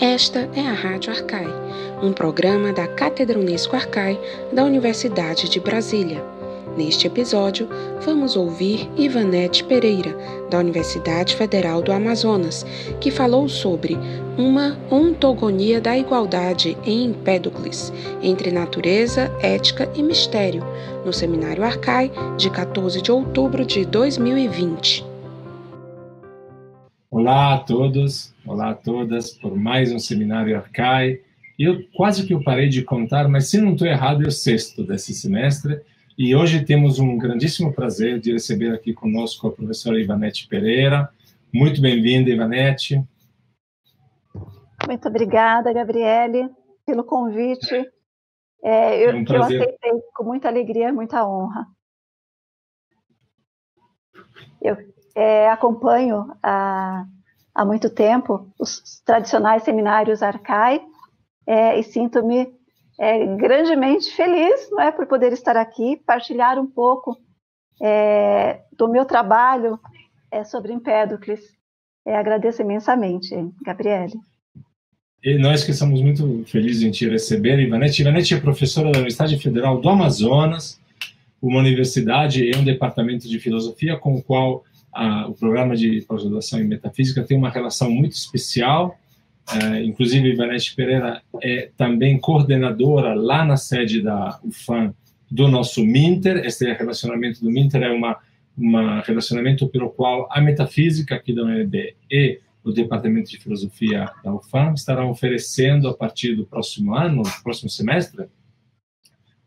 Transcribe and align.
Esta 0.00 0.48
é 0.54 0.60
a 0.60 0.72
Rádio 0.72 1.12
Arcai, 1.12 1.48
um 2.00 2.12
programa 2.12 2.72
da 2.72 2.86
Cátedra 2.86 3.36
Unesco 3.36 3.74
Arcai 3.74 4.16
da 4.52 4.62
Universidade 4.62 5.48
de 5.48 5.58
Brasília. 5.58 6.24
Neste 6.76 7.08
episódio, 7.08 7.68
vamos 8.02 8.36
ouvir 8.36 8.88
Ivanete 8.96 9.64
Pereira, 9.64 10.16
da 10.48 10.60
Universidade 10.60 11.34
Federal 11.34 11.82
do 11.82 11.90
Amazonas, 11.90 12.64
que 13.00 13.10
falou 13.10 13.48
sobre 13.48 13.98
uma 14.36 14.78
ontogonia 14.88 15.80
da 15.80 15.98
igualdade 15.98 16.78
em 16.86 17.06
Empédocles, 17.06 17.92
entre 18.22 18.52
natureza, 18.52 19.32
ética 19.42 19.90
e 19.96 20.02
mistério, 20.04 20.62
no 21.04 21.12
Seminário 21.12 21.64
Arcai, 21.64 22.12
de 22.36 22.48
14 22.50 23.02
de 23.02 23.10
outubro 23.10 23.64
de 23.64 23.84
2020. 23.84 25.07
Olá 27.10 27.54
a 27.54 27.58
todos, 27.60 28.34
olá 28.46 28.68
a 28.72 28.74
todas, 28.74 29.30
por 29.30 29.56
mais 29.56 29.90
um 29.90 29.98
seminário 29.98 30.54
Arcai. 30.54 31.22
Eu 31.58 31.82
quase 31.96 32.26
que 32.26 32.34
eu 32.34 32.44
parei 32.44 32.68
de 32.68 32.84
contar, 32.84 33.26
mas 33.28 33.48
se 33.48 33.58
não 33.58 33.72
estou 33.72 33.86
errado, 33.86 34.22
é 34.22 34.28
o 34.28 34.30
sexto 34.30 34.84
desse 34.84 35.14
semestre. 35.14 35.80
E 36.18 36.36
hoje 36.36 36.66
temos 36.66 36.98
um 36.98 37.16
grandíssimo 37.16 37.72
prazer 37.72 38.20
de 38.20 38.32
receber 38.32 38.74
aqui 38.74 38.92
conosco 38.92 39.48
a 39.48 39.52
professora 39.52 39.98
Ivanete 39.98 40.46
Pereira. 40.48 41.08
Muito 41.50 41.80
bem-vinda, 41.80 42.28
Ivanete. 42.28 43.02
Muito 44.86 45.08
obrigada, 45.08 45.72
Gabriele, 45.72 46.50
pelo 46.84 47.04
convite. 47.04 47.90
É, 48.62 49.02
eu, 49.02 49.10
é 49.12 49.14
um 49.14 49.24
que 49.24 49.32
eu 49.32 49.42
aceitei 49.42 49.92
com 50.14 50.24
muita 50.24 50.48
alegria, 50.48 50.92
muita 50.92 51.26
honra. 51.26 51.66
Eu 54.60 54.76
é, 55.18 55.50
acompanho 55.50 56.32
há, 56.40 57.04
há 57.52 57.64
muito 57.64 57.90
tempo 57.90 58.46
os 58.56 59.02
tradicionais 59.04 59.64
seminários 59.64 60.22
Arcai 60.22 60.80
é, 61.44 61.76
e 61.76 61.82
sinto-me 61.82 62.48
é, 63.00 63.26
grandemente 63.36 64.14
feliz 64.14 64.70
não 64.70 64.80
é, 64.80 64.92
por 64.92 65.06
poder 65.06 65.32
estar 65.32 65.56
aqui, 65.56 66.00
partilhar 66.06 66.56
um 66.56 66.68
pouco 66.68 67.16
é, 67.82 68.60
do 68.76 68.86
meu 68.86 69.04
trabalho 69.04 69.80
é, 70.30 70.44
sobre 70.44 70.72
Empédocles. 70.72 71.40
É, 72.06 72.16
agradeço 72.16 72.62
imensamente, 72.62 73.34
Gabriele. 73.62 74.14
E 75.24 75.36
nós 75.36 75.64
que 75.64 75.72
estamos 75.72 76.00
muito 76.00 76.44
felizes 76.46 76.84
em 76.84 76.92
te 76.92 77.08
receber, 77.08 77.58
Ivanete. 77.58 78.02
Ivanete 78.02 78.34
é 78.34 78.40
professora 78.40 78.92
da 78.92 78.98
Universidade 78.98 79.36
Federal 79.38 79.80
do 79.80 79.88
Amazonas, 79.88 80.80
uma 81.42 81.58
universidade 81.58 82.44
e 82.44 82.56
um 82.56 82.62
departamento 82.62 83.28
de 83.28 83.40
filosofia 83.40 83.96
com 83.96 84.14
o 84.14 84.22
qual 84.22 84.64
a, 84.92 85.28
o 85.28 85.34
programa 85.34 85.76
de 85.76 86.02
pós-graduação 86.02 86.60
em 86.60 86.64
metafísica 86.64 87.22
tem 87.22 87.36
uma 87.36 87.50
relação 87.50 87.90
muito 87.90 88.12
especial. 88.12 88.98
É, 89.50 89.82
inclusive, 89.82 90.28
Ivanete 90.28 90.74
Pereira 90.74 91.22
é 91.42 91.70
também 91.76 92.18
coordenadora 92.18 93.14
lá 93.14 93.44
na 93.44 93.56
sede 93.56 94.02
da 94.02 94.38
UFAM 94.44 94.94
do 95.30 95.48
nosso 95.48 95.84
Minter. 95.84 96.44
Esse 96.44 96.70
relacionamento 96.72 97.40
do 97.42 97.50
Minter 97.50 97.82
é 97.82 97.90
uma 97.90 98.18
um 98.58 99.00
relacionamento 99.02 99.68
pelo 99.68 99.88
qual 99.88 100.28
a 100.32 100.40
metafísica 100.40 101.14
aqui 101.14 101.32
da 101.32 101.44
UNB 101.44 101.94
e 102.10 102.40
o 102.64 102.72
Departamento 102.72 103.30
de 103.30 103.38
Filosofia 103.38 104.10
da 104.22 104.34
UFAM 104.34 104.74
estarão 104.74 105.10
oferecendo 105.10 105.88
a 105.88 105.94
partir 105.94 106.34
do 106.34 106.44
próximo 106.44 106.94
ano, 106.94 107.22
próximo 107.42 107.70
semestre, 107.70 108.26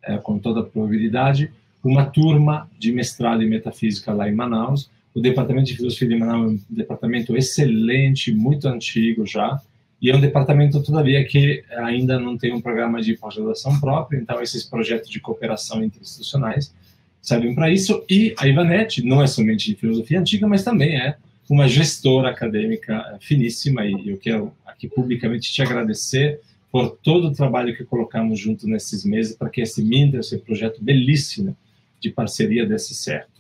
é, 0.02 0.18
com 0.18 0.40
toda 0.40 0.64
probabilidade, 0.64 1.52
uma 1.84 2.06
turma 2.06 2.70
de 2.80 2.92
mestrado 2.92 3.44
em 3.44 3.50
metafísica 3.50 4.14
lá 4.14 4.30
em 4.30 4.34
Manaus, 4.34 4.90
o 5.14 5.22
Departamento 5.22 5.68
de 5.68 5.76
Filosofia 5.76 6.08
de 6.08 6.16
Manaus 6.16 6.52
é 6.52 6.54
um 6.54 6.60
departamento 6.70 7.36
excelente, 7.36 8.34
muito 8.34 8.68
antigo 8.68 9.26
já, 9.26 9.60
e 10.02 10.10
é 10.10 10.16
um 10.16 10.20
departamento, 10.20 10.82
todavia, 10.82 11.24
que 11.26 11.64
ainda 11.78 12.20
não 12.20 12.36
tem 12.38 12.54
um 12.54 12.62
programa 12.62 13.02
de 13.02 13.16
pós-graduação 13.16 13.80
próprio, 13.80 14.20
então 14.20 14.42
esses 14.42 14.64
projetos 14.64 15.10
de 15.10 15.20
cooperação 15.20 15.84
interinstitucionais 15.84 16.74
servem 17.22 17.54
para 17.54 17.70
isso. 17.70 18.04
E 18.10 18.34
a 18.40 18.48
Ivanete 18.48 19.06
não 19.06 19.22
é 19.22 19.28
somente 19.28 19.70
de 19.70 19.76
filosofia 19.76 20.20
antiga, 20.20 20.48
mas 20.48 20.64
também 20.64 21.00
é 21.00 21.18
uma 21.48 21.68
gestora 21.68 22.30
acadêmica 22.30 23.18
finíssima, 23.20 23.86
e 23.86 24.10
eu 24.10 24.18
quero 24.18 24.52
aqui 24.66 24.88
publicamente 24.88 25.52
te 25.52 25.62
agradecer 25.62 26.40
por 26.72 26.98
todo 27.04 27.28
o 27.28 27.34
trabalho 27.34 27.76
que 27.76 27.84
colocamos 27.84 28.40
junto 28.40 28.66
nesses 28.68 29.06
meses 29.06 29.36
para 29.36 29.50
que 29.50 29.62
esse 29.62 29.84
Minder, 29.84 30.22
esse 30.22 30.38
projeto 30.40 30.82
belíssimo 30.82 31.56
de 32.00 32.10
parceria 32.10 32.66
desse 32.66 32.96
certo. 32.96 33.31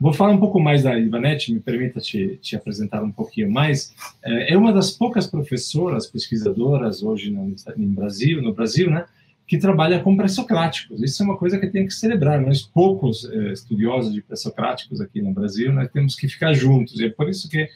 Vou 0.00 0.12
falar 0.12 0.32
um 0.32 0.38
pouco 0.38 0.60
mais 0.60 0.84
da 0.84 0.96
Ivanete, 0.96 1.52
me 1.52 1.58
permita 1.58 1.98
te, 1.98 2.38
te 2.40 2.54
apresentar 2.54 3.02
um 3.02 3.10
pouquinho 3.10 3.50
mais. 3.50 3.92
É, 4.22 4.52
é 4.52 4.56
uma 4.56 4.72
das 4.72 4.92
poucas 4.92 5.26
professoras, 5.26 6.06
pesquisadoras 6.06 7.02
hoje 7.02 7.30
no, 7.30 7.52
no 7.76 7.88
Brasil, 7.88 8.40
no 8.40 8.54
Brasil, 8.54 8.88
né, 8.88 9.04
que 9.44 9.58
trabalha 9.58 9.98
com 9.98 10.16
pré-socráticos. 10.16 11.02
Isso 11.02 11.20
é 11.20 11.26
uma 11.26 11.36
coisa 11.36 11.58
que 11.58 11.66
tem 11.66 11.84
que 11.84 11.92
celebrar. 11.92 12.40
Nós 12.40 12.62
poucos 12.62 13.24
é, 13.24 13.52
estudiosos 13.52 14.12
de 14.12 14.22
pré-socráticos 14.22 15.00
aqui 15.00 15.20
no 15.20 15.32
Brasil, 15.32 15.72
nós 15.72 15.90
temos 15.90 16.14
que 16.14 16.28
ficar 16.28 16.52
juntos. 16.52 17.00
E 17.00 17.06
é 17.06 17.10
por 17.10 17.28
isso 17.28 17.48
que 17.48 17.68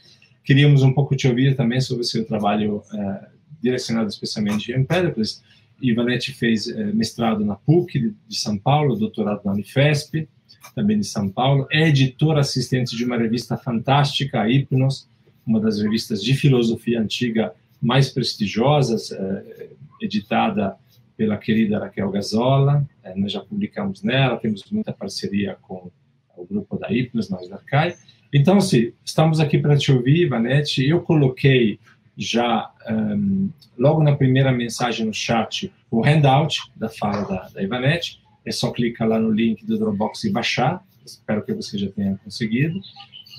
queríamos 0.45 0.81
um 0.81 0.93
pouco 0.93 1.17
te 1.17 1.27
ouvir 1.27 1.57
também 1.57 1.81
sobre 1.81 2.03
o 2.03 2.05
seu 2.05 2.25
trabalho 2.25 2.81
é, 2.93 3.27
direcionado 3.61 4.07
especialmente 4.07 4.71
em 4.71 4.79
Empédocles. 4.79 5.43
Ivanete 5.81 6.31
fez 6.31 6.67
mestrado 6.93 7.43
na 7.43 7.55
PUC 7.55 8.15
de 8.29 8.37
São 8.37 8.57
Paulo, 8.57 8.95
doutorado 8.95 9.41
na 9.43 9.51
Unifesp, 9.51 10.29
também 10.75 10.99
de 10.99 11.05
São 11.05 11.29
Paulo, 11.29 11.67
é 11.71 11.87
editor 11.87 12.37
assistente 12.37 12.95
de 12.95 13.05
uma 13.05 13.17
revista 13.17 13.57
fantástica, 13.57 14.41
a 14.41 14.49
Hipnos, 14.49 15.07
uma 15.45 15.59
das 15.59 15.79
revistas 15.79 16.23
de 16.23 16.33
filosofia 16.33 16.99
antiga 16.99 17.53
mais 17.81 18.09
prestigiosas, 18.09 19.11
é, 19.11 19.69
editada 20.01 20.75
pela 21.15 21.37
querida 21.37 21.79
Raquel 21.79 22.09
Gazola, 22.09 22.87
é, 23.03 23.15
nós 23.15 23.31
já 23.31 23.41
publicamos 23.41 24.01
nela, 24.03 24.37
temos 24.37 24.63
muita 24.71 24.91
parceria 24.91 25.57
com 25.61 25.91
o 26.35 26.45
grupo 26.45 26.77
da 26.77 26.91
Hipnos, 26.91 27.29
nós 27.29 27.47
da 27.47 27.57
Arcai. 27.57 27.95
Então, 28.33 28.59
sim, 28.59 28.93
estamos 29.05 29.39
aqui 29.39 29.59
para 29.59 29.77
te 29.77 29.91
ouvir, 29.91 30.27
Vanete. 30.27 30.87
Eu 30.87 31.01
coloquei 31.01 31.79
já, 32.17 32.71
um, 32.89 33.49
logo 33.77 34.01
na 34.01 34.15
primeira 34.15 34.51
mensagem 34.51 35.05
no 35.05 35.13
chat, 35.13 35.71
o 35.91 36.03
handout 36.03 36.61
da 36.75 36.89
fala 36.89 37.27
da, 37.27 37.49
da 37.53 37.61
Ivanete, 37.61 38.19
é 38.45 38.51
só 38.51 38.71
clicar 38.71 39.07
lá 39.07 39.19
no 39.19 39.31
link 39.31 39.65
do 39.65 39.77
Dropbox 39.77 40.23
e 40.23 40.31
baixar. 40.31 40.83
Espero 41.05 41.43
que 41.43 41.53
você 41.53 41.77
já 41.77 41.89
tenha 41.91 42.19
conseguido. 42.23 42.79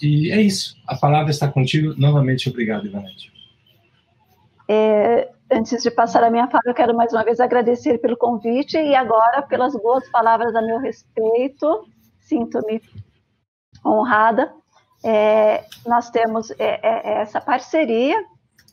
E 0.03 0.31
é 0.31 0.41
isso. 0.41 0.76
A 0.87 0.97
palavra 0.97 1.31
está 1.31 1.48
contigo. 1.48 1.94
Novamente, 1.97 2.48
obrigado, 2.48 2.87
Ivanete. 2.87 3.32
É, 4.69 5.31
antes 5.50 5.82
de 5.82 5.91
passar 5.91 6.25
a 6.25 6.31
minha 6.31 6.48
fala, 6.48 6.62
eu 6.66 6.75
quero 6.75 6.94
mais 6.94 7.12
uma 7.12 7.25
vez 7.25 7.41
agradecer 7.41 7.98
pelo 7.98 8.16
convite 8.16 8.76
e 8.76 8.94
agora 8.94 9.42
pelas 9.42 9.75
boas 9.75 10.09
palavras 10.10 10.54
a 10.54 10.62
meu 10.62 10.78
respeito. 10.78 11.86
Sinto-me 12.21 12.81
honrada. 13.84 14.53
É, 15.04 15.65
nós 15.86 16.10
temos 16.10 16.50
é, 16.53 16.81
é, 16.82 16.82
é 16.82 17.21
essa 17.21 17.38
parceria, 17.38 18.25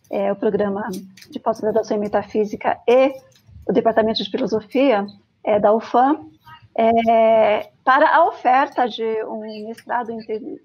é, 0.10 0.32
o 0.32 0.36
programa 0.36 0.88
de 1.30 1.40
pós-graduação 1.40 1.98
em 1.98 2.00
metafísica 2.00 2.80
e 2.88 3.14
o 3.68 3.74
Departamento 3.74 4.24
de 4.24 4.30
Filosofia 4.30 5.06
é, 5.44 5.60
da 5.60 5.74
UFAM 5.74 6.30
é, 6.78 7.72
para 7.84 8.16
a 8.16 8.26
oferta 8.26 8.88
de 8.88 9.04
um 9.26 9.40
mestrado 9.68 10.12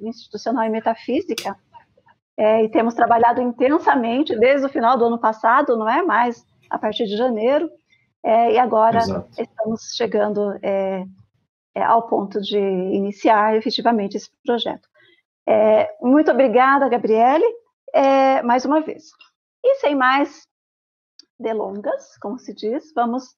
institucional 0.01 0.65
em 0.65 0.71
metafísica. 0.71 1.57
É, 2.39 2.63
e 2.65 2.69
temos 2.69 2.95
trabalhado 2.95 3.41
intensamente 3.41 4.39
desde 4.39 4.67
o 4.67 4.69
final 4.69 4.99
do 4.99 5.07
ano 5.07 5.19
passado, 5.19 5.77
não 5.77 5.89
é 5.89 6.03
mais 6.03 6.45
a 6.69 6.79
partir 6.79 7.07
de 7.07 7.17
janeiro, 7.17 7.71
é, 8.23 8.53
e 8.53 8.59
agora 8.59 8.99
Exato. 8.99 9.41
estamos 9.41 9.95
chegando 9.97 10.53
é, 10.63 11.07
é, 11.75 11.83
ao 11.83 12.07
ponto 12.07 12.39
de 12.41 12.59
iniciar 12.59 13.57
efetivamente 13.57 14.17
esse 14.17 14.31
projeto. 14.45 14.87
Muito 16.03 16.31
obrigada, 16.31 16.89
Gabriele, 16.89 17.45
mais 18.45 18.65
uma 18.65 18.81
vez. 18.81 19.13
E 19.65 19.77
sem 19.77 19.95
mais 19.95 20.47
delongas, 21.39 22.19
como 22.19 22.37
se 22.39 22.53
diz, 22.53 22.93
vamos 22.95 23.37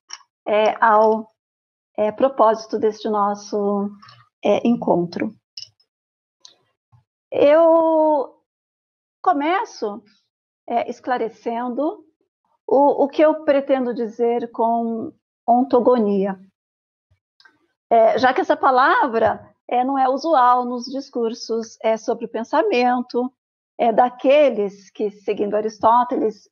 é, 0.48 0.74
ao 0.82 1.28
é, 1.94 2.10
propósito 2.10 2.78
deste 2.78 3.06
nosso 3.08 3.90
é, 4.42 4.66
encontro. 4.66 5.34
Eu 7.30 8.34
começo 9.20 10.02
é, 10.66 10.88
esclarecendo 10.88 12.02
o, 12.66 13.04
o, 13.04 13.08
que 13.08 13.20
eu 13.20 13.44
pretendo 13.44 13.92
dizer 13.92 14.50
com 14.50 15.12
ontogonia. 15.46 16.40
É, 17.90 18.18
já 18.18 18.32
que 18.32 18.40
essa 18.40 18.56
palavra 18.56 19.54
é, 19.68 19.84
não 19.84 19.98
é 19.98 20.08
usual 20.08 20.64
nos 20.64 20.86
discursos 20.86 21.76
sobre 21.98 22.24
o 22.24 22.28
pensamento, 22.28 23.30
daqueles 23.94 24.90
que, 24.90 25.10
seguindo 25.10 25.54
Aristóteles, 25.54 26.48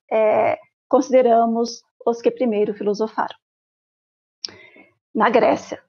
consideramos 0.88 1.82
os 2.06 2.22
que 2.22 2.31
primeiro 2.31 2.72
filosofaram 2.72 3.37
na 5.16 5.30
Grécia. 5.30 5.82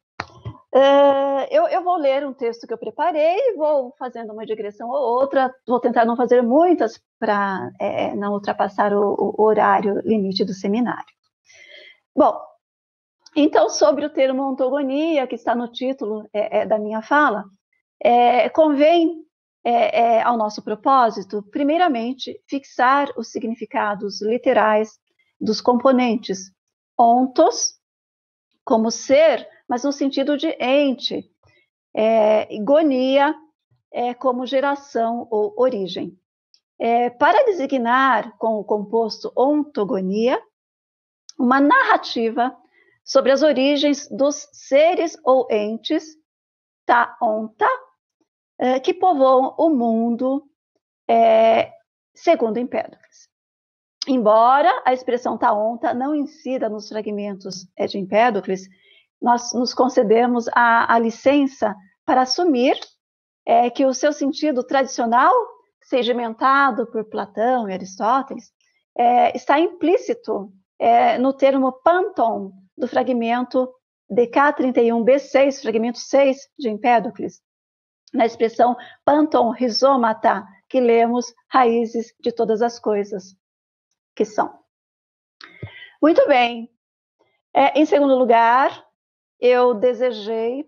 Uh, 0.74 1.44
eu, 1.52 1.68
eu, 1.68 1.84
vou 1.84 1.98
ler 1.98 2.26
um 2.26 2.34
texto 2.34 2.66
que 2.66 2.74
eu 2.74 2.78
preparei, 2.78 3.56
vou 3.56 3.94
fazendo 3.98 4.32
uma 4.32 4.46
digressão 4.46 4.90
ou 4.90 5.20
outra, 5.20 5.54
vou 5.68 5.80
tentar 5.80 6.06
não 6.06 6.16
fazer 6.16 6.42
muitas 6.42 7.02
para 7.20 7.72
é, 7.80 8.16
não 8.16 8.34
ultrapassar 8.34 8.94
o, 8.94 9.36
o, 9.38 9.44
horário 9.44 10.00
limite 10.06 10.46
do 10.46 10.54
seminário. 10.54 11.14
Bom, 12.16 12.40
então, 13.36 13.70
sobre 13.70 14.06
o 14.06 14.10
termo 14.10 14.44
ontogonia, 14.44 15.28
que 15.28 15.36
está 15.36 15.56
no 15.56 15.68
título 15.68 16.28
é, 16.34 16.60
é, 16.60 16.66
da 16.66 16.78
minha 16.78 17.02
fala, 17.02 17.46
é, 18.02 18.50
convém 18.50 19.24
é, 19.64 20.00
é, 20.00 20.22
ao 20.22 20.38
nosso 20.38 20.62
propósito, 20.64 21.44
primeiramente, 21.52 22.40
fixar 22.48 23.10
os 23.18 23.32
significados 23.32 24.22
literais 24.22 25.00
dos 25.40 25.60
componentes 25.60 26.52
ontos, 26.98 27.77
como 28.68 28.92
ser, 28.92 29.48
mas 29.66 29.86
no 29.86 29.94
sentido 29.94 30.36
de 30.36 30.50
ente, 30.60 31.24
é, 31.96 32.50
gonia 32.62 33.34
é, 33.94 34.14
como 34.14 34.46
geração 34.46 35.26
ou 35.32 35.54
origem. 35.58 36.20
É, 36.78 37.10
para 37.10 37.46
designar 37.46 38.38
com 38.38 38.56
o 38.56 38.66
composto 38.66 39.32
ontogonia, 39.38 40.38
uma 41.40 41.62
narrativa 41.62 42.54
sobre 43.06 43.32
as 43.32 43.42
origens 43.42 44.06
dos 44.10 44.50
seres 44.52 45.18
ou 45.24 45.48
entes, 45.50 46.04
ta 46.86 47.18
onta, 47.22 47.70
é, 48.60 48.82
que 48.82 48.94
povoam 48.94 49.56
o 49.58 49.70
mundo 49.70 50.44
é, 51.10 51.72
segundo 52.14 52.58
Empédocles. 52.58 53.07
Embora 54.08 54.72
a 54.86 54.94
expressão 54.94 55.38
taonta 55.38 55.94
não 55.94 56.16
incida 56.16 56.70
nos 56.70 56.88
fragmentos 56.88 57.68
é, 57.76 57.86
de 57.88 57.98
Empédocles, 57.98 58.62
nós 59.22 59.52
nos 59.54 59.74
concedemos 59.74 60.48
a, 60.54 60.94
a 60.94 60.98
licença 60.98 61.76
para 62.06 62.22
assumir 62.22 62.80
é, 63.46 63.70
que 63.70 63.86
o 63.86 63.94
seu 63.94 64.14
sentido 64.14 64.64
tradicional, 64.64 65.34
sedimentado 65.82 66.88
por 66.88 67.04
Platão 67.10 67.70
e 67.70 67.74
Aristóteles, 67.74 68.52
é, 68.98 69.36
está 69.36 69.60
implícito 69.60 70.54
é, 70.80 71.18
no 71.18 71.34
termo 71.34 71.74
panton 71.84 72.54
do 72.78 72.88
fragmento 72.88 73.70
DK31b6, 74.10 75.62
fragmento 75.62 76.00
6 76.00 76.38
de 76.58 76.70
Empédocles, 76.70 77.42
na 78.14 78.26
expressão 78.26 78.76
panton 79.04 79.50
rizomata, 79.50 80.46
que 80.70 80.80
lemos 80.80 81.34
raízes 81.50 82.14
de 82.22 82.32
todas 82.32 82.62
as 82.62 82.80
coisas, 82.80 83.36
que 84.18 84.26
são. 84.26 84.52
Muito 86.02 86.28
bem. 86.28 86.70
É, 87.54 87.80
em 87.80 87.86
segundo 87.86 88.16
lugar, 88.16 88.84
eu 89.40 89.76
desejei 89.76 90.66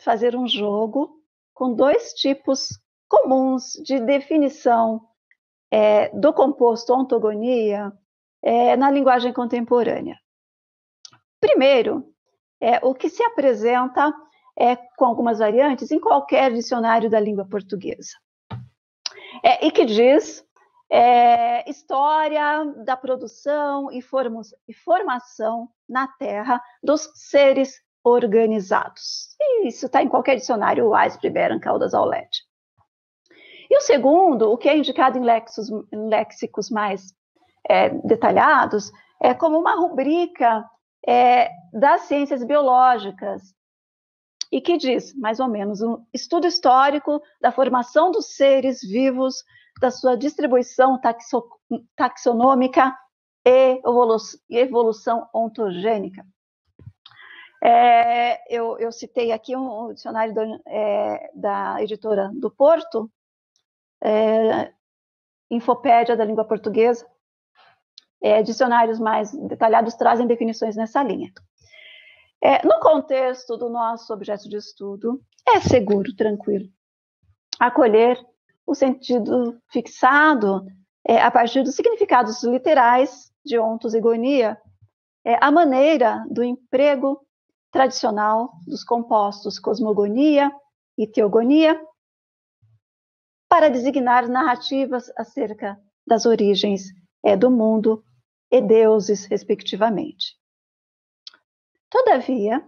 fazer 0.00 0.34
um 0.34 0.48
jogo 0.48 1.22
com 1.54 1.74
dois 1.74 2.14
tipos 2.14 2.68
comuns 3.06 3.72
de 3.84 4.00
definição 4.00 5.06
é, 5.70 6.08
do 6.08 6.32
composto 6.32 6.94
ontogonia 6.94 7.92
é, 8.42 8.76
na 8.76 8.90
linguagem 8.90 9.32
contemporânea. 9.32 10.18
Primeiro, 11.38 12.12
é 12.60 12.78
o 12.82 12.94
que 12.94 13.10
se 13.10 13.22
apresenta 13.22 14.12
é, 14.58 14.74
com 14.96 15.04
algumas 15.04 15.38
variantes 15.38 15.90
em 15.90 16.00
qualquer 16.00 16.52
dicionário 16.52 17.10
da 17.10 17.20
língua 17.20 17.46
portuguesa. 17.46 18.12
É, 19.42 19.66
e 19.66 19.70
que 19.70 19.84
diz 19.84 20.45
é, 20.90 21.68
história 21.68 22.64
da 22.84 22.96
produção 22.96 23.90
e, 23.90 24.00
e 24.68 24.74
formação 24.74 25.68
na 25.88 26.06
Terra 26.06 26.62
dos 26.82 27.10
seres 27.14 27.80
organizados. 28.04 29.34
E 29.40 29.68
isso 29.68 29.86
está 29.86 30.02
em 30.02 30.08
qualquer 30.08 30.36
dicionário, 30.36 30.90
Weisbrod, 30.90 31.30
Beran, 31.30 31.58
Caldas, 31.58 31.92
Aulete. 31.92 32.44
E 33.68 33.76
o 33.76 33.80
segundo, 33.80 34.52
o 34.52 34.56
que 34.56 34.68
é 34.68 34.76
indicado 34.76 35.18
em, 35.18 35.22
lexos, 35.22 35.68
em 35.70 36.08
léxicos 36.08 36.70
mais 36.70 37.12
é, 37.68 37.90
detalhados, 37.90 38.92
é 39.20 39.34
como 39.34 39.58
uma 39.58 39.74
rubrica 39.74 40.64
é, 41.06 41.50
das 41.72 42.02
ciências 42.02 42.44
biológicas, 42.44 43.42
e 44.52 44.60
que 44.60 44.76
diz, 44.76 45.12
mais 45.16 45.40
ou 45.40 45.48
menos, 45.48 45.82
um 45.82 46.04
estudo 46.14 46.46
histórico 46.46 47.20
da 47.40 47.50
formação 47.50 48.12
dos 48.12 48.36
seres 48.36 48.80
vivos, 48.80 49.42
da 49.80 49.90
sua 49.90 50.16
distribuição 50.16 51.00
taxo, 51.00 51.48
taxonômica 51.94 52.96
e 53.44 53.80
evolução 54.50 55.28
ontogênica. 55.32 56.26
É, 57.62 58.54
eu, 58.54 58.78
eu, 58.78 58.92
citei 58.92 59.32
aqui 59.32 59.56
um, 59.56 59.92
dicionário 59.92 60.34
do, 60.34 60.40
é, 60.66 61.30
da 61.34 61.82
editora 61.82 62.30
do 62.34 62.50
Porto, 62.50 63.10
é, 64.02 64.72
Infopédia 65.50 66.16
da 66.16 66.24
Língua 66.24 66.44
Portuguesa. 66.44 67.06
É, 68.22 68.42
dicionários 68.42 68.98
mais 68.98 69.32
detalhados 69.32 69.94
trazem 69.94 70.26
definições 70.26 70.74
nessa 70.76 71.02
linha. 71.02 71.32
É, 72.42 72.66
no 72.66 72.78
contexto 72.80 73.56
do 73.56 73.68
nosso 73.68 74.12
objeto 74.12 74.48
de 74.48 74.56
estudo, 74.56 75.22
é 75.48 75.60
seguro, 75.60 76.14
tranquilo, 76.14 76.68
acolher 77.58 78.18
o 78.66 78.74
sentido 78.74 79.60
fixado 79.70 80.66
é, 81.06 81.22
a 81.22 81.30
partir 81.30 81.62
dos 81.62 81.74
significados 81.74 82.42
literais 82.42 83.30
de 83.44 83.58
ontos 83.58 83.94
e 83.94 84.00
gonia, 84.00 84.60
é, 85.24 85.38
a 85.40 85.50
maneira 85.50 86.24
do 86.28 86.42
emprego 86.42 87.24
tradicional 87.70 88.52
dos 88.66 88.82
compostos 88.82 89.58
cosmogonia 89.58 90.50
e 90.98 91.06
teogonia, 91.06 91.80
para 93.48 93.68
designar 93.68 94.28
narrativas 94.28 95.10
acerca 95.16 95.78
das 96.06 96.26
origens 96.26 96.86
é, 97.24 97.36
do 97.36 97.50
mundo 97.50 98.04
e 98.50 98.60
deuses, 98.60 99.26
respectivamente. 99.26 100.36
Todavia, 101.88 102.66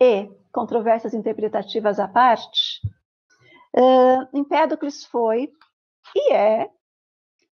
e 0.00 0.28
controvérsias 0.52 1.14
interpretativas 1.14 1.98
à 1.98 2.08
parte, 2.08 2.80
uh, 3.74 4.28
Empédocles 4.32 5.04
foi 5.06 5.50
e 6.14 6.32
é 6.32 6.70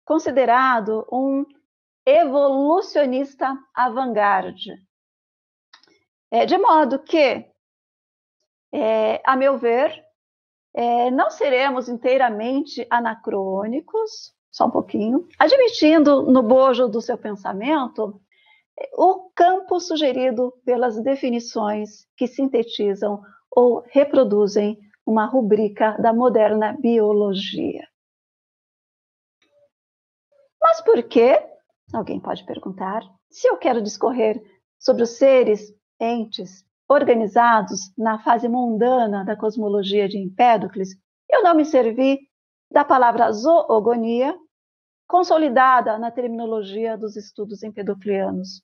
considerado 0.05 1.07
um 1.11 1.45
evolucionista 2.05 3.57
avant-garde. 3.73 4.73
É, 6.29 6.45
de 6.45 6.57
modo 6.57 6.99
que, 6.99 7.45
é, 8.73 9.21
a 9.25 9.35
meu 9.35 9.57
ver, 9.57 10.03
é, 10.73 11.11
não 11.11 11.29
seremos 11.29 11.89
inteiramente 11.89 12.85
anacrônicos, 12.89 14.33
só 14.49 14.65
um 14.65 14.71
pouquinho, 14.71 15.27
admitindo 15.37 16.23
no 16.23 16.41
bojo 16.41 16.87
do 16.87 17.01
seu 17.01 17.17
pensamento 17.17 18.21
o 18.93 19.29
campo 19.35 19.79
sugerido 19.79 20.53
pelas 20.65 21.01
definições 21.01 22.07
que 22.17 22.27
sintetizam 22.27 23.21
ou 23.51 23.83
reproduzem 23.89 24.79
uma 25.05 25.25
rubrica 25.25 25.97
da 26.01 26.13
moderna 26.13 26.77
biologia. 26.79 27.87
Mas 30.61 30.81
por 30.81 31.01
que? 31.03 31.37
Alguém 31.93 32.19
pode 32.19 32.45
perguntar. 32.45 33.01
Se 33.29 33.47
eu 33.47 33.57
quero 33.57 33.81
discorrer 33.81 34.41
sobre 34.79 35.03
os 35.03 35.17
seres 35.17 35.73
entes 35.99 36.65
organizados 36.87 37.91
na 37.97 38.19
fase 38.19 38.47
mundana 38.47 39.23
da 39.23 39.35
cosmologia 39.35 40.07
de 40.07 40.17
Empédocles, 40.17 40.89
eu 41.29 41.41
não 41.43 41.55
me 41.55 41.65
servi 41.65 42.19
da 42.69 42.83
palavra 42.85 43.31
zoogonia, 43.31 44.37
consolidada 45.07 45.97
na 45.97 46.11
terminologia 46.11 46.97
dos 46.97 47.15
estudos 47.15 47.63
empedoclianos. 47.63 48.63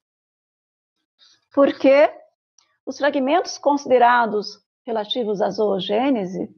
Porque 1.53 2.10
os 2.86 2.98
fragmentos 2.98 3.58
considerados 3.58 4.65
relativos 4.88 5.41
à 5.41 5.50
zoogênese, 5.50 6.50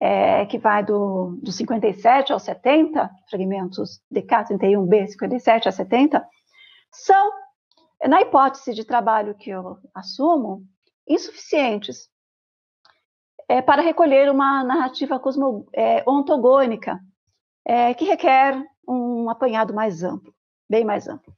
é, 0.00 0.44
que 0.46 0.58
vai 0.58 0.84
do, 0.84 1.38
do 1.40 1.52
57 1.52 2.32
ao 2.32 2.40
70, 2.40 3.08
fragmentos 3.28 4.02
DK31b, 4.12 5.06
57 5.06 5.68
a 5.68 5.72
70, 5.72 6.26
são 6.90 7.32
na 8.08 8.20
hipótese 8.20 8.74
de 8.74 8.84
trabalho 8.84 9.36
que 9.36 9.50
eu 9.50 9.78
assumo, 9.94 10.66
insuficientes 11.06 12.10
é, 13.48 13.62
para 13.62 13.82
recolher 13.82 14.30
uma 14.30 14.64
narrativa 14.64 15.20
cosmo, 15.20 15.66
é, 15.72 16.02
ontogônica, 16.08 16.98
é, 17.64 17.94
que 17.94 18.04
requer 18.04 18.60
um 18.88 19.30
apanhado 19.30 19.72
mais 19.72 20.02
amplo, 20.02 20.34
bem 20.68 20.84
mais 20.84 21.06
amplo. 21.06 21.32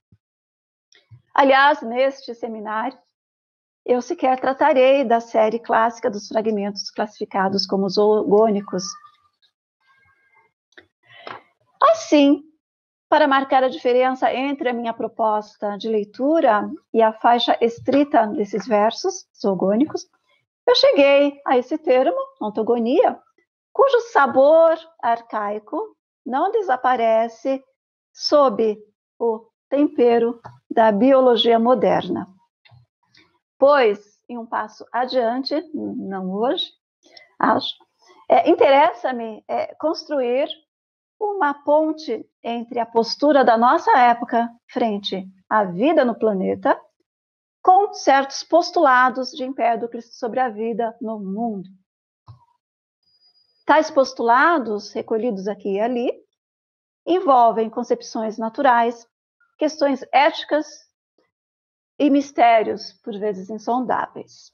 Aliás, 1.34 1.82
neste 1.82 2.34
seminário, 2.34 2.98
eu 3.84 4.00
sequer 4.00 4.38
tratarei 4.38 5.04
da 5.04 5.20
série 5.20 5.58
clássica 5.58 6.10
dos 6.10 6.28
fragmentos 6.28 6.90
classificados 6.90 7.66
como 7.66 7.88
zoogônicos. 7.88 8.84
Assim, 11.90 12.42
para 13.08 13.26
marcar 13.26 13.64
a 13.64 13.68
diferença 13.68 14.32
entre 14.32 14.68
a 14.68 14.72
minha 14.72 14.94
proposta 14.94 15.76
de 15.76 15.88
leitura 15.88 16.70
e 16.94 17.02
a 17.02 17.12
faixa 17.12 17.58
estrita 17.60 18.26
desses 18.28 18.66
versos 18.66 19.26
zoogônicos, 19.38 20.08
eu 20.66 20.74
cheguei 20.76 21.40
a 21.44 21.58
esse 21.58 21.76
termo, 21.76 22.16
ontogonia, 22.40 23.18
cujo 23.72 24.00
sabor 24.12 24.78
arcaico 25.02 25.96
não 26.24 26.52
desaparece 26.52 27.62
sob 28.12 28.78
o 29.18 29.46
tempero 29.68 30.40
da 30.70 30.92
biologia 30.92 31.58
moderna. 31.58 32.28
Pois, 33.62 34.20
em 34.28 34.36
um 34.36 34.44
passo 34.44 34.84
adiante, 34.92 35.54
não 35.72 36.32
hoje, 36.32 36.68
acho, 37.38 37.72
é, 38.28 38.50
interessa-me 38.50 39.44
é, 39.46 39.72
construir 39.76 40.48
uma 41.16 41.54
ponte 41.54 42.28
entre 42.42 42.80
a 42.80 42.86
postura 42.86 43.44
da 43.44 43.56
nossa 43.56 43.96
época 43.96 44.50
frente 44.68 45.24
à 45.48 45.62
vida 45.62 46.04
no 46.04 46.18
planeta 46.18 46.76
com 47.62 47.94
certos 47.94 48.42
postulados 48.42 49.30
de 49.30 49.44
Empédocles 49.44 50.18
sobre 50.18 50.40
a 50.40 50.48
vida 50.48 50.96
no 51.00 51.20
mundo. 51.20 51.70
Tais 53.64 53.92
postulados, 53.92 54.92
recolhidos 54.92 55.46
aqui 55.46 55.74
e 55.74 55.80
ali, 55.80 56.10
envolvem 57.06 57.70
concepções 57.70 58.36
naturais, 58.38 59.06
questões 59.56 60.04
éticas 60.12 60.66
e 62.02 62.10
mistérios, 62.10 62.92
por 62.94 63.16
vezes 63.16 63.48
insondáveis. 63.48 64.52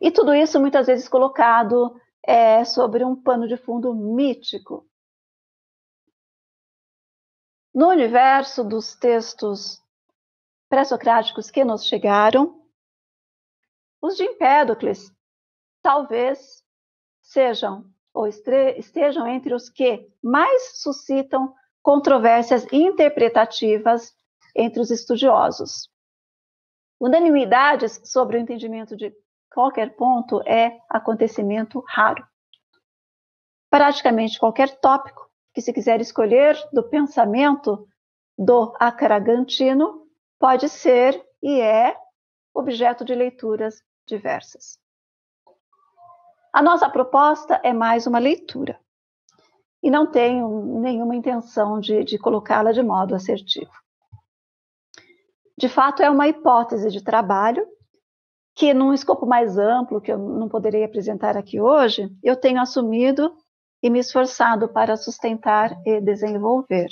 E 0.00 0.10
tudo 0.10 0.34
isso 0.34 0.58
muitas 0.58 0.86
vezes 0.86 1.06
colocado 1.06 2.00
é, 2.26 2.64
sobre 2.64 3.04
um 3.04 3.14
pano 3.14 3.46
de 3.46 3.58
fundo 3.58 3.94
mítico. 3.94 4.88
No 7.74 7.88
universo 7.88 8.64
dos 8.64 8.94
textos 8.94 9.82
pré-socráticos 10.70 11.50
que 11.50 11.62
nos 11.62 11.84
chegaram, 11.84 12.58
os 14.00 14.16
de 14.16 14.24
Empédocles 14.24 15.12
talvez 15.82 16.64
sejam 17.20 17.84
ou 18.14 18.26
estejam 18.26 19.26
entre 19.26 19.52
os 19.52 19.68
que 19.68 20.10
mais 20.22 20.80
suscitam 20.80 21.54
controvérsias 21.82 22.66
interpretativas 22.72 24.14
entre 24.56 24.80
os 24.80 24.90
estudiosos. 24.90 25.92
Unanimidades 27.04 28.00
sobre 28.02 28.38
o 28.38 28.40
entendimento 28.40 28.96
de 28.96 29.14
qualquer 29.52 29.94
ponto 29.94 30.40
é 30.48 30.80
acontecimento 30.88 31.84
raro. 31.86 32.26
Praticamente 33.68 34.38
qualquer 34.38 34.80
tópico 34.80 35.28
que 35.52 35.60
se 35.60 35.70
quiser 35.70 36.00
escolher 36.00 36.56
do 36.72 36.82
pensamento 36.82 37.86
do 38.38 38.74
Acaragantino 38.80 40.06
pode 40.38 40.66
ser 40.70 41.22
e 41.42 41.60
é 41.60 41.94
objeto 42.54 43.04
de 43.04 43.14
leituras 43.14 43.82
diversas. 44.08 44.78
A 46.54 46.62
nossa 46.62 46.88
proposta 46.88 47.60
é 47.62 47.74
mais 47.74 48.06
uma 48.06 48.18
leitura 48.18 48.80
e 49.82 49.90
não 49.90 50.10
tenho 50.10 50.80
nenhuma 50.80 51.14
intenção 51.14 51.78
de, 51.78 52.02
de 52.02 52.16
colocá-la 52.16 52.72
de 52.72 52.82
modo 52.82 53.14
assertivo. 53.14 53.83
De 55.56 55.68
fato, 55.68 56.02
é 56.02 56.10
uma 56.10 56.26
hipótese 56.28 56.90
de 56.90 57.02
trabalho 57.02 57.66
que, 58.54 58.74
num 58.74 58.92
escopo 58.92 59.26
mais 59.26 59.56
amplo, 59.58 60.00
que 60.00 60.12
eu 60.12 60.18
não 60.18 60.48
poderei 60.48 60.84
apresentar 60.84 61.36
aqui 61.36 61.60
hoje, 61.60 62.08
eu 62.22 62.36
tenho 62.36 62.60
assumido 62.60 63.36
e 63.82 63.90
me 63.90 63.98
esforçado 63.98 64.68
para 64.68 64.96
sustentar 64.96 65.76
e 65.86 66.00
desenvolver. 66.00 66.88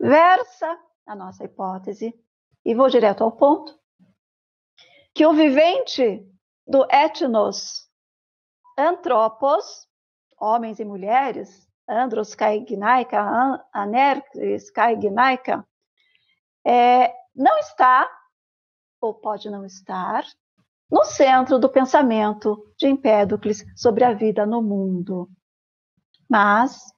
Versa 0.00 0.78
a 1.06 1.14
nossa 1.14 1.44
hipótese, 1.44 2.14
e 2.64 2.74
vou 2.74 2.88
direto 2.88 3.24
ao 3.24 3.32
ponto, 3.32 3.78
que 5.14 5.26
o 5.26 5.32
vivente 5.32 6.24
do 6.66 6.86
etnos 6.90 7.88
antropos, 8.78 9.88
homens 10.38 10.78
e 10.78 10.84
mulheres, 10.84 11.68
andros 11.88 12.34
kai 12.34 12.60
gnaika, 12.60 13.66
anerkis 13.72 14.70
kai 14.70 14.96
gnaika, 14.96 15.66
é, 16.66 17.12
não 17.34 17.58
está, 17.58 18.10
ou 19.00 19.14
pode 19.14 19.48
não 19.50 19.64
estar, 19.64 20.24
no 20.90 21.04
centro 21.04 21.58
do 21.58 21.68
pensamento 21.68 22.72
de 22.76 22.88
Empédocles 22.88 23.64
sobre 23.76 24.04
a 24.04 24.12
vida 24.12 24.44
no 24.44 24.60
mundo, 24.60 25.28
mas 26.28 26.92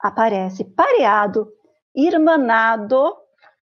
aparece 0.00 0.64
pareado 0.64 1.50
irmanado 1.94 3.16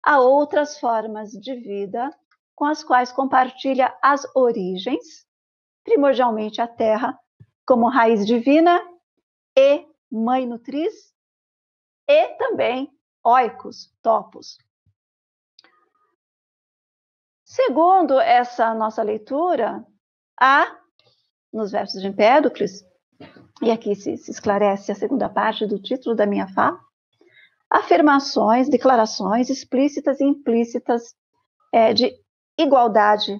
a 0.02 0.18
outras 0.20 0.78
formas 0.80 1.30
de 1.30 1.54
vida 1.54 2.10
com 2.54 2.64
as 2.64 2.82
quais 2.82 3.12
compartilha 3.12 3.96
as 4.02 4.26
origens, 4.34 5.24
primordialmente 5.84 6.60
a 6.60 6.66
terra, 6.66 7.18
como 7.64 7.88
raiz 7.88 8.26
divina 8.26 8.82
e 9.56 9.86
mãe 10.10 10.46
nutriz, 10.46 11.14
e 12.08 12.28
também 12.36 12.90
oicos, 13.22 13.94
topos. 14.02 14.58
Segundo 17.60 18.20
essa 18.20 18.72
nossa 18.72 19.02
leitura, 19.02 19.84
há, 20.40 20.78
nos 21.52 21.72
versos 21.72 22.00
de 22.00 22.06
Empédocles, 22.06 22.84
e 23.60 23.68
aqui 23.72 23.96
se, 23.96 24.16
se 24.16 24.30
esclarece 24.30 24.92
a 24.92 24.94
segunda 24.94 25.28
parte 25.28 25.66
do 25.66 25.82
título 25.82 26.14
da 26.14 26.24
minha 26.24 26.46
fala, 26.46 26.78
afirmações, 27.68 28.68
declarações 28.68 29.50
explícitas 29.50 30.20
e 30.20 30.24
implícitas 30.24 31.16
é, 31.74 31.92
de 31.92 32.14
igualdade, 32.56 33.36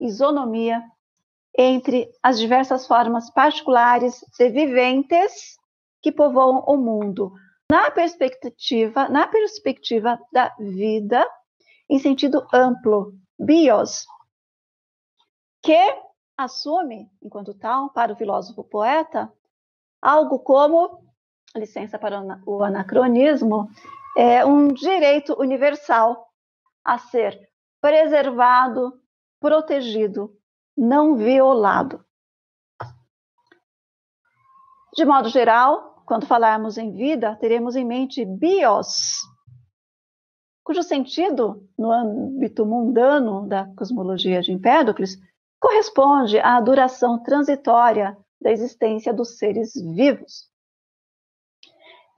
isonomia 0.00 0.80
entre 1.58 2.08
as 2.22 2.38
diversas 2.38 2.86
formas 2.86 3.30
particulares 3.32 4.24
de 4.38 4.48
viventes 4.48 5.58
que 6.00 6.12
povoam 6.12 6.62
o 6.68 6.76
mundo, 6.76 7.32
na 7.68 7.90
perspectiva, 7.90 9.08
na 9.08 9.26
perspectiva 9.26 10.20
da 10.32 10.54
vida 10.56 11.28
em 11.88 11.98
sentido 11.98 12.46
amplo, 12.54 13.12
bios, 13.40 14.06
que 15.62 15.78
assume, 16.36 17.10
enquanto 17.22 17.54
tal, 17.54 17.90
para 17.90 18.12
o 18.12 18.16
filósofo 18.16 18.62
poeta, 18.62 19.32
algo 20.00 20.38
como 20.38 21.02
licença 21.56 21.98
para 21.98 22.22
o 22.46 22.62
anacronismo, 22.62 23.68
é 24.16 24.44
um 24.44 24.68
direito 24.68 25.34
universal 25.40 26.28
a 26.84 26.98
ser 26.98 27.50
preservado, 27.80 29.00
protegido, 29.40 30.36
não 30.76 31.16
violado. 31.16 32.04
De 34.94 35.04
modo 35.04 35.28
geral, 35.28 36.02
quando 36.04 36.26
falarmos 36.26 36.76
em 36.76 36.92
vida, 36.92 37.36
teremos 37.36 37.76
em 37.76 37.84
mente 37.84 38.24
bios, 38.24 39.20
cujo 40.62 40.82
sentido, 40.82 41.66
no 41.78 41.90
âmbito 41.90 42.64
mundano 42.66 43.46
da 43.46 43.66
cosmologia 43.74 44.40
de 44.40 44.52
Empédocles, 44.52 45.18
corresponde 45.58 46.38
à 46.38 46.60
duração 46.60 47.22
transitória 47.22 48.16
da 48.40 48.50
existência 48.50 49.12
dos 49.12 49.36
seres 49.36 49.72
vivos. 49.74 50.48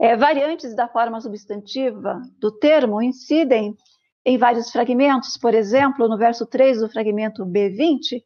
É, 0.01 0.17
variantes 0.17 0.75
da 0.75 0.89
forma 0.89 1.21
substantiva 1.21 2.21
do 2.39 2.51
termo 2.51 3.01
incidem 3.03 3.77
em 4.25 4.39
vários 4.39 4.71
fragmentos, 4.71 5.37
por 5.37 5.55
exemplo, 5.55 6.09
no 6.09 6.17
verso 6.17 6.47
3 6.47 6.81
do 6.81 6.89
fragmento 6.89 7.45
B20, 7.45 8.23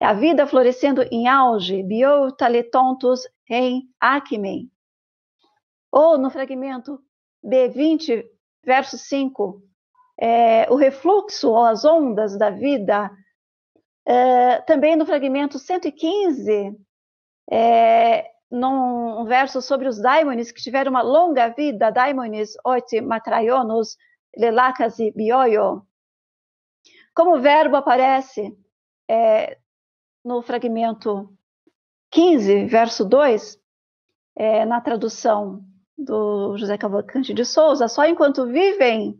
a 0.00 0.12
vida 0.12 0.46
florescendo 0.46 1.02
em 1.10 1.26
auge, 1.26 1.82
biotaletontos 1.82 3.20
em 3.48 3.88
acmen. 3.98 4.70
Ou 5.90 6.18
no 6.18 6.30
fragmento 6.30 7.00
B20, 7.42 8.24
verso 8.66 8.98
5, 8.98 9.62
é, 10.20 10.70
o 10.70 10.74
refluxo 10.74 11.50
ou 11.50 11.64
as 11.64 11.84
ondas 11.84 12.36
da 12.36 12.50
vida. 12.50 13.10
É, 14.04 14.60
também 14.62 14.96
no 14.96 15.06
fragmento 15.06 15.58
115, 15.58 16.76
é, 17.50 18.30
num 18.50 19.24
verso 19.24 19.62
sobre 19.62 19.88
os 19.88 20.00
daimones 20.00 20.50
que 20.50 20.60
tiveram 20.60 20.90
uma 20.90 21.02
longa 21.02 21.48
vida, 21.48 21.90
daimones 21.90 22.54
oiti 22.64 23.00
matraionos 23.00 23.96
lelakasi 24.36 25.12
bioio. 25.12 25.82
Como 27.14 27.36
o 27.36 27.40
verbo 27.40 27.76
aparece 27.76 28.56
é, 29.08 29.58
no 30.24 30.42
fragmento 30.42 31.32
15, 32.10 32.66
verso 32.66 33.04
2, 33.04 33.58
é, 34.36 34.64
na 34.64 34.80
tradução 34.80 35.64
do 35.96 36.56
José 36.56 36.76
Cavalcante 36.76 37.32
de 37.32 37.44
Souza, 37.44 37.88
só 37.88 38.04
enquanto 38.04 38.46
vivem 38.46 39.18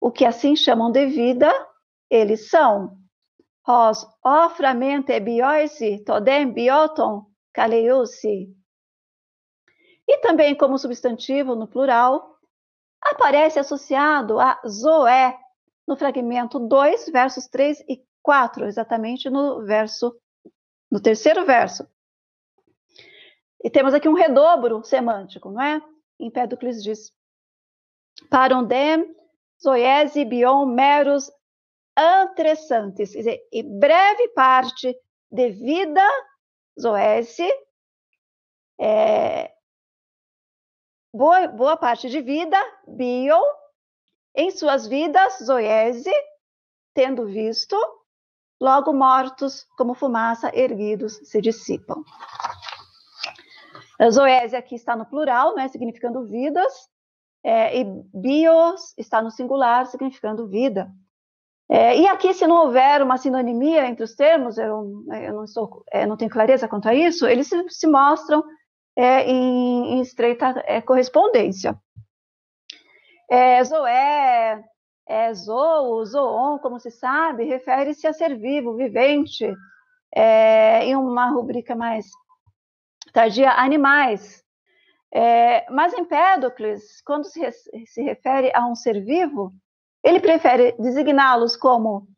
o 0.00 0.10
que 0.10 0.24
assim 0.24 0.56
chamam 0.56 0.90
de 0.90 1.06
vida, 1.06 1.50
eles 2.10 2.50
são. 2.50 2.98
Os 3.66 4.06
oframente 4.22 5.18
bioisi 5.20 6.04
todem 6.04 6.52
bioton 6.52 7.26
Kaleiusi. 7.52 8.54
E 10.06 10.18
também 10.18 10.54
como 10.54 10.76
substantivo 10.76 11.54
no 11.54 11.66
plural, 11.66 12.38
aparece 13.00 13.58
associado 13.58 14.38
a 14.38 14.60
zoé, 14.68 15.38
no 15.86 15.96
fragmento 15.96 16.58
2, 16.58 17.10
versos 17.10 17.46
3 17.48 17.80
e 17.88 18.02
4, 18.22 18.66
exatamente 18.66 19.30
no 19.30 19.64
verso, 19.64 20.14
no 20.90 21.00
terceiro 21.00 21.44
verso. 21.44 21.86
E 23.64 23.70
temos 23.70 23.94
aqui 23.94 24.06
um 24.06 24.14
redobro 24.14 24.84
semântico, 24.84 25.50
não 25.50 25.62
é? 25.62 25.82
Empédocles 26.20 26.82
diz: 26.82 27.10
Parondem, 28.28 29.16
zoese, 29.62 30.22
bion, 30.22 30.66
meros, 30.66 31.32
antressantes, 31.96 33.12
quer 33.12 33.18
dizer, 33.18 33.48
e 33.50 33.62
breve 33.62 34.28
parte 34.28 34.94
de 35.32 35.50
vida, 35.50 36.06
zoese, 36.78 37.50
é, 38.78 39.50
boa, 41.12 41.48
boa 41.48 41.76
parte 41.78 42.10
de 42.10 42.20
vida, 42.20 42.58
bio, 42.86 43.40
em 44.34 44.50
suas 44.50 44.86
vidas, 44.86 45.38
zoese, 45.42 46.12
tendo 46.92 47.24
visto, 47.24 47.76
logo 48.60 48.92
mortos, 48.92 49.64
como 49.78 49.94
fumaça, 49.94 50.50
erguidos, 50.54 51.14
se 51.24 51.40
dissipam. 51.40 52.04
A 53.98 54.10
zoese 54.10 54.56
aqui 54.56 54.74
está 54.74 54.96
no 54.96 55.06
plural, 55.06 55.54
né, 55.54 55.68
significando 55.68 56.26
vidas, 56.26 56.72
é, 57.44 57.78
e 57.78 57.84
bios 58.12 58.94
está 58.98 59.22
no 59.22 59.30
singular, 59.30 59.86
significando 59.86 60.48
vida. 60.48 60.90
É, 61.68 61.98
e 61.98 62.06
aqui, 62.06 62.34
se 62.34 62.46
não 62.46 62.66
houver 62.66 63.02
uma 63.02 63.16
sinonimia 63.16 63.86
entre 63.86 64.04
os 64.04 64.14
termos, 64.14 64.58
eu, 64.58 65.04
eu 65.22 65.34
não, 65.34 65.46
sou, 65.46 65.84
eu 65.92 66.06
não 66.06 66.16
tenho 66.16 66.30
clareza 66.30 66.68
quanto 66.68 66.88
a 66.88 66.94
isso, 66.94 67.26
eles 67.26 67.48
se, 67.48 67.68
se 67.70 67.86
mostram 67.86 68.44
é, 68.96 69.22
em, 69.24 69.94
em, 69.94 70.00
estreita 70.00 70.62
é, 70.66 70.80
correspondência. 70.80 71.78
É, 73.30 73.64
zoé, 73.64 74.62
é, 75.06 75.34
zoo, 75.34 76.04
zoon, 76.04 76.58
como 76.58 76.78
se 76.78 76.90
sabe, 76.90 77.44
refere-se 77.44 78.06
a 78.06 78.12
ser 78.12 78.38
vivo, 78.38 78.76
vivente, 78.76 79.50
é, 80.14 80.84
em 80.84 80.96
uma 80.96 81.30
rubrica 81.30 81.74
mais 81.74 82.06
tardia, 83.14 83.52
animais. 83.52 84.44
É, 85.12 85.70
mas 85.70 85.94
Empédocles, 85.94 87.00
quando 87.02 87.24
se, 87.24 87.40
se 87.86 88.02
refere 88.02 88.50
a 88.52 88.66
um 88.66 88.74
ser 88.74 89.00
vivo, 89.02 89.54
ele 90.02 90.20
prefere 90.20 90.72
designá-los 90.72 91.56
como 91.56 92.08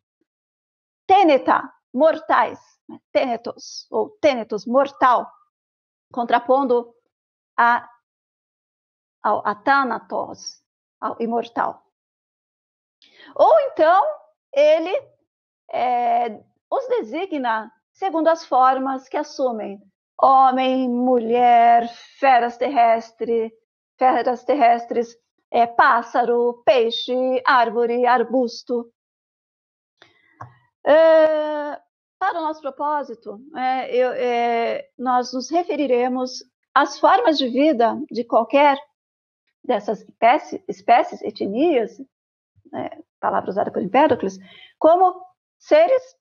teneta, 1.06 1.70
mortais, 1.92 2.58
né, 2.88 2.98
tenetos, 3.12 3.86
ou 3.90 4.10
tenetos, 4.18 4.66
mortal, 4.66 5.30
contrapondo 6.10 6.94
a, 7.56 7.86
ao 9.22 9.46
athanatos, 9.46 10.62
ao 10.98 11.20
imortal. 11.20 11.84
Ou 13.34 13.60
então, 13.60 14.02
ele 14.52 14.90
é, 15.70 16.42
os 16.70 16.88
designa 16.88 17.70
segundo 17.92 18.28
as 18.28 18.46
formas 18.46 19.06
que 19.06 19.18
assumem 19.18 19.80
homem, 20.20 20.88
mulher, 20.88 21.88
feras 22.18 22.56
terrestres, 22.56 23.52
feras 23.98 24.44
terrestres, 24.44 25.16
é, 25.50 25.66
pássaro, 25.66 26.62
peixe, 26.64 27.42
árvore, 27.44 28.06
arbusto. 28.06 28.90
É, 30.84 31.80
para 32.18 32.38
o 32.38 32.42
nosso 32.42 32.60
propósito, 32.60 33.40
é, 33.56 33.94
eu, 33.94 34.12
é, 34.12 34.88
nós 34.98 35.32
nos 35.32 35.50
referiremos 35.50 36.44
às 36.74 36.98
formas 36.98 37.38
de 37.38 37.48
vida 37.48 37.98
de 38.10 38.24
qualquer 38.24 38.78
dessas 39.64 40.00
espécies, 40.00 40.62
espécies 40.68 41.22
etnias, 41.22 41.98
né, 42.72 42.90
palavra 43.20 43.50
usada 43.50 43.70
por 43.72 43.82
Empédocles, 43.82 44.38
como 44.78 45.20
seres, 45.58 46.15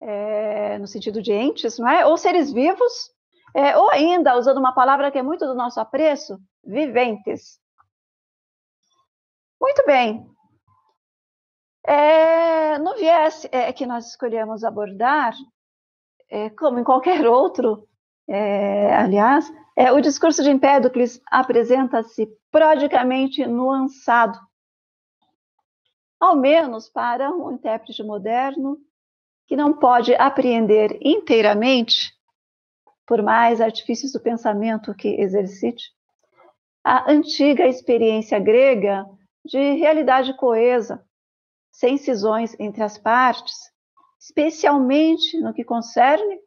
é, 0.00 0.78
no 0.78 0.86
sentido 0.86 1.22
de 1.22 1.32
entes, 1.32 1.78
não 1.78 1.88
é? 1.88 2.04
ou 2.04 2.16
seres 2.16 2.52
vivos, 2.52 3.10
é, 3.54 3.76
ou 3.76 3.90
ainda, 3.90 4.36
usando 4.36 4.58
uma 4.58 4.74
palavra 4.74 5.10
que 5.10 5.18
é 5.18 5.22
muito 5.22 5.46
do 5.46 5.54
nosso 5.54 5.80
apreço, 5.80 6.38
viventes. 6.64 7.58
Muito 9.60 9.84
bem, 9.86 10.28
é, 11.86 12.78
no 12.78 12.94
viés 12.96 13.46
é, 13.50 13.72
que 13.72 13.86
nós 13.86 14.08
escolhemos 14.08 14.64
abordar, 14.64 15.34
como 16.58 16.78
em 16.78 16.84
qualquer 16.84 17.24
outro, 17.26 17.88
aliás, 18.98 19.50
o 19.94 20.00
discurso 20.00 20.42
de 20.42 20.50
Empédocles 20.50 21.20
apresenta-se 21.30 22.28
prodicamente 22.50 23.46
nuançado, 23.46 24.38
ao 26.18 26.34
menos 26.34 26.88
para 26.88 27.30
um 27.30 27.52
intérprete 27.52 28.02
moderno 28.02 28.78
que 29.46 29.56
não 29.56 29.72
pode 29.72 30.14
apreender 30.14 30.98
inteiramente, 31.00 32.12
por 33.06 33.22
mais 33.22 33.60
artifícios 33.60 34.12
do 34.12 34.20
pensamento 34.20 34.94
que 34.94 35.08
exercite, 35.20 35.94
a 36.84 37.10
antiga 37.10 37.66
experiência 37.66 38.38
grega 38.38 39.06
de 39.44 39.74
realidade 39.74 40.36
coesa, 40.36 41.04
sem 41.70 41.96
cisões 41.96 42.58
entre 42.58 42.82
as 42.82 42.98
partes, 42.98 43.72
especialmente 44.18 45.38
no 45.40 45.54
que 45.54 45.64
concerne 45.64 46.40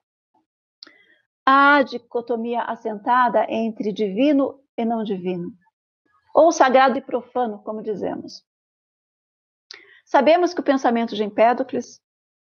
a 1.45 1.81
dicotomia 1.83 2.61
assentada 2.63 3.45
entre 3.49 3.93
divino 3.93 4.59
e 4.77 4.83
não 4.83 5.03
divino, 5.03 5.51
ou 6.33 6.51
sagrado 6.51 6.97
e 6.97 7.01
profano, 7.01 7.61
como 7.63 7.81
dizemos. 7.81 8.43
Sabemos 10.05 10.53
que 10.53 10.59
o 10.59 10.63
pensamento 10.63 11.15
de 11.15 11.23
Empédocles, 11.23 12.01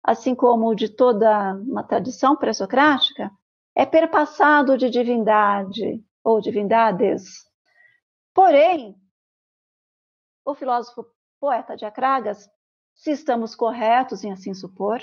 assim 0.08 0.34
como 0.34 0.74
de 0.74 0.88
toda 0.88 1.52
uma 1.54 1.82
tradição 1.82 2.34
pré-socrática, 2.34 3.30
é 3.74 3.84
perpassado 3.84 4.78
de 4.78 4.88
divindade 4.88 6.02
ou 6.24 6.40
divindades. 6.40 7.44
Porém, 8.32 8.96
o 10.46 10.54
filósofo 10.54 11.04
poeta 11.38 11.76
de 11.76 11.84
Acragas 11.84 12.48
se 12.94 13.10
estamos 13.10 13.54
corretos 13.54 14.24
em 14.24 14.32
assim 14.32 14.54
supor, 14.54 14.98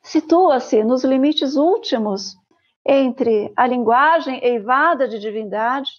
situa-se 0.00 0.82
nos 0.82 1.04
limites 1.04 1.54
últimos 1.54 2.34
entre 2.84 3.52
a 3.54 3.66
linguagem 3.66 4.42
eivada 4.42 5.06
de 5.06 5.18
divindade, 5.18 5.90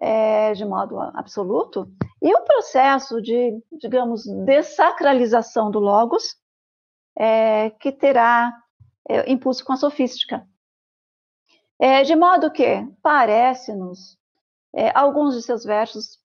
é, 0.00 0.54
de 0.54 0.64
modo 0.64 0.98
absoluto, 0.98 1.92
e 2.22 2.34
o 2.34 2.40
processo 2.40 3.20
de, 3.20 3.62
digamos, 3.70 4.24
desacralização 4.46 5.70
do 5.70 5.78
Logos, 5.78 6.40
é, 7.22 7.68
que 7.68 7.92
terá 7.92 8.50
é, 9.06 9.30
impulso 9.30 9.62
com 9.62 9.74
a 9.74 9.76
sofística. 9.76 10.42
É, 11.78 12.02
de 12.02 12.16
modo 12.16 12.50
que 12.50 12.88
parece-nos 13.02 14.16
é, 14.74 14.90
alguns 14.96 15.34
de 15.34 15.42
seus 15.42 15.62
versos 15.62 16.18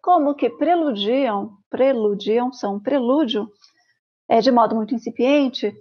como 0.00 0.36
que 0.36 0.48
preludiam, 0.48 1.58
preludiam, 1.68 2.52
são 2.52 2.76
um 2.76 2.80
prelúdio, 2.80 3.50
é, 4.28 4.40
de 4.40 4.52
modo 4.52 4.76
muito 4.76 4.94
incipiente, 4.94 5.74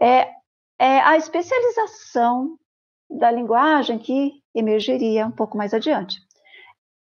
é, 0.00 0.32
é 0.80 1.00
a 1.00 1.16
especialização 1.16 2.58
da 3.08 3.30
linguagem 3.30 4.00
que 4.00 4.42
emergeria 4.52 5.26
um 5.26 5.30
pouco 5.30 5.56
mais 5.56 5.72
adiante. 5.72 6.18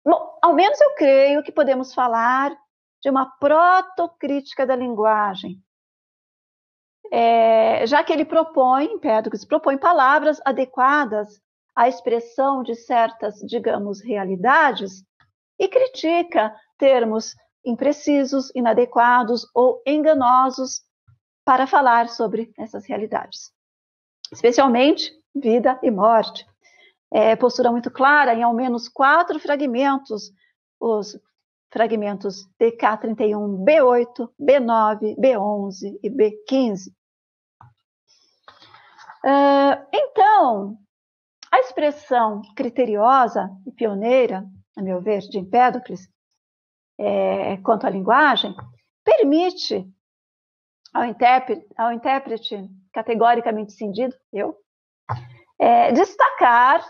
Bom, 0.05 0.37
ao 0.43 0.53
menos 0.53 0.79
eu 0.79 0.93
creio 0.93 1.41
que 1.41 1.51
podemos 1.51 1.91
falar 1.91 2.55
de 3.01 3.09
uma 3.09 3.25
protocrítica 3.39 4.65
da 4.65 4.75
linguagem, 4.75 5.59
é, 7.11 7.85
já 7.87 8.03
que 8.03 8.13
ele 8.13 8.25
propõe, 8.25 8.85
Empédocles 8.85 9.45
propõe 9.45 9.77
palavras 9.77 10.39
adequadas 10.45 11.41
à 11.75 11.87
expressão 11.87 12.61
de 12.61 12.75
certas, 12.75 13.39
digamos, 13.39 14.01
realidades 14.01 15.03
e 15.57 15.67
critica 15.67 16.55
termos 16.77 17.35
imprecisos, 17.65 18.51
inadequados 18.55 19.47
ou 19.53 19.81
enganosos 19.85 20.81
para 21.43 21.65
falar 21.65 22.09
sobre 22.09 22.51
essas 22.57 22.85
realidades, 22.85 23.51
especialmente 24.31 25.11
vida 25.35 25.79
e 25.81 25.91
morte. 25.91 26.45
É, 27.11 27.35
postura 27.35 27.71
muito 27.71 27.89
clara 27.89 28.35
em 28.35 28.43
ao 28.43 28.53
menos 28.53 28.87
quatro 28.87 29.39
fragmentos, 29.39 30.31
os 30.79 31.19
fragmentos 31.71 32.47
DK31, 32.59 33.63
B8, 33.63 34.29
B9, 34.39 35.15
B11 35.17 35.99
e 36.03 36.09
B15. 36.09 36.91
Uh, 39.23 39.87
então, 39.93 40.77
a 41.51 41.59
expressão 41.59 42.41
criteriosa 42.55 43.49
e 43.65 43.71
pioneira 43.71 44.45
a 44.79 44.81
meu 44.81 45.01
ver, 45.01 45.19
de 45.19 45.37
Empédocles, 45.37 46.09
é, 46.97 47.57
quanto 47.57 47.85
à 47.85 47.89
linguagem, 47.89 48.55
permite 49.03 49.85
ao 50.93 51.05
intérprete, 51.05 51.67
ao 51.77 51.91
intérprete 51.91 52.69
categoricamente 52.93 53.73
cindido, 53.73 54.15
eu, 54.33 54.57
é, 55.59 55.91
destacar 55.91 56.83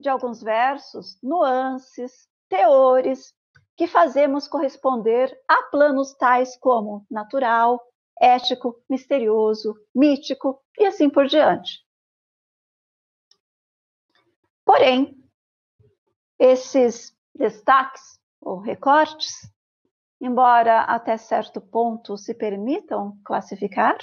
de 0.00 0.08
alguns 0.08 0.42
versos 0.42 1.18
nuances, 1.22 2.26
teores 2.48 3.34
que 3.76 3.86
fazemos 3.86 4.48
corresponder 4.48 5.38
a 5.46 5.64
planos 5.64 6.14
tais 6.14 6.56
como 6.56 7.06
natural, 7.10 7.80
ético, 8.20 8.82
misterioso, 8.88 9.74
mítico 9.94 10.62
e 10.78 10.84
assim 10.84 11.08
por 11.08 11.26
diante. 11.26 11.80
Porém, 14.64 15.16
esses 16.38 17.16
destaques 17.34 18.20
ou 18.40 18.58
recortes, 18.58 19.50
embora 20.20 20.82
até 20.82 21.16
certo 21.16 21.60
ponto 21.60 22.16
se 22.16 22.34
permitam 22.34 23.18
classificar, 23.24 23.96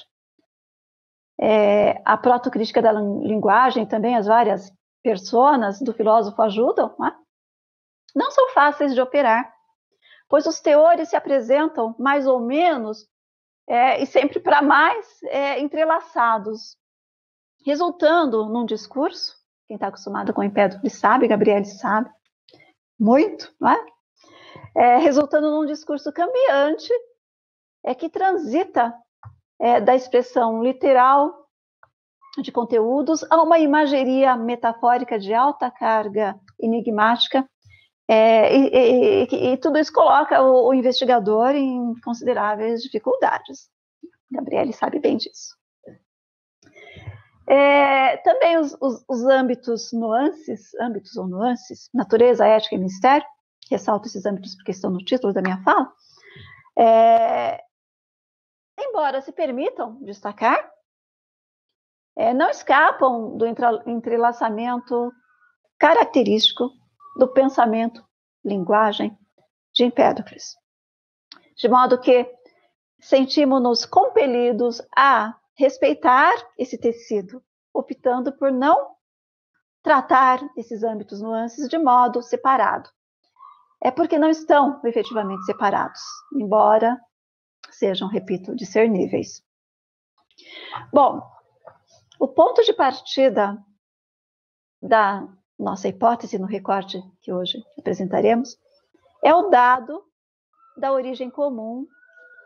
é, 1.39 2.01
a 2.03 2.17
protocrítica 2.17 2.81
da 2.81 2.91
linguagem, 2.91 3.85
também 3.85 4.15
as 4.15 4.25
várias 4.25 4.73
personas 5.03 5.79
do 5.79 5.93
filósofo 5.93 6.41
ajudam, 6.41 6.95
não, 6.97 7.07
é? 7.07 7.15
não 8.15 8.31
são 8.31 8.49
fáceis 8.49 8.95
de 8.95 9.01
operar, 9.01 9.53
pois 10.27 10.47
os 10.47 10.59
teores 10.59 11.09
se 11.09 11.15
apresentam 11.15 11.95
mais 11.99 12.25
ou 12.25 12.39
menos 12.39 13.07
é, 13.67 14.01
e 14.01 14.05
sempre 14.05 14.39
para 14.39 14.61
mais 14.61 15.21
é, 15.23 15.59
entrelaçados, 15.59 16.77
resultando 17.65 18.45
num 18.45 18.65
discurso. 18.65 19.35
Quem 19.67 19.75
está 19.75 19.87
acostumado 19.87 20.33
com 20.33 20.41
o 20.41 20.43
Empédocles 20.43 20.93
sabe, 20.93 21.27
Gabriele 21.27 21.65
sabe, 21.65 22.09
muito, 22.97 23.53
não 23.59 23.69
é? 23.69 23.85
é? 24.75 24.97
resultando 24.97 25.51
num 25.51 25.65
discurso 25.65 26.11
cambiante 26.13 26.89
é 27.83 27.93
que 27.93 28.09
transita 28.09 28.93
é, 29.59 29.81
da 29.81 29.95
expressão 29.95 30.63
literal 30.63 31.47
de 32.41 32.51
conteúdos 32.51 33.23
a 33.29 33.41
uma 33.41 33.59
imageria 33.59 34.35
metafórica 34.35 35.19
de 35.19 35.33
alta 35.33 35.69
carga 35.71 36.39
enigmática 36.59 37.47
é, 38.07 38.55
e, 38.55 39.27
e, 39.29 39.53
e, 39.53 39.57
tudo 39.57 39.77
isso 39.77 39.91
coloca 39.91 40.41
o, 40.41 40.69
o, 40.69 40.73
investigador 40.73 41.55
em 41.55 41.93
consideráveis 42.01 42.81
dificuldades. 42.81 43.69
Gabriele 44.31 44.71
sabe 44.71 44.99
bem 44.99 45.17
disso. 45.17 45.57
É, 47.49 48.17
também 48.17 48.57
os, 48.57 48.77
os, 48.81 49.03
os, 49.07 49.23
âmbitos 49.25 49.91
nuances, 49.91 50.73
âmbitos 50.79 51.15
ou 51.17 51.27
nuances, 51.27 51.89
natureza, 51.93 52.45
ética 52.45 52.75
e 52.75 52.77
mistério, 52.77 53.27
ressalto 53.69 54.07
esses 54.07 54.25
âmbitos 54.25 54.55
porque 54.55 54.71
estão 54.71 54.89
no 54.89 55.03
título 55.03 55.33
da 55.33 55.41
minha 55.41 55.61
fala, 55.63 55.91
é, 56.77 57.61
embora 58.79 59.21
se 59.21 59.31
permitam 59.31 59.97
destacar, 60.03 60.69
é, 62.17 62.33
não 62.33 62.49
escapam 62.49 63.37
do 63.37 63.45
entrelaçamento 63.45 65.11
característico 65.77 66.71
do 67.17 67.27
pensamento, 67.27 68.05
linguagem 68.45 69.17
de 69.73 69.83
Empédocles. 69.83 70.55
De 71.57 71.67
modo 71.67 71.99
que 71.99 72.31
sentimos-nos 72.99 73.85
compelidos 73.85 74.81
a 74.95 75.35
respeitar 75.55 76.33
esse 76.57 76.77
tecido, 76.77 77.43
optando 77.73 78.31
por 78.37 78.51
não 78.51 78.95
tratar 79.81 80.39
esses 80.55 80.83
âmbitos 80.83 81.21
nuances 81.21 81.67
de 81.67 81.77
modo 81.77 82.21
separado. 82.21 82.89
É 83.81 83.91
porque 83.91 84.17
não 84.17 84.29
estão 84.29 84.81
efetivamente 84.85 85.43
separados, 85.45 86.01
embora 86.33 86.99
sejam, 87.71 88.07
repito, 88.07 88.55
discerníveis. 88.55 89.43
Bom, 90.91 91.21
o 92.19 92.27
ponto 92.27 92.63
de 92.63 92.73
partida 92.73 93.57
da 94.81 95.27
nossa 95.57 95.87
hipótese 95.87 96.37
no 96.37 96.45
recorte 96.45 97.01
que 97.21 97.31
hoje 97.31 97.63
apresentaremos, 97.77 98.57
é 99.23 99.33
o 99.33 99.49
dado 99.49 100.03
da 100.77 100.91
origem 100.91 101.29
comum 101.29 101.87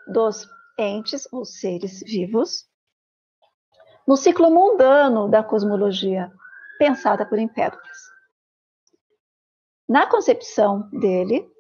dos 0.07 0.47
entes 0.77 1.27
ou 1.31 1.45
seres 1.45 1.99
vivos 2.01 2.69
no 4.07 4.15
ciclo 4.15 4.49
mundano 4.49 5.29
da 5.29 5.43
cosmologia 5.43 6.31
pensada 6.79 7.25
por 7.25 7.37
Empédocles. 7.37 8.11
Na 9.87 10.07
concepção 10.07 10.89
dele, 10.89 11.51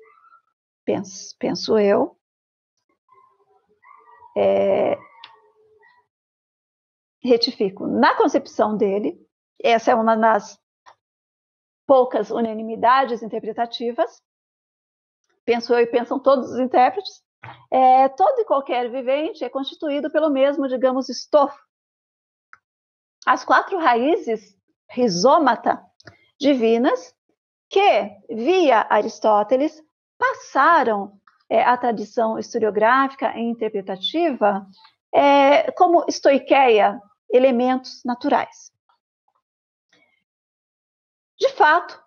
penso, 0.85 1.35
penso 1.37 1.77
eu, 1.77 2.17
é, 4.35 4.97
retifico, 7.21 7.85
na 7.85 8.15
concepção 8.15 8.75
dele, 8.77 9.19
essa 9.61 9.91
é 9.91 9.95
uma 9.95 10.15
das 10.15 10.60
poucas 11.91 12.31
unanimidades 12.31 13.21
interpretativas, 13.21 14.23
penso 15.43 15.73
eu 15.73 15.79
e 15.81 15.85
pensam 15.85 16.17
todos 16.17 16.49
os 16.49 16.57
intérpretes, 16.57 17.21
é, 17.69 18.07
todo 18.07 18.39
e 18.39 18.45
qualquer 18.45 18.89
vivente 18.89 19.43
é 19.43 19.49
constituído 19.49 20.09
pelo 20.09 20.29
mesmo, 20.29 20.69
digamos, 20.69 21.09
estofo. 21.09 21.59
As 23.27 23.43
quatro 23.43 23.77
raízes 23.77 24.55
rizômata 24.89 25.83
divinas 26.39 27.13
que, 27.69 28.09
via 28.29 28.87
Aristóteles, 28.89 29.83
passaram 30.17 31.19
é, 31.49 31.61
a 31.61 31.75
tradição 31.75 32.39
historiográfica 32.39 33.37
e 33.37 33.41
interpretativa 33.41 34.65
é, 35.13 35.69
como 35.73 36.05
estoiqueia, 36.07 37.01
elementos 37.29 38.01
naturais. 38.05 38.70
De 41.41 41.49
fato, 41.49 41.99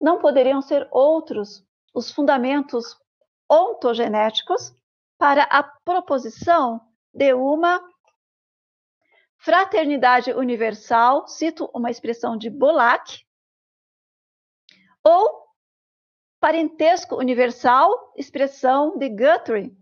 não 0.00 0.18
poderiam 0.18 0.62
ser 0.62 0.88
outros 0.90 1.62
os 1.94 2.10
fundamentos 2.10 2.98
ontogenéticos 3.46 4.74
para 5.18 5.42
a 5.42 5.62
proposição 5.62 6.80
de 7.12 7.34
uma 7.34 7.86
fraternidade 9.36 10.32
universal, 10.32 11.28
cito 11.28 11.70
uma 11.74 11.90
expressão 11.90 12.34
de 12.34 12.48
Bolac, 12.48 13.26
ou 15.04 15.46
parentesco 16.40 17.16
universal, 17.16 18.14
expressão 18.16 18.96
de 18.96 19.10
Guthrie, 19.10 19.76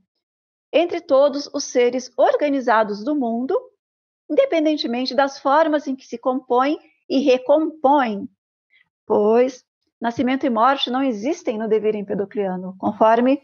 entre 0.72 1.00
todos 1.00 1.48
os 1.54 1.62
seres 1.62 2.10
organizados 2.16 3.04
do 3.04 3.14
mundo, 3.14 3.56
independentemente 4.28 5.14
das 5.14 5.38
formas 5.38 5.86
em 5.86 5.94
que 5.94 6.04
se 6.04 6.18
compõem 6.18 6.76
e 7.08 7.20
recompõem 7.20 8.28
pois 9.10 9.64
nascimento 10.00 10.46
e 10.46 10.50
morte 10.50 10.88
não 10.88 11.02
existem 11.02 11.58
no 11.58 11.66
dever 11.66 11.96
empedocliano, 11.96 12.76
conforme 12.78 13.42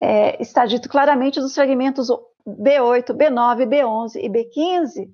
é, 0.00 0.40
está 0.40 0.64
dito 0.64 0.88
claramente 0.88 1.38
nos 1.38 1.54
fragmentos 1.54 2.08
B8, 2.46 3.12
B9, 3.12 3.66
B11 3.66 4.14
e 4.16 4.30
B15. 4.30 5.12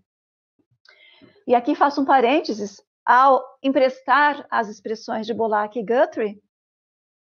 E 1.48 1.56
aqui 1.56 1.74
faço 1.74 2.00
um 2.00 2.04
parênteses, 2.04 2.80
ao 3.04 3.44
emprestar 3.60 4.46
as 4.48 4.68
expressões 4.68 5.26
de 5.26 5.34
Bolac 5.34 5.76
e 5.76 5.84
Guthrie, 5.84 6.40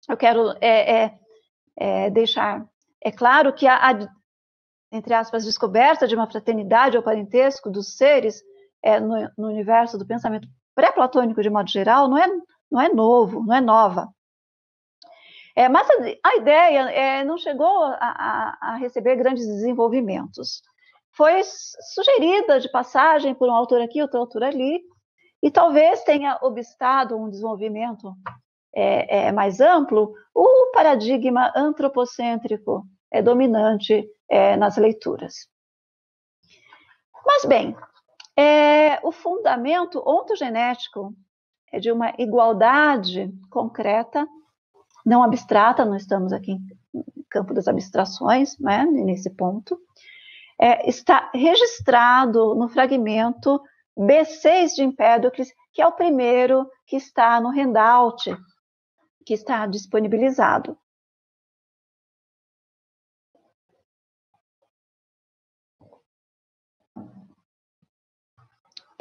eu 0.07 0.17
quero 0.19 0.51
é, 0.61 1.05
é, 1.05 1.19
é, 1.79 2.11
deixar 2.11 2.69
é 3.03 3.11
claro 3.11 3.55
que 3.55 3.67
a, 3.67 3.91
a, 3.91 4.09
entre 4.93 5.15
aspas, 5.15 5.47
descoberta 5.47 6.07
de 6.07 6.15
uma 6.15 6.31
fraternidade 6.31 6.99
ou 6.99 7.03
parentesco 7.03 7.71
dos 7.71 7.97
seres 7.97 8.43
é, 8.83 9.01
no, 9.01 9.31
no 9.39 9.49
universo 9.49 9.97
do 9.97 10.07
pensamento 10.07 10.47
pré-platônico 10.75 11.43
de 11.43 11.51
modo 11.51 11.71
geral 11.71 12.09
não 12.09 12.19
é, 12.19 12.27
não 12.71 12.81
é 12.81 12.89
novo, 12.89 13.45
não 13.45 13.55
é 13.55 13.61
nova. 13.61 14.09
É, 15.57 15.69
mas 15.69 15.89
a, 15.89 15.95
a 16.25 16.37
ideia 16.37 16.91
é, 16.91 17.25
não 17.25 17.39
chegou 17.39 17.85
a, 17.85 17.99
a, 18.01 18.59
a, 18.61 18.77
receber 18.77 19.17
grandes 19.17 19.47
desenvolvimentos. 19.47 20.63
Foi 21.13 21.43
sugerida 21.95 22.59
de 22.59 22.69
passagem 22.69 23.35
por 23.35 23.49
um 23.49 23.55
autor 23.55 23.81
aqui, 23.81 24.03
outro 24.03 24.19
autor 24.19 24.43
ali, 24.43 24.83
e 25.41 25.51
talvez 25.51 26.03
tenha 26.03 26.39
obstado 26.43 27.17
um 27.17 27.31
desenvolvimento 27.31 28.13
é, 28.75 29.27
é, 29.27 29.33
mais 29.33 29.61
amplo 29.61 30.13
o 30.35 30.73
paradigma 30.73 31.53
antropocêntrico 31.55 32.85
é 33.13 33.23
dominante 33.23 34.09
é, 34.29 34.57
nas 34.57 34.77
leituras. 34.77 35.49
Mas 37.25 37.45
bem, 37.45 37.77
é, 38.37 38.99
o 39.03 39.13
fundamento 39.13 40.03
ontogenético 40.07 41.15
é 41.73 41.79
de 41.79 41.91
uma 41.91 42.13
igualdade 42.19 43.33
concreta, 43.51 44.27
não 45.05 45.23
abstrata, 45.23 45.85
não 45.85 45.97
estamos 45.97 46.33
aqui 46.33 46.59
no 46.93 47.05
campo 47.29 47.53
das 47.53 47.69
abstrações, 47.69 48.59
né, 48.59 48.85
nesse 48.87 49.31
ponto, 49.31 49.79
é, 50.59 50.89
está 50.89 51.31
registrado 51.35 52.55
no 52.55 52.69
fragmento 52.69 53.61
B6 53.97 54.75
de 54.77 54.83
Empédocles, 54.83 55.53
que 55.73 55.83
é 55.83 55.87
o 55.87 55.93
primeiro 55.93 56.69
que 56.87 56.97
está 56.97 57.41
no 57.41 57.51
handout, 57.51 58.37
que 59.27 59.35
está 59.35 59.67
disponibilizado. 59.67 60.79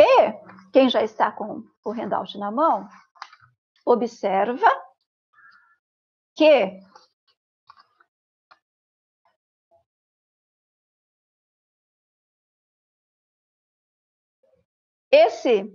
E 0.03 0.71
quem 0.73 0.89
já 0.89 1.01
está 1.01 1.31
com 1.31 1.63
o 1.85 1.91
handout 1.91 2.37
na 2.37 2.51
mão, 2.51 2.89
observa 3.85 4.67
que 6.35 6.77
esse 15.09 15.71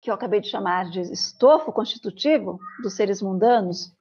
que 0.00 0.10
eu 0.10 0.14
acabei 0.14 0.40
de 0.40 0.48
chamar 0.48 0.88
de 0.90 1.00
estofo 1.12 1.70
constitutivo 1.72 2.58
dos 2.82 2.94
seres 2.94 3.20
mundanos, 3.22 3.94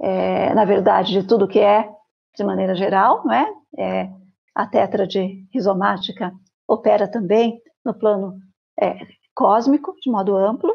é, 0.00 0.54
na 0.54 0.64
verdade, 0.64 1.12
de 1.12 1.26
tudo 1.26 1.48
que 1.48 1.58
é, 1.58 1.92
de 2.36 2.44
maneira 2.44 2.74
geral, 2.74 3.24
não 3.24 3.34
é, 3.34 3.52
é 3.76 4.25
a 4.56 4.66
de 5.06 5.46
rizomática 5.52 6.32
opera 6.66 7.06
também 7.06 7.60
no 7.84 7.92
plano 7.92 8.40
é, 8.80 8.98
cósmico, 9.34 9.94
de 10.00 10.10
modo 10.10 10.34
amplo. 10.34 10.74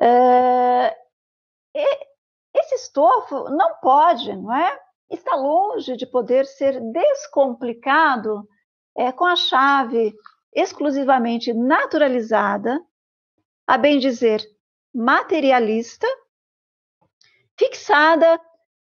É, 0.00 0.96
esse 2.52 2.74
estofo 2.74 3.48
não 3.50 3.76
pode, 3.76 4.34
não 4.34 4.52
é? 4.52 4.78
Está 5.08 5.36
longe 5.36 5.96
de 5.96 6.04
poder 6.06 6.44
ser 6.44 6.80
descomplicado 6.90 8.48
é, 8.96 9.12
com 9.12 9.24
a 9.24 9.36
chave 9.36 10.12
exclusivamente 10.52 11.54
naturalizada, 11.54 12.80
a 13.64 13.78
bem 13.78 14.00
dizer, 14.00 14.42
materialista, 14.92 16.06
fixada 17.56 18.40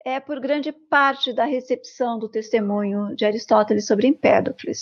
é, 0.04 0.18
por 0.18 0.40
grande 0.40 0.72
parte 0.72 1.32
da 1.32 1.44
recepção 1.44 2.18
do 2.18 2.28
testemunho 2.28 3.14
de 3.14 3.24
Aristóteles 3.24 3.86
sobre 3.86 4.06
Empédocles. 4.06 4.80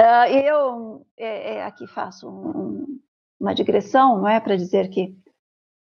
Uh, 0.00 0.30
eu 0.32 1.06
é, 1.16 1.54
é, 1.54 1.64
aqui 1.64 1.86
faço 1.88 2.28
um, 2.28 3.00
uma 3.40 3.54
digressão, 3.54 4.18
não 4.18 4.28
é, 4.28 4.38
para 4.38 4.56
dizer 4.56 4.88
que 4.90 5.16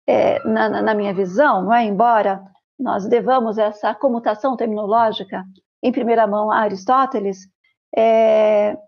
é, 0.06 0.42
na, 0.48 0.82
na, 0.82 0.94
minha 0.94 1.12
visão, 1.12 1.64
não 1.64 1.74
é, 1.74 1.84
embora 1.84 2.42
nós 2.78 3.06
devamos 3.06 3.58
essa 3.58 3.94
comutação 3.94 4.56
terminológica 4.56 5.44
em 5.82 5.92
primeira 5.92 6.26
mão 6.26 6.50
a 6.50 6.58
Aristóteles, 6.60 7.46
é, 7.94 8.78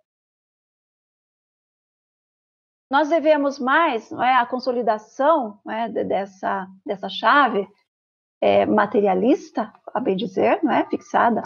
nós 2.91 3.11
devemos 3.11 3.59
mais 3.59 4.11
não 4.11 4.23
é, 4.23 4.37
a 4.37 4.47
consolidação 4.47 5.61
é, 5.69 5.89
dessa, 6.05 6.67
dessa 6.87 7.09
chave 7.11 7.69
é, 8.41 8.67
materialista, 8.67 9.73
a 9.93 10.01
bem 10.01 10.17
dizer, 10.17 10.61
não 10.63 10.73
é, 10.73 10.85
fixada, 10.87 11.43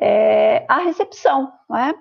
é, 0.00 0.64
a 0.68 0.78
recepção 0.78 1.52
não 1.68 1.76
é, 1.76 1.94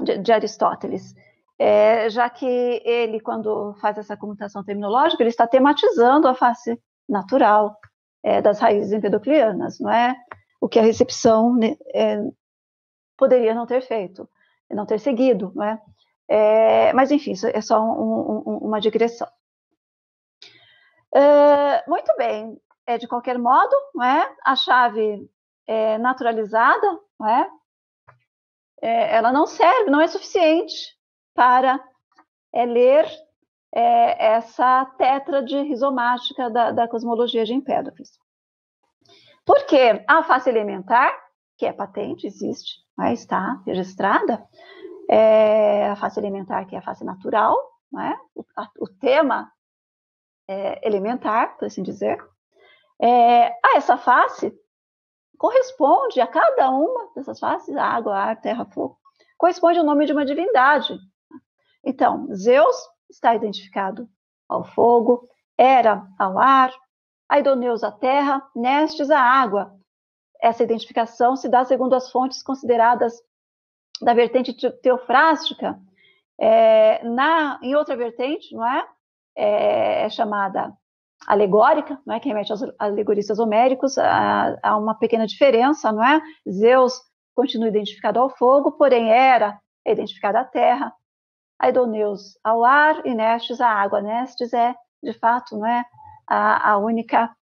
de, 0.00 0.18
de 0.18 0.32
Aristóteles. 0.32 1.14
É, 1.58 2.10
já 2.10 2.28
que 2.28 2.46
ele, 2.84 3.20
quando 3.20 3.74
faz 3.74 3.96
essa 3.96 4.16
comutação 4.16 4.64
terminológica, 4.64 5.22
ele 5.22 5.30
está 5.30 5.46
tematizando 5.46 6.26
a 6.26 6.34
face 6.34 6.80
natural 7.08 7.78
é, 8.22 8.42
das 8.42 8.58
raízes 8.58 8.92
empedoclianas, 8.92 9.78
não 9.78 9.90
é? 9.90 10.16
O 10.60 10.68
que 10.68 10.78
a 10.78 10.82
recepção 10.82 11.54
né, 11.54 11.76
é, 11.94 12.18
poderia 13.16 13.54
não 13.54 13.66
ter 13.66 13.82
feito, 13.82 14.28
não 14.70 14.86
ter 14.86 14.98
seguido, 14.98 15.52
não 15.54 15.64
é? 15.64 15.80
é 16.28 16.92
mas, 16.92 17.12
enfim, 17.12 17.32
isso 17.32 17.46
é 17.46 17.60
só 17.60 17.80
um, 17.80 18.42
um, 18.46 18.58
uma 18.58 18.80
digressão. 18.80 19.28
Uh, 21.14 21.88
muito 21.88 22.12
bem, 22.16 22.58
é, 22.86 22.98
de 22.98 23.08
qualquer 23.08 23.38
modo, 23.38 23.74
não 23.94 24.04
é? 24.04 24.34
a 24.44 24.56
chave 24.56 25.28
é 25.66 25.98
naturalizada, 25.98 27.00
não 27.18 27.28
é? 27.28 27.50
é? 28.82 29.16
ela 29.16 29.32
não 29.32 29.46
serve, 29.46 29.90
não 29.90 30.00
é 30.00 30.06
suficiente 30.06 30.96
para 31.34 31.82
é, 32.52 32.64
ler 32.66 33.06
é, 33.74 34.34
essa 34.34 34.84
tétrade 34.98 35.56
rizomática 35.62 36.50
da, 36.50 36.70
da 36.70 36.88
cosmologia 36.88 37.44
de 37.44 37.54
Empédocles. 37.54 38.10
Porque 39.44 40.04
a 40.08 40.22
face 40.22 40.48
elementar, 40.48 41.12
que 41.58 41.66
é 41.66 41.72
patente, 41.72 42.26
existe, 42.26 42.82
né, 42.96 43.12
está 43.12 43.60
registrada, 43.66 44.46
é 45.10 45.88
a 45.88 45.96
face 45.96 46.18
elementar, 46.18 46.66
que 46.66 46.74
é 46.74 46.78
a 46.78 46.82
face 46.82 47.04
natural, 47.04 47.56
o, 48.34 48.44
a, 48.56 48.68
o 48.80 48.88
tema 48.88 49.52
é, 50.48 50.86
elementar, 50.86 51.56
por 51.56 51.66
assim 51.66 51.82
dizer, 51.82 52.18
é, 53.00 53.48
a 53.48 53.76
essa 53.76 53.96
face 53.96 54.52
corresponde 55.38 56.20
a 56.20 56.26
cada 56.26 56.70
uma 56.70 57.12
dessas 57.14 57.38
faces, 57.38 57.76
água, 57.76 58.16
ar, 58.16 58.40
terra, 58.40 58.64
fogo, 58.64 58.98
corresponde 59.36 59.78
ao 59.78 59.84
nome 59.84 60.06
de 60.06 60.12
uma 60.12 60.24
divindade. 60.24 60.98
Então, 61.84 62.28
Zeus 62.34 62.76
está 63.10 63.34
identificado 63.34 64.08
ao 64.48 64.64
fogo, 64.64 65.28
Hera 65.58 66.06
ao 66.18 66.38
ar, 66.38 66.72
Aidoneus 67.28 67.82
à 67.84 67.92
terra, 67.92 68.42
Nestes 68.54 69.10
à 69.10 69.20
água. 69.20 69.76
Essa 70.40 70.62
identificação 70.62 71.36
se 71.36 71.48
dá 71.48 71.64
segundo 71.64 71.94
as 71.94 72.10
fontes 72.10 72.42
consideradas 72.42 73.22
da 74.00 74.14
vertente 74.14 74.52
teofrástica. 74.80 75.78
É, 76.38 77.04
na, 77.04 77.60
em 77.62 77.74
outra 77.76 77.96
vertente, 77.96 78.54
não 78.54 78.66
é? 78.66 78.88
É, 79.36 80.02
é 80.04 80.08
chamada 80.10 80.76
alegórica, 81.26 82.00
não 82.06 82.14
é? 82.14 82.20
que 82.20 82.28
remete 82.28 82.52
aos 82.52 82.62
alegoristas 82.78 83.38
homéricos, 83.38 83.96
há, 83.98 84.76
uma 84.76 84.94
pequena 84.94 85.26
diferença, 85.26 85.92
não 85.92 86.04
é? 86.04 86.20
Zeus 86.48 87.00
continua 87.34 87.68
identificado 87.68 88.18
ao 88.18 88.30
fogo, 88.30 88.72
porém 88.72 89.10
Hera 89.10 89.60
é 89.84 89.92
identificada 89.92 90.40
à 90.40 90.44
terra, 90.44 90.92
Aidoneus 91.58 92.38
ao 92.42 92.64
ar 92.64 93.04
e 93.06 93.14
Nestes 93.14 93.60
à 93.60 93.68
água. 93.68 94.00
Nestes 94.00 94.52
é, 94.52 94.74
de 95.02 95.12
fato, 95.14 95.56
não 95.56 95.66
é 95.66 95.84
a, 96.26 96.72
a 96.72 96.78
única 96.78 97.34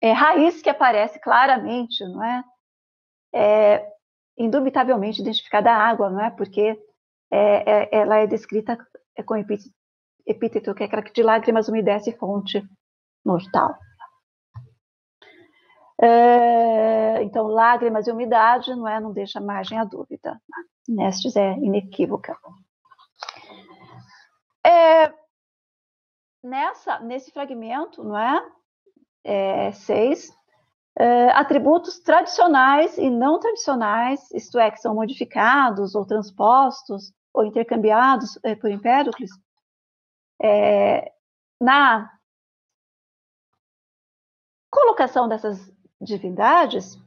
é, 0.00 0.12
raiz 0.12 0.60
que 0.62 0.70
aparece 0.70 1.18
claramente, 1.18 2.04
não 2.04 2.22
é? 2.22 2.44
é 3.34 3.94
indubitavelmente 4.36 5.22
identificada 5.22 5.70
à 5.70 5.88
água, 5.88 6.10
não 6.10 6.20
é? 6.20 6.30
Porque 6.30 6.78
é, 7.30 7.86
é, 7.86 7.88
ela 7.92 8.16
é 8.16 8.26
descrita 8.26 8.76
com 9.26 9.36
epíteto, 9.36 9.74
epíteto, 10.26 10.74
que 10.74 10.82
é 10.82 10.86
aquela 10.86 11.02
que 11.02 11.12
de 11.12 11.22
lágrimas 11.22 11.68
umedece 11.68 12.16
fonte 12.16 12.62
mortal. 13.24 13.76
É, 16.00 17.22
então, 17.22 17.46
lágrimas 17.46 18.06
e 18.06 18.12
umidade, 18.12 18.74
não 18.74 18.88
é? 18.88 19.00
Não 19.00 19.12
deixa 19.12 19.40
margem 19.40 19.78
à 19.78 19.84
dúvida. 19.84 20.40
Nestes 20.88 21.36
é 21.36 21.52
inequívoca. 21.52 22.36
É, 24.66 25.12
nessa, 26.42 26.98
nesse 27.00 27.30
fragmento, 27.30 28.02
não 28.02 28.18
é? 28.18 28.46
é 29.24 29.72
seis, 29.72 30.30
é, 30.98 31.30
atributos 31.30 31.98
tradicionais 32.00 32.98
e 32.98 33.08
não 33.10 33.38
tradicionais, 33.38 34.30
isto 34.32 34.58
é, 34.58 34.70
que 34.70 34.78
são 34.80 34.94
modificados 34.94 35.94
ou 35.94 36.06
transpostos 36.06 37.12
ou 37.32 37.44
intercambiados 37.44 38.38
é, 38.44 38.54
por 38.54 38.70
Empédocles, 38.70 39.30
é, 40.44 41.10
na 41.58 42.12
colocação 44.70 45.26
dessas 45.26 45.72
divindades, 45.98 46.98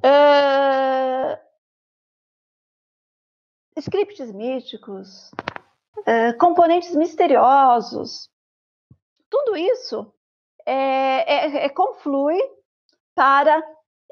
é, 0.00 1.40
scripts 3.76 4.32
míticos, 4.32 5.32
é, 6.06 6.32
componentes 6.34 6.94
misteriosos, 6.94 8.30
tudo 9.28 9.56
isso 9.56 10.14
é, 10.64 10.74
é, 10.74 11.64
é 11.64 11.68
conflui 11.68 12.38
para 13.12 13.60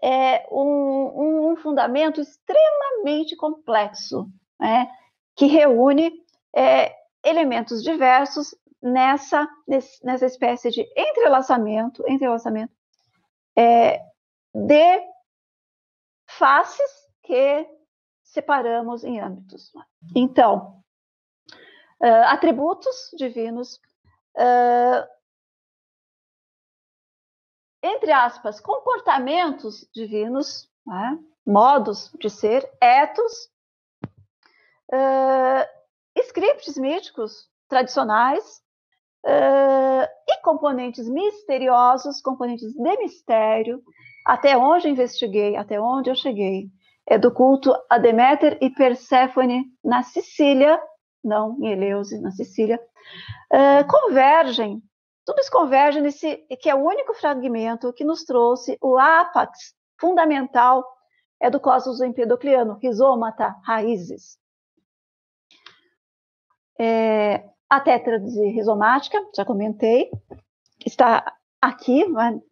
é, 0.02 0.44
um, 0.50 1.52
um, 1.52 1.56
fundamento 1.56 2.20
extremamente 2.20 3.36
complexo, 3.36 4.28
né, 4.58 4.90
que 5.36 5.46
reúne 5.46 6.10
é, 6.52 6.95
elementos 7.26 7.82
diversos 7.82 8.54
nessa, 8.80 9.48
nessa 10.02 10.26
espécie 10.26 10.70
de 10.70 10.86
entrelaçamento, 10.96 12.04
entrelaçamento 12.06 12.72
é, 13.58 14.00
de 14.54 15.00
faces 16.28 16.90
que 17.22 17.68
separamos 18.22 19.02
em 19.02 19.20
âmbitos. 19.20 19.72
Então, 20.14 20.82
uh, 22.00 22.24
atributos 22.26 23.10
divinos, 23.16 23.80
uh, 24.36 25.06
entre 27.82 28.12
aspas, 28.12 28.60
comportamentos 28.60 29.88
divinos, 29.92 30.70
né? 30.86 31.18
modos 31.46 32.12
de 32.20 32.28
ser, 32.28 32.68
etos, 32.80 33.50
uh, 34.92 35.76
scripts 36.22 36.76
míticos 36.76 37.48
tradicionais 37.68 38.44
uh, 39.24 40.06
e 40.28 40.40
componentes 40.42 41.08
misteriosos, 41.08 42.20
componentes 42.20 42.72
de 42.72 42.96
mistério, 42.96 43.82
até 44.24 44.56
onde 44.56 44.88
investiguei, 44.88 45.56
até 45.56 45.80
onde 45.80 46.10
eu 46.10 46.14
cheguei, 46.14 46.68
é 47.06 47.18
do 47.18 47.32
culto 47.32 47.72
a 47.88 47.98
Deméter 47.98 48.58
e 48.60 48.70
Perséfone 48.70 49.64
na 49.84 50.02
Sicília, 50.02 50.80
não 51.22 51.56
em 51.60 51.72
Eleusis, 51.72 52.20
na 52.20 52.30
Sicília, 52.30 52.80
uh, 53.52 53.86
convergem, 53.88 54.82
tudo 55.24 55.40
isso 55.40 55.50
converge 55.50 56.00
nesse, 56.00 56.36
que 56.60 56.70
é 56.70 56.74
o 56.74 56.84
único 56.84 57.14
fragmento 57.14 57.92
que 57.92 58.04
nos 58.04 58.24
trouxe 58.24 58.78
o 58.80 58.96
ápax 58.98 59.74
fundamental 60.00 60.84
é 61.40 61.50
do 61.50 61.60
Cosmos 61.60 62.00
Empedocliano, 62.00 62.78
rizomata, 62.80 63.54
raízes. 63.64 64.38
É, 66.78 67.44
a 67.68 67.80
tétrade 67.80 68.40
rizomática, 68.48 69.18
já 69.34 69.44
comentei, 69.44 70.10
está 70.84 71.34
aqui 71.60 72.04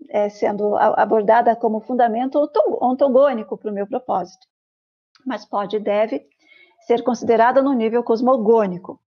é, 0.09 0.29
sendo 0.29 0.77
abordada 0.77 1.55
como 1.55 1.81
fundamento 1.81 2.39
ontogônico 2.81 3.57
para 3.57 3.71
o 3.71 3.75
meu 3.75 3.87
propósito, 3.87 4.47
mas 5.25 5.45
pode 5.45 5.77
e 5.77 5.81
deve 5.81 6.27
ser 6.87 7.03
considerada 7.03 7.63
no 7.63 7.73
nível 7.73 8.03
cosmogônico. 8.03 9.01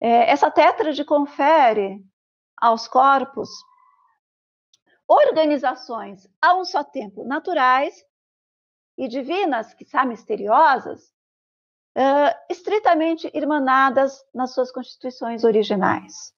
É, 0.00 0.30
essa 0.30 0.50
tétrade 0.50 1.04
confere 1.04 2.04
aos 2.56 2.88
corpos 2.88 3.48
organizações 5.06 6.28
a 6.40 6.54
um 6.54 6.64
só 6.64 6.82
tempo 6.82 7.24
naturais 7.24 8.04
e 8.98 9.06
divinas, 9.08 9.74
que 9.74 9.84
são 9.84 10.04
misteriosas, 10.06 11.12
uh, 11.96 12.36
estritamente 12.50 13.30
irmanadas 13.34 14.22
nas 14.34 14.52
suas 14.52 14.70
constituições 14.70 15.42
originais. 15.42 16.34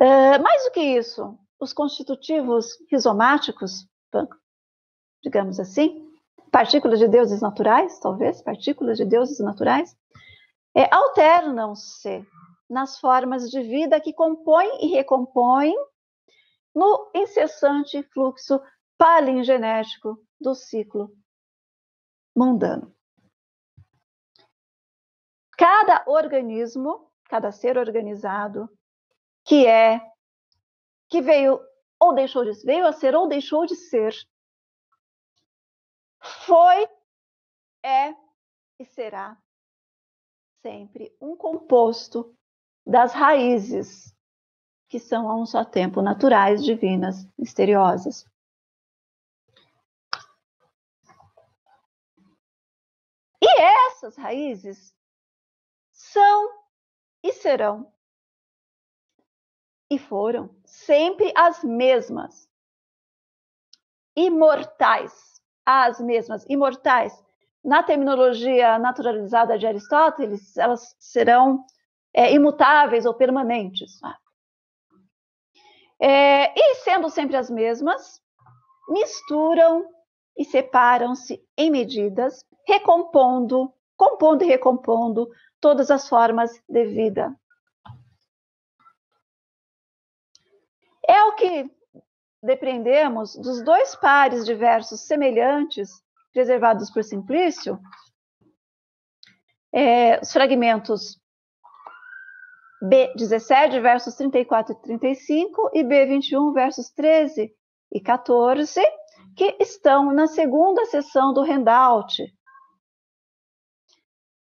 Uh, 0.00 0.40
mais 0.40 0.64
do 0.64 0.70
que 0.70 0.80
isso, 0.80 1.36
os 1.58 1.72
constitutivos 1.72 2.78
rizomáticos, 2.88 3.86
digamos 5.22 5.58
assim, 5.58 6.08
partículas 6.52 7.00
de 7.00 7.08
deuses 7.08 7.40
naturais, 7.40 7.98
talvez, 7.98 8.40
partículas 8.40 8.96
de 8.96 9.04
deuses 9.04 9.40
naturais, 9.40 9.96
é, 10.74 10.88
alternam-se 10.94 12.24
nas 12.70 13.00
formas 13.00 13.50
de 13.50 13.60
vida 13.62 14.00
que 14.00 14.12
compõem 14.12 14.84
e 14.84 14.88
recompõem 14.88 15.74
no 16.72 17.10
incessante 17.12 18.02
fluxo 18.14 18.60
palingenético 18.96 20.22
do 20.40 20.54
ciclo 20.54 21.10
mundano. 22.36 22.94
Cada 25.58 26.04
organismo, 26.06 27.10
cada 27.24 27.50
ser 27.50 27.76
organizado 27.76 28.70
que 29.44 29.66
é 29.66 30.00
que 31.10 31.20
veio 31.20 31.60
ou 31.98 32.14
deixou 32.14 32.44
de 32.44 32.64
veio 32.64 32.86
a 32.86 32.92
ser 32.92 33.16
ou 33.16 33.26
deixou 33.26 33.66
de 33.66 33.74
ser 33.74 34.14
foi 36.20 36.88
é 37.82 38.14
e 38.78 38.84
será 38.84 39.36
sempre 40.62 41.12
um 41.20 41.36
composto 41.36 42.32
das 42.86 43.12
raízes 43.12 44.14
que 44.88 45.00
são 45.00 45.28
a 45.28 45.34
um 45.34 45.44
só 45.44 45.64
tempo 45.64 46.00
naturais, 46.00 46.64
divinas, 46.64 47.26
misteriosas. 47.36 48.24
E 53.42 53.60
essas 53.60 54.16
raízes 54.16 54.94
são 56.12 56.50
e 57.22 57.32
serão 57.32 57.92
e 59.90 59.98
foram 59.98 60.50
sempre 60.64 61.32
as 61.34 61.64
mesmas. 61.64 62.48
Imortais, 64.16 65.40
as 65.64 66.00
mesmas, 66.00 66.44
imortais. 66.48 67.24
Na 67.64 67.82
terminologia 67.82 68.78
naturalizada 68.78 69.58
de 69.58 69.66
Aristóteles, 69.66 70.56
elas 70.56 70.94
serão 70.98 71.64
é, 72.12 72.32
imutáveis 72.32 73.06
ou 73.06 73.14
permanentes. 73.14 74.00
É, 76.00 76.52
e 76.58 76.74
sendo 76.76 77.08
sempre 77.08 77.36
as 77.36 77.50
mesmas, 77.50 78.22
misturam 78.88 79.88
e 80.36 80.44
separam-se 80.44 81.42
em 81.56 81.70
medidas, 81.70 82.44
recompondo, 82.66 83.72
compondo 83.96 84.44
e 84.44 84.46
recompondo 84.46 85.28
todas 85.60 85.90
as 85.90 86.08
formas 86.08 86.50
de 86.68 86.84
vida. 86.86 87.34
É 91.06 91.22
o 91.24 91.34
que 91.34 91.70
depreendemos 92.42 93.34
dos 93.36 93.62
dois 93.62 93.94
pares 93.96 94.44
de 94.44 94.54
versos 94.54 95.00
semelhantes, 95.00 95.90
preservados 96.32 96.90
por 96.90 97.02
Simplício, 97.02 97.80
é, 99.72 100.20
os 100.20 100.32
fragmentos 100.32 101.20
B17, 102.82 103.80
versos 103.80 104.14
34 104.14 104.72
e 104.72 104.82
35, 104.82 105.70
e 105.74 105.82
B21, 105.82 106.52
versos 106.54 106.90
13 106.90 107.52
e 107.92 108.00
14, 108.00 108.80
que 109.36 109.56
estão 109.60 110.12
na 110.12 110.26
segunda 110.26 110.84
sessão 110.86 111.32
do 111.32 111.42
handout. 111.42 112.22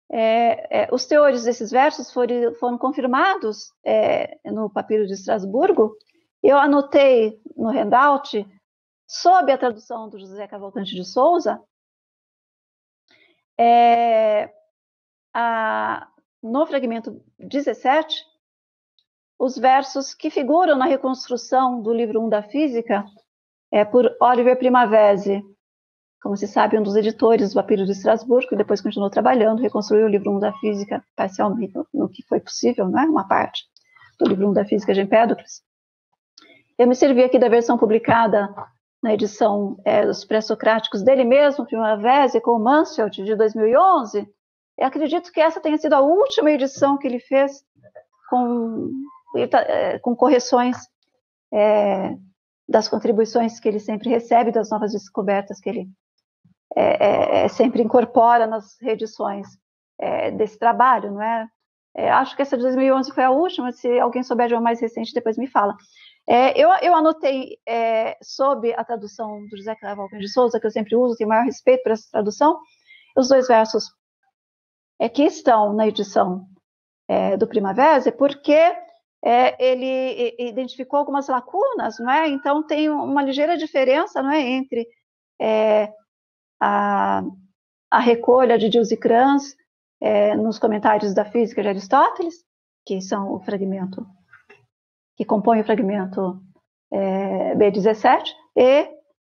É, 0.10 0.84
é, 0.84 0.90
os 0.92 1.06
teores 1.06 1.44
desses 1.44 1.70
versos 1.70 2.12
foram, 2.12 2.54
foram 2.56 2.78
confirmados 2.78 3.74
é, 3.86 4.40
no 4.46 4.70
papiro 4.70 5.06
de 5.06 5.14
Estrasburgo. 5.14 5.96
Eu 6.42 6.58
anotei 6.58 7.42
no 7.56 7.70
handout, 7.70 8.46
sob 9.06 9.52
a 9.52 9.58
tradução 9.58 10.10
do 10.10 10.20
José 10.20 10.48
Cavalcante 10.48 10.96
de 10.96 11.04
Souza, 11.04 11.62
é, 13.60 14.54
a, 15.34 16.08
no 16.42 16.66
fragmento 16.66 17.24
17, 17.40 18.24
os 19.40 19.58
versos 19.58 20.14
que 20.14 20.30
figuram 20.30 20.78
na 20.78 20.86
reconstrução 20.86 21.82
do 21.82 21.94
livro 21.94 22.22
1 22.22 22.30
da 22.30 22.44
Física 22.44 23.06
é 23.72 23.84
por 23.84 24.16
Oliver 24.22 24.58
Primavesi, 24.58 25.44
como 26.22 26.36
se 26.36 26.48
sabe, 26.48 26.78
um 26.78 26.84
dos 26.84 26.96
editores 26.96 27.52
do 27.52 27.56
Papiro 27.56 27.86
de 27.86 27.92
Estrasburgo, 27.92 28.50
que 28.50 28.56
depois 28.56 28.82
continuou 28.82 29.10
trabalhando, 29.10 29.62
reconstruiu 29.62 30.06
o 30.06 30.10
livro 30.10 30.32
1 30.36 30.40
da 30.40 30.54
Física 30.54 31.04
parcialmente, 31.16 31.74
no 31.94 32.10
que 32.10 32.24
foi 32.28 32.40
possível, 32.40 32.88
não 32.90 33.00
é? 33.00 33.06
Uma 33.06 33.28
parte 33.28 33.64
do 34.20 34.28
livro 34.28 34.50
1 34.50 34.54
da 34.54 34.66
Física 34.66 34.94
de 34.94 35.02
Empédocles. 35.02 35.62
Eu 36.78 36.88
me 36.88 36.96
servi 36.96 37.24
aqui 37.24 37.38
da 37.40 37.50
versão 37.50 37.78
publicada 37.78 38.54
na 39.02 39.14
edição 39.14 39.78
é, 39.86 40.02
pré-socráticos 40.28 41.04
dele 41.04 41.24
mesmo, 41.24 41.66
Primavesi, 41.66 42.42
com 42.42 42.52
o 42.52 42.60
Mansfield, 42.60 43.24
de 43.24 43.36
2011, 43.36 44.28
eu 44.78 44.86
acredito 44.86 45.32
que 45.32 45.42
essa 45.42 45.60
tenha 45.60 45.78
sido 45.78 45.94
a 45.94 46.02
última 46.02 46.52
edição 46.52 46.98
que 46.98 47.08
ele 47.08 47.20
fez 47.20 47.64
com, 48.30 48.92
tá, 49.50 49.62
é, 49.62 49.98
com 50.00 50.16
correções 50.16 50.78
é, 51.52 52.16
das 52.70 52.88
contribuições 52.88 53.60
que 53.60 53.68
ele 53.68 53.80
sempre 53.80 54.10
recebe, 54.10 54.52
das 54.52 54.70
novas 54.70 54.92
descobertas 54.92 55.60
que 55.60 55.70
ele 55.70 55.90
é, 56.78 57.06
é, 57.06 57.46
é 57.46 57.48
sempre 57.48 57.82
incorpora 57.82 58.46
nas 58.46 58.78
reedições 58.82 59.48
é, 60.00 60.32
desse 60.32 60.60
trabalho, 60.60 61.12
não 61.12 61.22
é? 61.22 61.48
acho 62.12 62.36
que 62.36 62.44
essa 62.44 62.56
de 62.56 62.62
2011 62.62 63.12
foi 63.12 63.24
a 63.24 63.32
última, 63.32 63.72
se 63.72 64.00
alguém 64.00 64.22
souber 64.22 64.48
de 64.48 64.54
uma 64.54 64.62
mais 64.62 64.80
recente, 64.80 65.16
depois 65.16 65.36
me 65.36 65.48
fala. 65.48 65.76
eu, 66.56 66.70
eu 66.84 66.94
anotei 66.94 67.58
sob 68.22 68.72
a 68.76 68.84
tradução 68.84 69.44
do 69.48 69.58
José 69.58 69.74
Cavalcante 69.76 70.22
de 70.22 70.30
Souza, 70.32 70.60
que 70.60 70.68
eu 70.68 70.72
sempre 70.72 70.96
uso, 70.96 71.16
tenho 71.18 71.28
maior 71.28 71.44
respeito 71.44 71.82
por 71.82 71.94
essa 71.94 72.08
tradução, 72.12 72.60
os 73.18 73.30
dois 73.30 73.48
versos 73.48 73.90
é, 75.00 75.10
que 75.10 75.24
estão 75.24 75.74
na 75.74 75.88
edição 75.88 76.48
é, 77.08 77.38
do 77.38 77.48
Primavera, 77.48 78.12
porque 78.12 78.54
é, 79.24 79.64
ele 79.64 80.36
identificou 80.40 81.00
algumas 81.00 81.28
lacunas, 81.28 82.00
não 82.00 82.12
é? 82.12 82.28
Então 82.28 82.66
tem 82.66 82.90
uma 82.90 83.24
ligeira 83.24 83.58
diferença, 83.58 84.22
não 84.22 84.32
é, 84.32 84.42
entre 84.42 84.88
é, 85.40 85.92
a, 86.60 87.24
a, 87.92 88.00
recolha 88.00 88.58
de 88.58 88.70
Dios 88.70 88.92
e 88.92 88.98
Kranz 88.98 89.56
é, 90.02 90.36
nos 90.36 90.60
comentários 90.60 91.14
da 91.14 91.26
física 91.26 91.62
de 91.62 91.70
Aristóteles, 91.70 92.44
que 92.86 93.02
são 93.02 93.34
o 93.34 93.40
fragmento 93.40 94.06
que 95.18 95.26
compõe 95.26 95.60
o 95.60 95.66
fragmento 95.66 96.40
é, 96.92 97.56
B17, 97.56 98.24
e 98.56 98.62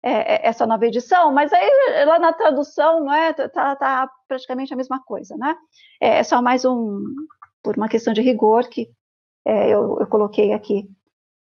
é, 0.04 0.36
é, 0.36 0.48
essa 0.48 0.68
nova 0.68 0.86
edição, 0.86 1.34
mas 1.34 1.52
aí 1.52 2.06
lá 2.06 2.20
na 2.20 2.34
tradução 2.34 3.04
não 3.04 3.14
é 3.14 3.34
tá, 3.34 3.76
tá 3.76 4.12
praticamente 4.28 4.74
a 4.74 4.78
mesma 4.78 5.02
coisa, 5.04 5.36
né? 5.38 5.56
É, 6.00 6.20
é 6.20 6.24
só 6.24 6.42
mais 6.42 6.66
um 6.66 7.04
por 7.64 7.78
uma 7.78 7.90
questão 7.90 8.14
de 8.14 8.22
rigor 8.22 8.70
que 8.70 8.90
é, 9.46 9.70
eu, 9.70 9.98
eu, 10.00 10.08
coloquei 10.08 10.54
aqui 10.54 10.90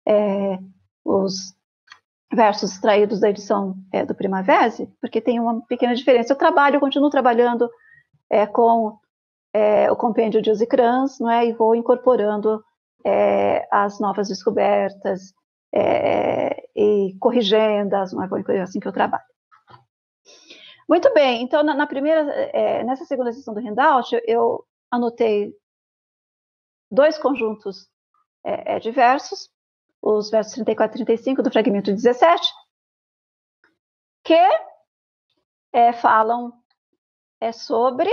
é, 0.07 0.59
os 1.05 1.56
versos 2.33 2.73
extraídos 2.73 3.21
da 3.21 3.31
edição 3.31 3.77
é, 3.93 4.05
do 4.05 4.15
Primavera, 4.15 4.71
porque 5.01 5.21
tem 5.21 5.39
uma 5.41 5.65
pequena 5.67 5.95
diferença. 5.95 6.33
Eu 6.33 6.39
trabalho, 6.39 6.77
eu 6.77 6.81
continuo 6.81 7.11
trabalhando 7.11 7.71
é, 8.31 8.47
com 8.47 8.99
o 9.91 9.97
compêndio 9.97 10.43
de 10.43 10.51
Osikrans, 10.51 11.19
não 11.19 11.31
é? 11.31 11.47
E 11.47 11.53
vou 11.55 11.75
incorporando 11.75 12.63
as 13.71 13.99
novas 13.99 14.29
descobertas, 14.29 15.33
é, 15.75 16.69
e 16.75 17.17
corrigendas, 17.19 18.13
uma 18.13 18.29
coisa 18.29 18.63
assim 18.63 18.81
que 18.81 18.89
eu 18.89 18.93
trabalho. 18.93 19.25
Muito 20.89 21.13
bem, 21.13 21.43
então 21.43 21.63
na, 21.63 21.75
na 21.75 21.87
primeira, 21.87 22.21
é, 22.53 22.85
nessa 22.85 23.05
segunda 23.05 23.33
sessão 23.33 23.53
do 23.53 23.61
handout, 23.61 24.19
eu, 24.27 24.65
anotei 24.91 25.53
dois 26.91 27.19
conjuntos 27.19 27.89
é, 28.45 28.77
é 28.77 28.79
diversos, 28.79 29.51
os 30.09 30.31
versos 30.31 30.53
34 30.55 31.03
e 31.03 31.05
35 31.05 31.43
do 31.43 31.51
fragmento 31.51 31.91
17, 31.91 32.53
que 34.23 34.39
é, 35.73 35.93
falam 35.93 36.53
é, 37.41 37.51
sobre 37.51 38.09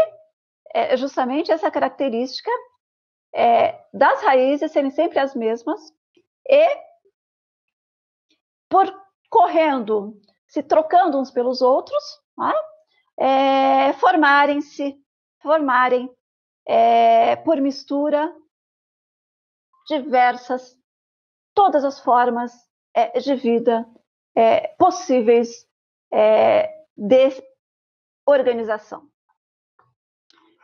é, 0.74 0.98
justamente 0.98 1.52
essa 1.52 1.70
característica 1.70 2.50
é, 3.34 3.80
das 3.94 4.24
raízes 4.24 4.72
serem 4.72 4.90
sempre 4.90 5.20
as 5.20 5.36
mesmas 5.36 5.80
e 6.50 6.68
por 8.68 8.92
correndo, 9.30 10.20
se 10.48 10.64
trocando 10.64 11.20
uns 11.20 11.30
pelos 11.30 11.62
outros, 11.62 12.04
né, 12.36 12.54
é, 13.20 13.94
formarem-se, 13.94 14.98
formarem 15.44 16.10
é, 16.66 17.36
por 17.36 17.62
mistura 17.62 18.36
diversas, 19.88 20.76
todas 21.54 21.84
as 21.84 22.00
formas 22.00 22.52
é, 22.94 23.20
de 23.20 23.36
vida 23.36 23.88
é, 24.36 24.68
possíveis 24.78 25.68
é, 26.12 26.70
de 26.96 27.44
organização. 28.26 29.08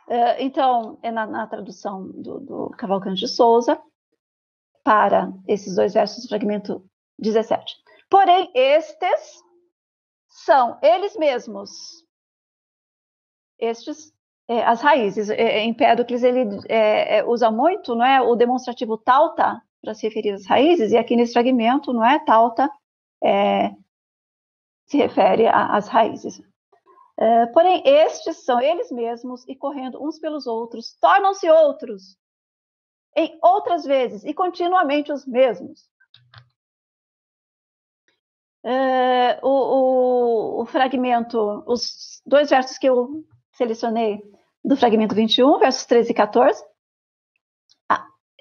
É, 0.07 0.41
então, 0.43 0.97
é 1.03 1.11
na, 1.11 1.25
na 1.25 1.47
tradução 1.47 2.07
do, 2.07 2.39
do, 2.39 2.69
Cavalcante 2.71 3.19
de 3.19 3.27
Souza, 3.27 3.79
para 4.83 5.31
esses 5.47 5.75
dois 5.75 5.93
versos 5.93 6.23
do 6.23 6.29
fragmento 6.29 6.83
17. 7.19 7.75
Porém, 8.09 8.49
estes 8.55 9.43
são 10.27 10.79
eles 10.81 11.15
mesmos, 11.15 11.69
estes, 13.59 14.11
é, 14.47 14.63
as 14.63 14.81
raízes. 14.81 15.29
É, 15.29 15.63
Empédocles 15.63 16.23
ele 16.23 16.59
é, 16.67 17.17
é, 17.17 17.23
usa 17.23 17.51
muito 17.51 17.93
não 17.93 18.05
é, 18.05 18.19
o 18.19 18.35
demonstrativo 18.35 18.97
tauta 18.97 19.61
para 19.81 19.93
se 19.93 20.07
referir 20.07 20.31
às 20.31 20.45
raízes, 20.45 20.91
e 20.91 20.97
aqui 20.97 21.15
nesse 21.15 21.33
fragmento, 21.33 21.93
não 21.93 22.03
é, 22.03 22.19
tauta 22.19 22.69
é, 23.23 23.71
se 24.85 24.97
refere 24.97 25.47
às 25.47 25.87
raízes. 25.87 26.41
É, 27.17 27.45
porém, 27.47 27.83
estes 27.85 28.45
são 28.45 28.61
eles 28.61 28.91
mesmos 28.91 29.45
e 29.47 29.55
correndo 29.55 30.01
uns 30.01 30.17
pelos 30.19 30.47
outros, 30.47 30.95
tornam-se 31.01 31.49
outros, 31.49 32.17
em 33.15 33.37
outras 33.43 33.83
vezes 33.83 34.23
e 34.23 34.33
continuamente 34.33 35.11
os 35.11 35.25
mesmos. 35.25 35.89
É, 38.63 39.39
o, 39.41 39.49
o, 39.49 40.61
o, 40.61 40.65
fragmento, 40.65 41.63
os 41.65 42.21
dois 42.25 42.49
versos 42.49 42.77
que 42.77 42.87
eu 42.87 43.23
selecionei 43.53 44.21
do 44.63 44.75
fragmento 44.75 45.15
21, 45.15 45.59
versos 45.59 45.85
13 45.85 46.11
e 46.11 46.13
14, 46.13 46.63
ah, 46.63 46.68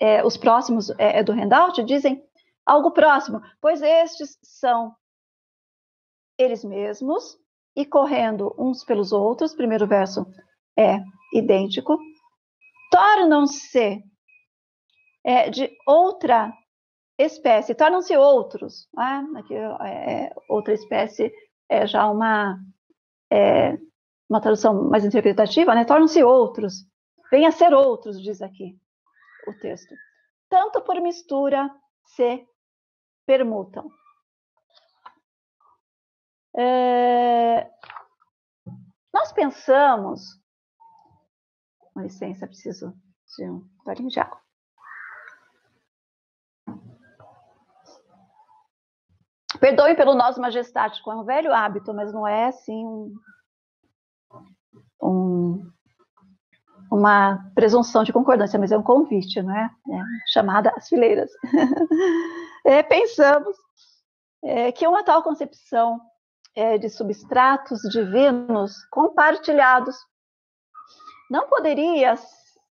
é, 0.01 0.25
os 0.25 0.37
próximos 0.37 0.91
é, 0.91 1.21
é 1.21 1.23
do 1.23 1.33
handout, 1.33 1.83
dizem 1.85 2.23
algo 2.65 2.91
próximo, 2.91 3.41
pois 3.61 3.83
estes 3.83 4.39
são 4.43 4.95
eles 6.39 6.63
mesmos 6.65 7.37
e 7.75 7.85
correndo 7.85 8.55
uns 8.59 8.85
pelos 8.85 9.13
outros, 9.13 9.55
primeiro 9.55 9.87
verso 9.87 10.27
é 10.79 11.01
idêntico, 11.35 11.99
tornam-se 12.91 14.03
é, 15.25 15.51
de 15.51 15.71
outra 15.87 16.53
espécie, 17.19 17.75
tornam-se 17.75 18.17
outros. 18.17 18.89
Né? 18.95 19.27
Aqui 19.37 19.55
é, 19.55 20.25
é, 20.27 20.35
outra 20.49 20.75
espécie 20.75 21.33
é 21.69 21.87
já 21.87 22.09
uma, 22.09 22.59
é, 23.33 23.77
uma 24.31 24.41
tradução 24.41 24.89
mais 24.89 25.05
interpretativa, 25.05 25.75
né? 25.75 25.85
tornam-se 25.85 26.23
outros, 26.23 26.85
vêm 27.31 27.47
a 27.47 27.51
ser 27.51 27.75
outros, 27.75 28.23
diz 28.23 28.41
aqui 28.41 28.79
o 29.49 29.59
texto. 29.59 29.95
Tanto 30.49 30.81
por 30.83 31.01
mistura 31.01 31.71
se 32.07 32.47
permutam. 33.27 33.91
É, 36.57 37.71
nós 39.13 39.33
pensamos. 39.33 40.23
Com 41.93 42.01
licença, 42.01 42.47
preciso 42.47 42.95
de 43.37 43.51
um 43.51 43.69
golinho. 43.85 44.11
Perdoe 49.61 49.97
pelo 49.97 50.15
nosso 50.15 50.41
majestático, 50.41 51.11
é 51.11 51.17
um 51.17 51.25
velho 51.25 51.53
hábito, 51.53 51.93
mas 51.93 52.13
não 52.13 52.27
é 52.27 52.47
assim 52.47 52.87
um, 52.87 53.15
um, 55.03 55.73
uma 56.91 57.51
presunção 57.55 58.03
de 58.03 58.12
concordância, 58.12 58.59
mas 58.59 58.72
é 58.72 58.78
um 58.78 58.82
convite, 58.82 59.43
não 59.43 59.55
é? 59.55 59.64
é 59.64 60.03
chamada 60.32 60.72
às 60.76 60.89
fileiras. 60.89 61.30
é, 62.64 62.82
pensamos 62.82 63.57
é, 64.43 64.72
que 64.72 64.86
uma 64.86 65.05
tal 65.05 65.22
concepção 65.22 66.01
é, 66.55 66.78
de 66.78 66.89
substratos 66.89 67.80
divinos 67.91 68.84
compartilhados. 68.91 69.97
Não 71.30 71.47
poderia 71.49 72.16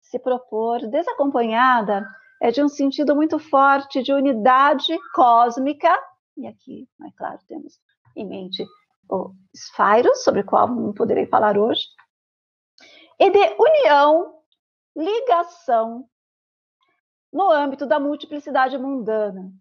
se 0.02 0.20
propor 0.20 0.88
desacompanhada 0.88 2.06
é, 2.42 2.52
de 2.52 2.64
um 2.64 2.68
sentido 2.68 3.16
muito 3.16 3.38
forte 3.40 4.02
de 4.02 4.14
unidade 4.14 4.98
cósmica, 5.14 5.96
e 6.38 6.48
aqui, 6.48 6.88
é 7.06 7.12
claro, 7.18 7.40
temos 7.48 7.80
em 8.16 8.28
mente 8.28 8.66
o 9.10 9.32
Spyros, 9.56 10.24
sobre 10.24 10.42
o 10.42 10.46
qual 10.46 10.68
não 10.68 10.94
poderei 10.94 11.26
falar 11.26 11.58
hoje, 11.58 11.84
e 13.20 13.30
de 13.30 13.56
união, 13.60 14.42
ligação 14.96 16.08
no 17.32 17.52
âmbito 17.52 17.86
da 17.86 18.00
multiplicidade 18.00 18.78
mundana, 18.78 19.52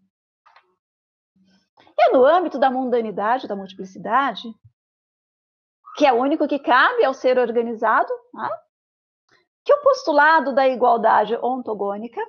é 1.99 2.13
no 2.13 2.25
âmbito 2.25 2.59
da 2.59 2.71
mundanidade, 2.71 3.49
da 3.49 3.57
multiplicidade, 3.57 4.49
que 5.97 6.05
é 6.05 6.13
o 6.13 6.21
único 6.21 6.47
que 6.47 6.59
cabe 6.59 7.05
ao 7.05 7.15
ser 7.15 7.39
organizado, 7.39 8.13
né? 8.35 8.49
que 9.65 9.73
o 9.73 9.83
postulado 9.83 10.55
da 10.55 10.69
igualdade 10.69 11.35
ontogônica, 11.37 12.21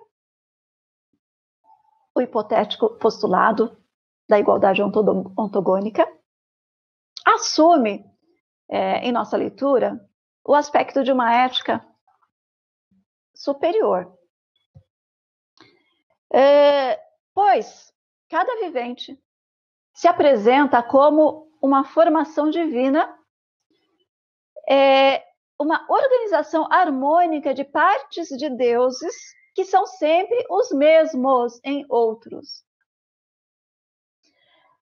o 2.16 2.22
hipotético 2.22 2.90
postulado 2.98 3.78
da 4.28 4.40
igualdade 4.40 4.82
ontogônica, 4.82 6.08
assume, 7.26 8.04
é, 8.70 9.00
em 9.00 9.12
nossa 9.12 9.38
leitura, 9.38 10.00
o 10.48 10.56
aspecto 10.56 11.04
de 11.04 11.12
uma 11.12 11.36
ética 11.36 11.86
superior. 13.36 14.18
É, 16.34 16.98
pois 17.34 17.94
cada 18.30 18.56
vivente 18.62 19.22
se 19.94 20.08
apresenta 20.08 20.82
como 20.82 21.52
uma 21.62 21.84
formação 21.84 22.50
divina, 22.50 23.14
é, 24.70 25.22
uma 25.60 25.86
organização 25.90 26.72
harmônica 26.72 27.54
de 27.54 27.66
partes 27.66 28.30
de 28.30 28.50
deuses 28.50 29.16
que 29.54 29.66
são 29.66 29.86
sempre 29.86 30.46
os 30.50 30.72
mesmos 30.72 31.60
em 31.64 31.86
outros. 31.90 32.64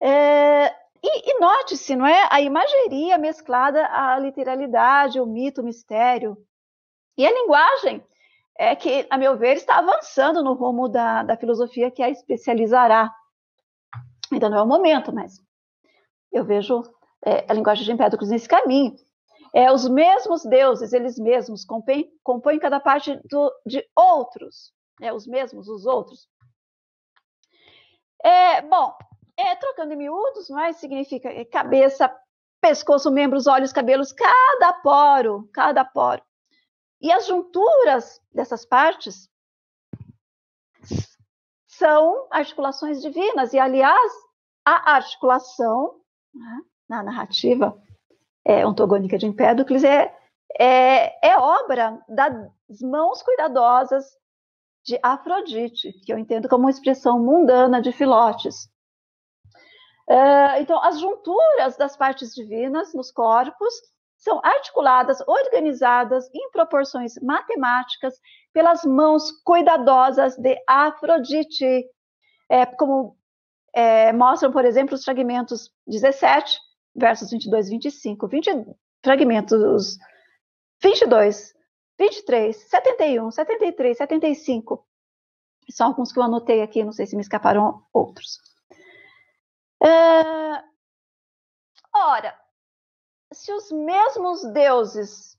É, 0.03 0.75
e, 1.03 1.31
e 1.31 1.41
note-se, 1.41 1.97
não 1.97 2.07
é? 2.07 2.29
A 2.31 2.41
imageria 2.41 3.19
mesclada 3.19 3.87
à 3.87 4.19
literalidade, 4.19 5.21
o 5.21 5.27
mito, 5.27 5.61
o 5.61 5.65
mistério. 5.65 6.37
E 7.17 7.27
a 7.27 7.33
linguagem 7.33 8.05
é 8.59 8.77
que, 8.77 9.07
a 9.11 9.19
meu 9.19 9.37
ver, 9.37 9.57
está 9.57 9.79
avançando 9.79 10.43
no 10.43 10.55
rumo 10.55 10.89
da, 10.89 11.23
da 11.23 11.37
filosofia 11.37 11.91
que 11.91 12.03
a 12.03 12.09
especializará 12.09 13.11
Ainda 14.33 14.49
não 14.49 14.59
é 14.59 14.63
o 14.63 14.67
momento, 14.67 15.13
mas 15.13 15.39
eu 16.33 16.45
vejo 16.45 16.83
é, 17.25 17.45
a 17.49 17.53
linguagem 17.53 17.85
de 17.85 17.93
Empédocles 17.93 18.31
nesse 18.31 18.49
caminho. 18.49 18.95
É, 19.55 19.71
os 19.71 19.87
mesmos 19.87 20.43
deuses, 20.45 20.95
eles 20.95 21.19
mesmos, 21.19 21.65
compõem, 21.65 22.11
compõem 22.23 22.59
cada 22.59 22.81
parte 22.81 23.21
do, 23.29 23.53
de 23.67 23.87
outros. 23.95 24.73
É, 25.03 25.13
os 25.13 25.27
mesmos, 25.27 25.69
os 25.69 25.85
outros. 25.85 26.27
É, 28.25 28.63
bom, 28.63 28.97
é, 29.37 29.55
trocando 29.57 29.93
em 29.93 29.97
miúdos, 29.97 30.49
mas 30.49 30.76
significa 30.76 31.45
cabeça, 31.47 32.14
pescoço, 32.61 33.11
membros, 33.11 33.47
olhos, 33.47 33.72
cabelos, 33.72 34.12
cada 34.12 34.72
poro, 34.74 35.49
cada 35.53 35.85
poro. 35.85 36.22
E 37.01 37.11
as 37.11 37.26
junturas 37.26 38.20
dessas 38.33 38.64
partes 38.64 39.28
são 41.66 42.28
articulações 42.30 43.03
divinas. 43.03 43.53
E, 43.53 43.59
aliás, 43.59 44.12
a 44.64 44.95
articulação 44.95 46.01
né, 46.33 46.61
na 46.89 47.03
narrativa 47.03 47.76
é, 48.45 48.64
ontogônica 48.66 49.18
de 49.18 49.26
Empédocles 49.26 49.83
é, 49.83 50.14
é, 50.59 51.28
é 51.28 51.37
obra 51.37 52.01
das 52.09 52.80
mãos 52.80 53.22
cuidadosas 53.22 54.05
de 54.85 54.99
Afrodite, 55.03 55.93
que 56.05 56.12
eu 56.12 56.18
entendo 56.18 56.49
como 56.49 56.64
uma 56.64 56.70
expressão 56.70 57.18
mundana 57.18 57.80
de 57.80 57.93
Filotes. 57.93 58.68
Uh, 60.13 60.61
então, 60.61 60.79
as 60.85 61.01
junturas 61.01 61.75
das 61.79 61.97
partes 61.97 62.35
divinas 62.35 62.93
nos 62.93 63.11
corpos 63.11 63.73
são 64.19 64.43
articuladas, 64.45 65.27
organizadas 65.27 66.29
em 66.35 66.51
proporções 66.51 67.15
matemáticas 67.23 68.21
pelas 68.53 68.85
mãos 68.85 69.33
cuidadosas 69.43 70.37
de 70.37 70.63
Afrodite, 70.69 71.87
é, 72.47 72.67
como 72.67 73.17
é, 73.75 74.13
mostram, 74.13 74.53
por 74.53 74.67
exemplo, 74.67 74.97
os 74.97 75.03
fragmentos 75.03 75.73
17, 75.87 76.59
versos 76.95 77.31
22 77.31 77.69
e 77.69 77.71
25. 77.71 78.29
20, 78.29 78.67
fragmentos 79.03 79.97
22, 80.83 81.55
23, 81.99 82.55
71, 82.55 83.31
73, 83.31 83.97
75. 83.97 84.87
São 85.71 85.87
alguns 85.87 86.13
que 86.13 86.19
eu 86.19 86.23
anotei 86.23 86.61
aqui, 86.61 86.85
não 86.85 86.93
sei 86.93 87.07
se 87.07 87.17
me 87.17 87.23
escaparam 87.23 87.83
outros. 87.95 88.52
Uh, 89.83 90.62
ora, 91.93 92.39
se 93.33 93.53
os 93.53 93.72
mesmos 93.72 94.45
deuses, 94.53 95.37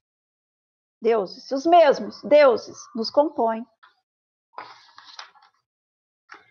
deuses, 1.01 1.47
se 1.47 1.55
os 1.55 1.65
mesmos 1.65 2.21
deuses 2.23 2.77
nos 2.93 3.09
compõem, 3.09 3.65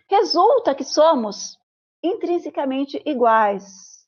resulta 0.08 0.74
que 0.74 0.84
somos 0.84 1.58
intrinsecamente 2.02 3.02
iguais, 3.04 4.06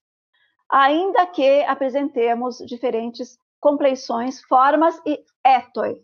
ainda 0.71 1.27
que 1.27 1.63
apresentemos 1.65 2.59
diferentes 2.67 3.39
compleições, 3.61 4.43
formas 4.45 4.99
e 5.05 5.23
etoi, 5.45 6.03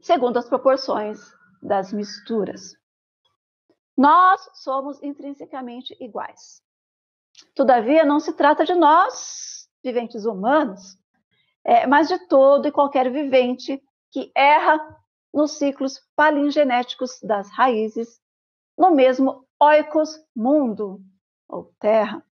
segundo 0.00 0.38
as 0.38 0.48
proporções 0.48 1.20
das 1.62 1.92
misturas. 1.92 2.76
Nós 3.98 4.48
somos 4.54 5.02
intrinsecamente 5.02 5.96
iguais. 5.98 6.62
Todavia, 7.52 8.04
não 8.04 8.20
se 8.20 8.32
trata 8.32 8.64
de 8.64 8.72
nós, 8.72 9.68
viventes 9.82 10.24
humanos, 10.24 10.96
é, 11.64 11.84
mas 11.84 12.06
de 12.06 12.16
todo 12.28 12.68
e 12.68 12.72
qualquer 12.72 13.10
vivente 13.10 13.82
que 14.12 14.30
erra 14.36 14.78
nos 15.34 15.58
ciclos 15.58 16.00
palingenéticos 16.14 17.18
das 17.24 17.50
raízes, 17.50 18.20
no 18.78 18.92
mesmo 18.92 19.44
oikos 19.60 20.16
mundo, 20.34 21.00
ou 21.48 21.74
terra. 21.80 22.24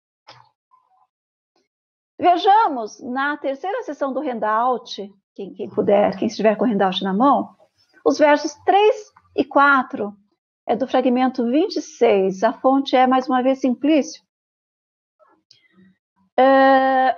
Vejamos 2.17 3.01
na 3.01 3.37
terceira 3.39 3.83
sessão 3.83 4.13
do 4.13 4.21
handout, 4.21 5.13
quem, 5.35 5.53
quem 5.53 5.69
puder, 5.69 6.17
quem 6.17 6.29
estiver 6.29 6.57
com 6.57 6.65
o 6.65 6.69
handout 6.69 7.03
na 7.03 7.13
mão, 7.13 7.57
os 8.05 8.19
versos 8.19 8.55
3 8.65 9.13
e 9.35 9.45
4 9.45 10.17
é 10.67 10.77
do 10.77 10.87
fragmento 10.87 11.45
26. 11.45 12.43
A 12.43 12.53
fonte 12.53 12.97
é, 12.97 13.07
mais 13.07 13.29
uma 13.29 13.43
vez, 13.43 13.61
Simplício. 13.61 14.23
Uh, 16.39 17.15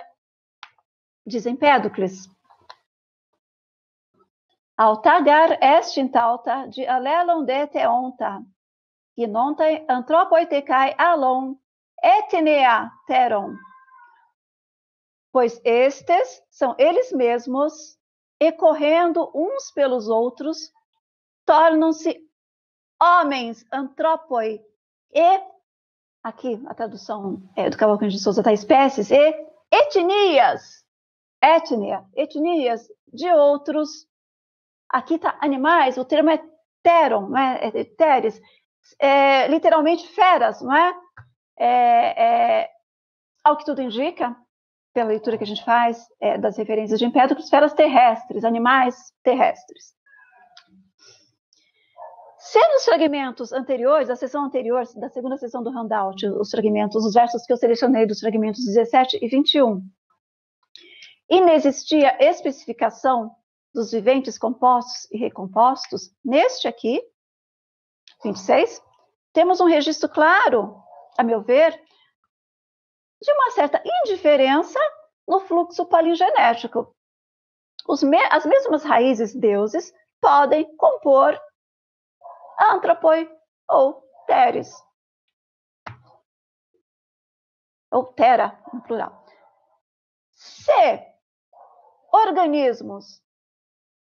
diz 1.25 1.45
Empédocles. 1.45 2.29
Altagar 4.77 5.57
est 5.61 5.97
intalta 5.97 6.67
de 6.67 6.87
alelon 6.87 7.43
de 7.43 7.67
teonta, 7.67 8.41
inonta 9.17 9.65
antropoitecai 9.89 10.95
alon 10.97 11.59
etnea 12.01 12.89
teron 13.05 13.57
pois 15.31 15.61
estes 15.63 16.41
são 16.49 16.75
eles 16.77 17.11
mesmos, 17.11 17.97
e 18.41 18.51
correndo 18.51 19.29
uns 19.35 19.69
pelos 19.71 20.07
outros, 20.07 20.71
tornam-se 21.45 22.28
homens, 23.01 23.65
antropoi, 23.71 24.61
e, 25.13 25.41
aqui 26.23 26.61
a 26.67 26.73
tradução 26.73 27.41
é, 27.55 27.69
do 27.69 27.77
Cavalcante 27.77 28.15
de 28.15 28.21
Souza 28.21 28.41
está 28.41 28.53
espécies, 28.53 29.09
e 29.11 29.35
etnias, 29.71 30.83
etnia, 31.41 32.05
etnias 32.15 32.87
de 33.11 33.31
outros, 33.31 34.07
aqui 34.89 35.15
está 35.15 35.37
animais, 35.41 35.97
o 35.97 36.05
termo 36.05 36.29
é 36.29 36.43
teron, 36.83 37.29
não 37.29 37.37
é, 37.37 37.83
teres, 37.97 38.41
é, 38.99 39.47
literalmente 39.47 40.07
feras, 40.07 40.61
não 40.61 40.75
é? 40.75 40.93
é, 41.59 42.23
é 42.23 42.69
ao 43.43 43.57
que 43.57 43.65
tudo 43.65 43.81
indica, 43.81 44.35
pela 44.93 45.09
leitura 45.09 45.37
que 45.37 45.43
a 45.43 45.47
gente 45.47 45.63
faz 45.63 46.05
é, 46.19 46.37
das 46.37 46.57
referências 46.57 46.99
de 46.99 47.05
Empédocles, 47.05 47.45
esferas 47.45 47.73
terrestres, 47.73 48.43
animais 48.43 48.95
terrestres. 49.23 49.93
Se 52.51 52.57
nos 52.69 52.83
fragmentos 52.83 53.53
anteriores, 53.53 54.07
da 54.07 54.15
sessão 54.15 54.43
anterior, 54.43 54.83
da 54.95 55.07
segunda 55.07 55.37
sessão 55.37 55.61
do 55.61 55.69
handout, 55.69 56.25
os 56.25 56.49
fragmentos, 56.49 57.05
os 57.05 57.13
versos 57.13 57.45
que 57.45 57.53
eu 57.53 57.57
selecionei 57.57 58.07
dos 58.07 58.19
fragmentos 58.19 58.65
17 58.65 59.19
e 59.21 59.27
21, 59.27 59.87
inexistia 61.29 62.17
especificação 62.19 63.29
dos 63.71 63.91
viventes 63.91 64.39
compostos 64.39 65.07
e 65.11 65.17
recompostos, 65.19 66.09
neste 66.25 66.67
aqui, 66.67 66.99
26, 68.23 68.81
temos 69.31 69.61
um 69.61 69.67
registro 69.67 70.09
claro, 70.09 70.75
a 71.19 71.23
meu 71.23 71.43
ver, 71.43 71.79
de 73.21 73.31
uma 73.31 73.51
certa 73.51 73.79
indiferença 73.85 74.79
no 75.27 75.39
fluxo 75.41 75.85
palingenético. 75.85 76.95
Me 78.01 78.17
as 78.31 78.43
mesmas 78.43 78.83
raízes 78.83 79.35
deuses 79.35 79.93
podem 80.19 80.65
compor 80.77 81.39
antropoi 82.59 83.29
ou 83.69 84.03
teres. 84.27 84.71
Ou 87.91 88.05
tera, 88.13 88.61
no 88.71 88.81
plural. 88.83 89.25
Se 90.31 91.09
organismos, 92.11 93.21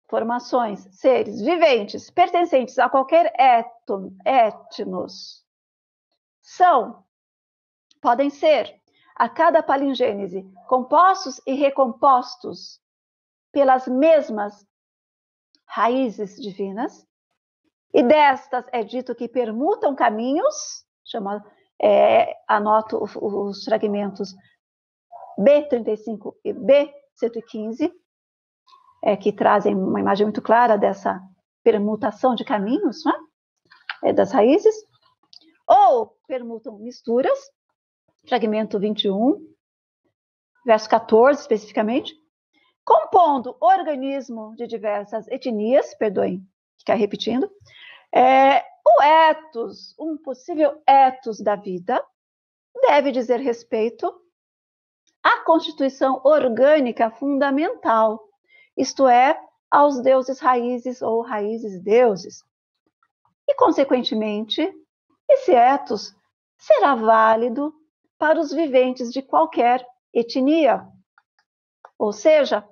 formações, 0.09 0.87
seres 0.91 1.41
viventes 1.41 2.09
pertencentes 2.09 2.77
a 2.79 2.89
qualquer 2.89 3.33
éton, 3.37 4.15
etnos 4.25 5.45
são, 6.41 7.03
podem 8.01 8.29
ser 8.29 8.81
a 9.15 9.27
cada 9.27 9.63
palingênese, 9.63 10.43
compostos 10.67 11.41
e 11.45 11.53
recompostos 11.53 12.81
pelas 13.51 13.87
mesmas 13.87 14.67
raízes 15.65 16.35
divinas, 16.35 17.07
e 17.95 18.03
destas 18.03 18.65
é 18.73 18.83
dito 18.83 19.15
que 19.15 19.25
permutam 19.25 19.95
caminhos, 19.95 20.85
chama, 21.05 21.41
é, 21.81 22.35
anoto 22.45 23.01
os, 23.01 23.15
os 23.15 23.63
fragmentos 23.63 24.35
B35 25.39 26.35
e 26.43 26.53
B115, 26.53 27.89
é, 29.01 29.15
que 29.15 29.31
trazem 29.31 29.73
uma 29.73 30.01
imagem 30.01 30.25
muito 30.25 30.41
clara 30.41 30.77
dessa 30.77 31.21
permutação 31.63 32.35
de 32.35 32.43
caminhos, 32.43 33.05
né? 33.05 33.13
é, 34.03 34.11
das 34.11 34.33
raízes, 34.33 34.75
ou 35.65 36.17
permutam 36.27 36.77
misturas, 36.77 37.39
fragmento 38.27 38.77
21, 38.77 39.39
verso 40.65 40.89
14 40.89 41.39
especificamente, 41.39 42.13
compondo 42.83 43.55
organismo 43.61 44.53
de 44.57 44.67
diversas 44.67 45.29
etnias, 45.29 45.95
perdoem, 45.95 46.45
ficar 46.77 46.95
repetindo, 46.95 47.49
é, 48.15 48.63
o 48.85 49.03
etos, 49.03 49.93
um 49.99 50.17
possível 50.17 50.81
etos 50.87 51.41
da 51.41 51.57
vida, 51.57 52.01
deve 52.87 53.11
dizer 53.11 53.41
respeito 53.41 54.09
à 55.21 55.43
constituição 55.43 56.21
orgânica 56.23 57.11
fundamental, 57.11 58.23
isto 58.77 59.05
é, 59.07 59.37
aos 59.69 60.01
deuses 60.01 60.39
raízes 60.39 61.01
ou 61.01 61.21
raízes 61.21 61.81
deuses. 61.81 62.41
E, 63.47 63.53
consequentemente, 63.55 64.73
esse 65.29 65.53
etos 65.53 66.15
será 66.57 66.95
válido 66.95 67.73
para 68.17 68.39
os 68.39 68.53
viventes 68.53 69.11
de 69.11 69.21
qualquer 69.21 69.85
etnia. 70.13 70.87
Ou 71.99 72.13
seja, 72.13 72.67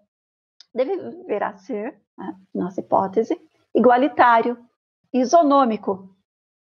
deverá 0.73 1.57
ser, 1.57 2.01
né, 2.17 2.35
nossa 2.53 2.79
hipótese, 2.79 3.39
igualitário, 3.75 4.57
isonômico, 5.13 6.15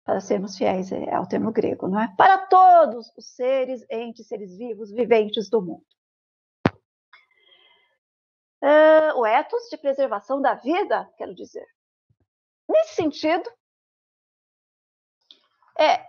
para 0.05 0.21
sermos 0.21 0.57
fiéis 0.57 0.93
é, 0.93 1.15
ao 1.15 1.27
termo 1.27 1.53
grego, 1.53 1.89
não 1.89 2.01
é? 2.01 2.15
Para 2.17 2.47
todos 2.47 3.11
os 3.17 3.35
seres, 3.35 3.85
entes, 3.91 4.27
seres 4.27 4.57
vivos, 4.57 4.91
viventes 4.91 5.49
do 5.49 5.63
mundo. 5.63 5.85
Uh, 8.63 9.19
o 9.19 9.27
ethos 9.27 9.69
de 9.71 9.77
preservação 9.77 10.41
da 10.41 10.55
vida, 10.55 11.09
quero 11.17 11.35
dizer. 11.35 11.67
Nesse 12.69 12.95
sentido, 12.95 13.51
é, 15.79 16.07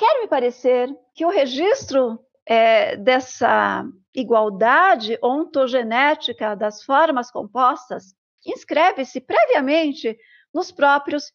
Quer 0.00 0.22
me 0.22 0.28
parecer 0.28 0.88
que 1.14 1.26
o 1.26 1.28
registro 1.28 2.18
é, 2.46 2.96
dessa 2.96 3.84
igualdade 4.14 5.18
ontogenética 5.22 6.56
das 6.56 6.82
formas 6.82 7.30
compostas 7.30 8.14
inscreve-se 8.46 9.20
previamente 9.20 10.18
nos 10.54 10.72
próprios 10.72 11.30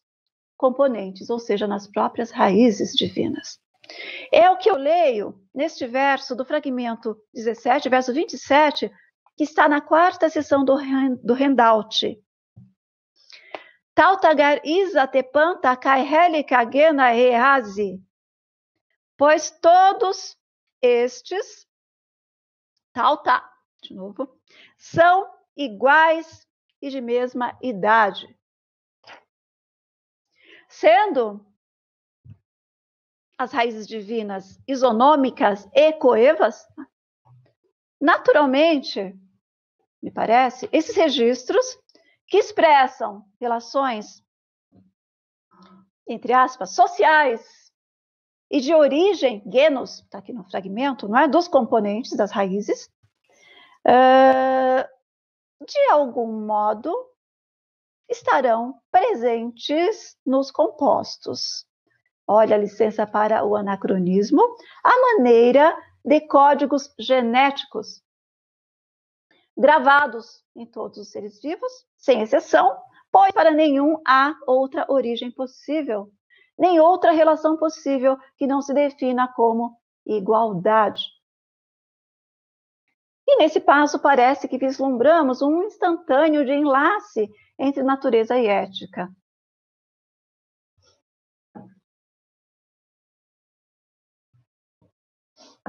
componentes, 0.56 1.30
ou 1.30 1.38
seja, 1.38 1.66
nas 1.66 1.86
próprias 1.86 2.30
raízes 2.30 2.92
divinas. 2.92 3.58
É 4.32 4.50
o 4.50 4.56
que 4.56 4.70
eu 4.70 4.76
leio 4.76 5.40
neste 5.54 5.86
verso 5.86 6.34
do 6.34 6.44
fragmento 6.44 7.16
17, 7.32 7.88
verso 7.88 8.12
27, 8.12 8.90
que 9.36 9.44
está 9.44 9.68
na 9.68 9.80
quarta 9.80 10.28
sessão 10.28 10.64
do, 10.64 10.76
do 11.22 11.34
handout. 11.34 12.20
Tautagar 13.94 14.60
isa 14.64 15.06
tepanta 15.06 15.78
helika 15.98 16.70
gena 16.70 17.10
pois 19.16 19.50
todos 19.50 20.36
estes, 20.82 21.66
tal, 22.92 23.22
tá, 23.22 23.50
de 23.82 23.94
novo, 23.94 24.28
são 24.76 25.30
iguais 25.56 26.46
e 26.82 26.90
de 26.90 27.00
mesma 27.00 27.56
idade. 27.62 28.35
Sendo 30.78 31.40
as 33.38 33.50
raízes 33.50 33.88
divinas 33.88 34.60
isonômicas 34.68 35.66
e 35.72 35.90
coevas, 35.94 36.68
naturalmente, 37.98 39.18
me 40.02 40.10
parece, 40.10 40.68
esses 40.70 40.94
registros 40.94 41.64
que 42.26 42.36
expressam 42.36 43.24
relações, 43.40 44.22
entre 46.06 46.34
aspas, 46.34 46.74
sociais 46.74 47.72
e 48.50 48.60
de 48.60 48.74
origem, 48.74 49.42
genos, 49.50 50.00
está 50.00 50.18
aqui 50.18 50.34
no 50.34 50.44
fragmento, 50.44 51.08
não 51.08 51.18
é? 51.18 51.26
Dos 51.26 51.48
componentes 51.48 52.14
das 52.14 52.30
raízes, 52.30 52.90
uh, 53.86 54.86
de 55.64 55.90
algum 55.90 56.44
modo 56.44 56.94
estarão 58.08 58.74
presentes 58.90 60.16
nos 60.24 60.50
compostos. 60.50 61.66
Olha 62.26 62.56
licença 62.56 63.06
para 63.06 63.44
o 63.44 63.54
anacronismo, 63.54 64.42
a 64.82 65.00
maneira 65.00 65.76
de 66.04 66.20
códigos 66.22 66.92
genéticos 66.98 68.02
gravados 69.56 70.44
em 70.54 70.66
todos 70.66 70.98
os 70.98 71.10
seres 71.10 71.40
vivos, 71.40 71.72
sem 71.96 72.20
exceção, 72.20 72.78
pois 73.10 73.32
para 73.32 73.50
nenhum 73.50 74.00
há 74.06 74.34
outra 74.46 74.84
origem 74.88 75.30
possível, 75.30 76.10
nem 76.58 76.78
outra 76.78 77.12
relação 77.12 77.56
possível 77.56 78.18
que 78.36 78.46
não 78.46 78.60
se 78.60 78.74
defina 78.74 79.32
como 79.34 79.78
igualdade. 80.04 81.04
E 83.28 83.38
nesse 83.38 83.58
passo 83.58 83.98
parece 83.98 84.46
que 84.46 84.58
vislumbramos 84.58 85.42
um 85.42 85.64
instantâneo 85.64 86.44
de 86.44 86.52
enlace 86.52 87.28
entre 87.58 87.82
natureza 87.82 88.38
e 88.38 88.46
ética. 88.46 89.10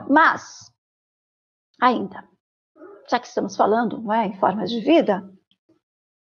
Mas, 0.09 0.71
ainda, 1.81 2.27
já 3.09 3.19
que 3.19 3.27
estamos 3.27 3.55
falando 3.55 3.99
não 4.01 4.13
é, 4.13 4.27
em 4.27 4.39
formas 4.39 4.69
de 4.69 4.79
vida, 4.81 5.27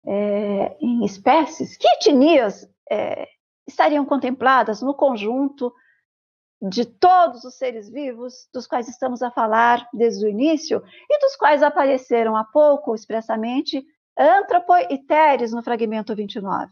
é, 0.05 0.78
em 0.80 1.03
espécies, 1.03 1.78
que 1.78 1.88
etnias 1.88 2.68
é, 2.89 3.28
estariam 3.68 4.05
contempladas 4.05 4.82
no 4.82 4.93
conjunto 4.93 5.74
de 6.62 6.86
todos 6.86 7.43
os 7.43 7.55
seres 7.55 7.89
vivos 7.89 8.47
dos 8.53 8.66
quais 8.66 8.88
estamos 8.88 9.22
a 9.22 9.30
falar 9.30 9.88
desde 9.93 10.26
o 10.26 10.30
início 10.30 10.82
e 11.10 11.20
dos 11.20 11.36
quais 11.36 11.62
apareceram 11.62 12.36
há 12.36 12.43
pouco 12.45 12.95
expressamente 12.95 13.86
Antropo 14.18 14.76
e 14.89 14.97
Teres 14.97 15.51
no 15.51 15.63
fragmento 15.63 16.15
29. 16.15 16.70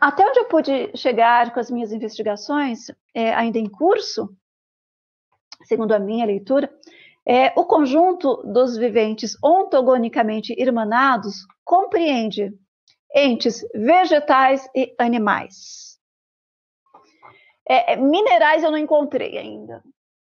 Até 0.00 0.26
onde 0.26 0.40
eu 0.40 0.44
pude 0.46 0.96
chegar 0.96 1.52
com 1.52 1.60
as 1.60 1.70
minhas 1.70 1.92
investigações, 1.92 2.90
é, 3.14 3.32
ainda 3.32 3.58
em 3.58 3.68
curso, 3.68 4.28
segundo 5.62 5.92
a 5.92 5.98
minha 5.98 6.26
leitura, 6.26 6.70
é, 7.26 7.52
o 7.58 7.64
conjunto 7.64 8.42
dos 8.44 8.76
viventes 8.76 9.36
ontogonicamente 9.42 10.54
irmanados 10.58 11.46
compreende 11.64 12.52
entes 13.14 13.64
vegetais 13.74 14.68
e 14.74 14.94
animais. 14.98 15.98
É, 17.66 17.94
é, 17.94 17.96
minerais 17.96 18.62
eu 18.62 18.70
não 18.70 18.78
encontrei 18.78 19.38
ainda. 19.38 19.82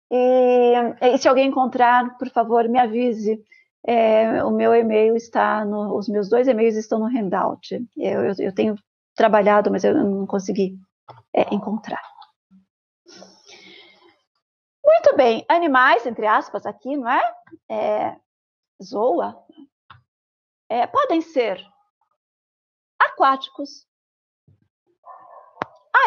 E, 0.10 0.74
e, 1.02 1.18
se 1.18 1.28
alguém 1.28 1.50
encontrar, 1.50 2.18
por 2.18 2.30
favor, 2.30 2.70
me 2.70 2.80
avise. 2.80 3.44
É, 3.88 4.44
o 4.44 4.50
meu 4.50 4.74
e-mail 4.74 5.16
está 5.16 5.64
no, 5.64 5.96
os 5.96 6.10
meus 6.10 6.28
dois 6.28 6.48
e-mails 6.48 6.76
estão 6.76 7.00
no 7.00 7.06
handout. 7.06 7.76
Eu, 7.96 8.26
eu, 8.26 8.34
eu 8.40 8.56
tenho 8.56 8.76
trabalhado, 9.16 9.70
mas 9.70 9.84
eu 9.84 9.94
não 9.94 10.26
consegui 10.26 10.78
é, 11.34 11.54
encontrar. 11.54 12.02
Muito 14.84 15.16
bem, 15.16 15.46
animais, 15.48 16.06
entre 16.06 16.26
aspas, 16.26 16.66
aqui, 16.66 16.98
não 16.98 17.10
é? 17.10 17.36
é 17.70 18.20
zoa. 18.84 19.44
É, 20.70 20.88
podem 20.88 21.22
ser 21.22 21.64
aquáticos, 23.00 23.88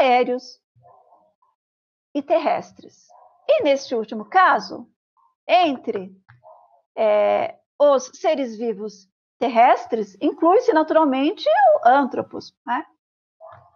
aéreos 0.00 0.60
e 2.14 2.22
terrestres. 2.22 3.06
E 3.48 3.62
neste 3.62 3.94
último 3.94 4.24
caso, 4.24 4.88
entre 5.46 6.14
é, 6.96 7.58
os 7.78 8.10
seres 8.14 8.56
vivos 8.56 9.08
terrestres, 9.38 10.16
inclui-se 10.20 10.72
naturalmente 10.72 11.48
o 11.76 11.88
antropos, 11.88 12.52
né? 12.66 12.84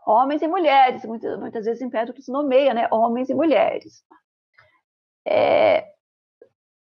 homens 0.06 0.42
e 0.42 0.48
mulheres. 0.48 1.04
Muitas, 1.04 1.38
muitas 1.38 1.64
vezes 1.64 1.82
Empédocles 1.82 2.26
nomeia 2.28 2.74
né? 2.74 2.88
homens 2.90 3.30
e 3.30 3.34
mulheres 3.34 4.04
é, 5.26 5.92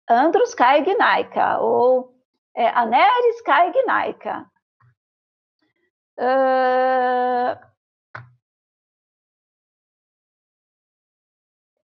Andros 0.08 0.54
Gnaica, 0.54 1.58
ou 1.58 2.14
é, 2.54 2.68
Aneris 2.68 3.42
Gnaica. 3.42 4.50
Uh, 6.18 7.54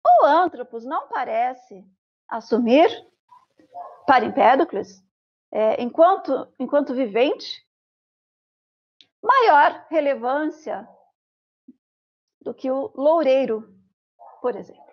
o 0.07 0.27
Antropos 0.27 0.85
não 0.85 1.09
parece 1.09 1.85
assumir 2.29 2.89
para 4.07 4.25
Empédocles, 4.25 5.03
é, 5.51 5.83
enquanto, 5.83 6.53
enquanto 6.59 6.95
vivente, 6.95 7.67
maior 9.23 9.87
relevância 9.91 10.89
do 12.41 12.53
que 12.53 12.71
o 12.71 12.93
loureiro, 12.97 13.73
por 14.41 14.57
exemplo 14.57 14.93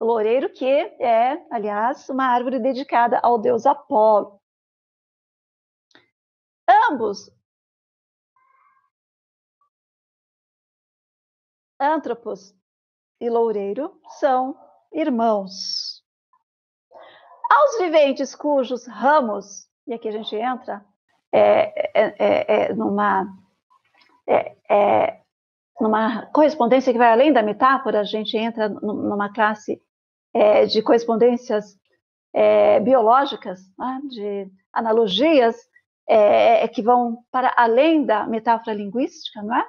loureiro, 0.00 0.52
que 0.52 0.66
é, 0.66 1.46
aliás, 1.50 2.08
uma 2.08 2.26
árvore 2.26 2.58
dedicada 2.58 3.18
ao 3.22 3.38
deus 3.38 3.66
Apolo. 3.66 4.40
Ambos, 6.90 7.30
Antropos 11.80 12.54
e 13.20 13.28
Loureiro, 13.28 14.00
são 14.18 14.58
irmãos. 14.92 15.95
Aos 17.50 17.78
viventes 17.78 18.34
cujos 18.34 18.86
ramos, 18.86 19.66
e 19.86 19.94
aqui 19.94 20.08
a 20.08 20.12
gente 20.12 20.34
entra 20.34 20.84
é, 21.32 21.90
é, 21.94 22.14
é, 22.18 22.62
é 22.64 22.74
numa, 22.74 23.26
é, 24.26 24.56
é, 24.68 25.20
numa 25.80 26.26
correspondência 26.26 26.92
que 26.92 26.98
vai 26.98 27.12
além 27.12 27.32
da 27.32 27.42
metáfora, 27.42 28.00
a 28.00 28.04
gente 28.04 28.36
entra 28.36 28.68
numa 28.68 29.32
classe 29.32 29.80
de 30.70 30.82
correspondências 30.82 31.78
biológicas, 32.82 33.60
né, 33.78 34.00
de 34.10 34.50
analogias 34.70 35.56
que 36.74 36.82
vão 36.82 37.24
para 37.30 37.54
além 37.56 38.04
da 38.04 38.26
metáfora 38.26 38.76
linguística, 38.76 39.42
não 39.42 39.56
é 39.56 39.66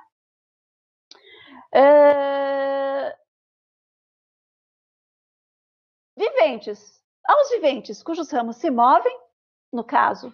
viventes, 6.17 6.96
aos 7.27 7.49
viventes 7.49 8.01
cujos 8.01 8.31
ramos 8.31 8.55
se 8.57 8.71
movem, 8.71 9.15
no 9.71 9.83
caso 9.83 10.33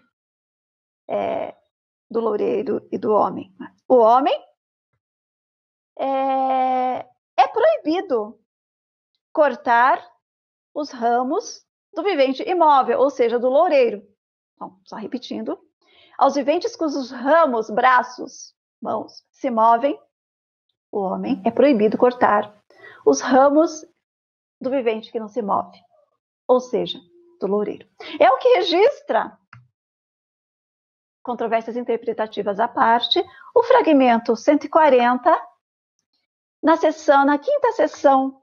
é, 1.10 1.56
do 2.10 2.20
loureiro 2.20 2.88
e 2.92 2.98
do 2.98 3.12
homem. 3.12 3.52
O 3.88 3.96
homem 3.96 4.34
é, 5.98 7.00
é 7.38 7.48
proibido 7.52 8.40
cortar 9.32 10.06
os 10.74 10.92
ramos 10.92 11.66
do 11.94 12.04
vivente 12.04 12.48
imóvel, 12.48 13.00
ou 13.00 13.10
seja, 13.10 13.40
do 13.40 13.50
loureiro. 13.50 14.02
Então, 14.56 14.80
só 14.86 14.96
repetindo. 14.96 15.60
Aos 16.18 16.36
viventes 16.36 16.76
cujos 16.76 17.12
ramos, 17.12 17.70
braços, 17.70 18.56
mãos 18.82 19.24
se 19.32 19.50
movem, 19.50 20.00
o 20.92 21.00
homem 21.00 21.42
é 21.44 21.50
proibido 21.50 21.98
cortar 21.98 22.56
os 23.06 23.20
ramos 23.20 23.84
do 24.62 24.70
vivente 24.70 25.12
que 25.12 25.20
não 25.20 25.28
se 25.28 25.42
move, 25.42 25.78
ou 26.48 26.60
seja, 26.60 27.00
do 27.40 27.48
loureiro. 27.48 27.88
É 28.20 28.30
o 28.30 28.38
que 28.38 28.50
registra, 28.56 29.38
controvérsias 31.22 31.78
interpretativas 31.78 32.60
à 32.60 32.68
parte, 32.68 33.24
o 33.56 33.64
fragmento 33.64 34.36
140, 34.36 35.42
na 36.62 36.78
sessão, 36.78 37.26
na 37.26 37.38
quinta 37.38 37.72
sessão 37.74 38.42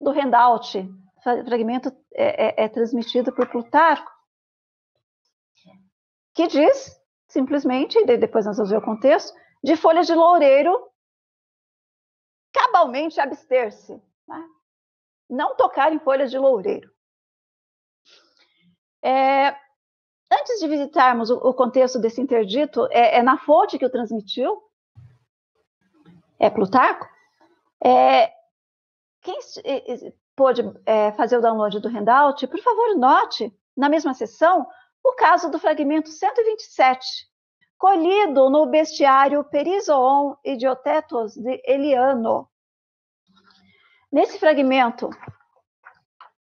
do 0.00 0.10
handout 0.10 0.88
fragmento 1.44 1.88
é, 2.14 2.62
é, 2.62 2.64
é 2.64 2.68
transmitido 2.68 3.32
por 3.32 3.48
Plutarco, 3.48 4.10
que 6.34 6.46
diz, 6.46 7.00
simplesmente, 7.28 8.04
depois 8.04 8.46
nós 8.46 8.56
vamos 8.56 8.70
ver 8.70 8.78
o 8.78 8.84
contexto, 8.84 9.34
de 9.64 9.76
folhas 9.76 10.06
de 10.06 10.14
loureiro 10.14 10.90
cabalmente 12.52 13.20
abster-se. 13.20 14.00
Né? 14.28 14.48
Não 15.28 15.56
tocar 15.56 15.92
em 15.92 15.98
folhas 15.98 16.30
de 16.30 16.38
loureiro. 16.38 16.90
É, 19.06 19.56
antes 20.32 20.58
de 20.58 20.66
visitarmos 20.66 21.30
o, 21.30 21.36
o, 21.36 21.54
contexto 21.54 21.96
desse 22.00 22.20
interdito, 22.20 22.88
é, 22.90 23.18
é, 23.18 23.22
na 23.22 23.38
fonte 23.38 23.78
que 23.78 23.86
o 23.86 23.90
transmitiu, 23.90 24.60
é 26.40 26.50
Plutarco. 26.50 27.08
É, 27.80 28.32
quem 29.22 29.38
pôde 30.34 30.62
é, 30.84 31.12
fazer 31.12 31.38
o 31.38 31.40
download 31.40 31.78
do 31.78 31.88
handout, 31.88 32.44
por 32.48 32.58
favor, 32.58 32.96
note 32.96 33.56
na 33.76 33.88
mesma 33.88 34.12
sessão 34.12 34.66
o 35.04 35.12
caso 35.12 35.52
do 35.52 35.58
fragmento 35.60 36.08
127, 36.08 37.28
colhido 37.78 38.50
no 38.50 38.66
bestiário 38.66 39.44
Perizoon 39.44 40.34
Idiotetos 40.44 41.36
de 41.36 41.62
Eliano. 41.64 42.48
Nesse 44.10 44.36
fragmento, 44.40 45.10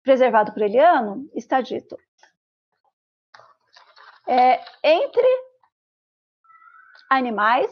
preservado 0.02 0.54
por 0.54 0.62
Eliano, 0.62 1.30
está 1.36 1.60
dito: 1.60 1.98
é, 4.28 4.64
entre 4.84 5.28
animais, 7.10 7.72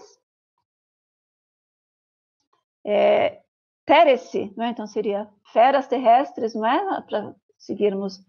é, 2.86 3.42
é? 3.88 4.70
então 4.70 4.88
seria 4.88 5.30
feras 5.52 5.88
terrestres, 5.88 6.56
não 6.56 6.66
é? 6.66 7.02
Para 7.02 7.36
seguirmos 7.58 8.20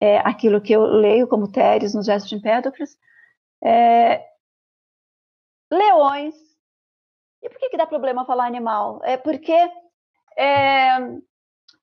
é, 0.00 0.18
aquilo 0.18 0.60
que 0.60 0.72
eu 0.72 0.82
leio 0.82 1.28
como 1.28 1.50
teres 1.50 1.94
nos 1.94 2.06
versos 2.06 2.28
de 2.28 2.36
Empédocles, 2.36 2.96
é, 3.62 4.26
leões. 5.70 6.34
E 7.42 7.48
por 7.48 7.58
que, 7.58 7.70
que 7.70 7.76
dá 7.76 7.86
problema 7.86 8.26
falar 8.26 8.46
animal? 8.46 9.00
É 9.04 9.16
porque 9.16 9.52
é, 10.36 10.98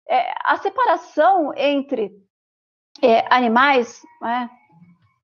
é, 0.09 0.33
a 0.43 0.57
separação 0.57 1.53
entre 1.55 2.11
é, 3.01 3.25
animais 3.33 4.01
né, 4.21 4.49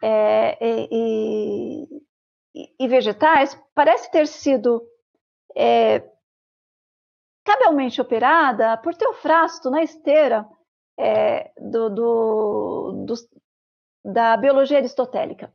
é, 0.05 0.57
e, 0.91 1.87
e, 2.77 2.87
vegetais 2.89 3.57
parece 3.73 4.11
ter 4.11 4.27
sido 4.27 4.85
é, 5.55 6.03
cabalmente 7.45 8.01
operada 8.01 8.75
por 8.77 8.93
Teofrasto 8.95 9.71
na 9.71 9.81
esteira 9.81 10.45
é, 10.99 11.51
do, 11.57 11.89
do, 11.89 13.05
do, 13.05 13.13
da 14.03 14.35
biologia 14.35 14.79
aristotélica. 14.79 15.53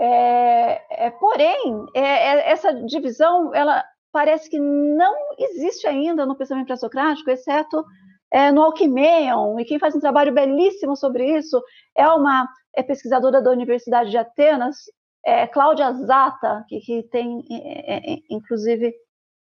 É, 0.00 1.06
é, 1.06 1.10
porém, 1.10 1.86
é, 1.94 2.00
é, 2.00 2.50
essa 2.50 2.72
divisão 2.84 3.54
ela 3.54 3.84
parece 4.10 4.50
que 4.50 4.58
não 4.58 5.14
existe 5.38 5.86
ainda 5.86 6.26
no 6.26 6.36
pensamento 6.36 6.66
pré-socrático, 6.66 7.30
exceto 7.30 7.84
é, 8.30 8.52
no 8.52 8.62
Alquimeion, 8.62 9.58
e 9.58 9.64
quem 9.64 9.78
faz 9.78 9.94
um 9.94 10.00
trabalho 10.00 10.32
belíssimo 10.32 10.96
sobre 10.96 11.36
isso 11.36 11.62
é 11.96 12.06
uma 12.08 12.48
é 12.76 12.82
pesquisadora 12.82 13.42
da 13.42 13.50
Universidade 13.50 14.10
de 14.10 14.18
Atenas, 14.18 14.76
é, 15.24 15.46
Cláudia 15.46 15.92
Zata, 15.92 16.64
que, 16.68 16.80
que 16.80 17.02
tem, 17.04 17.44
é, 17.50 18.14
é, 18.14 18.18
inclusive, 18.30 18.94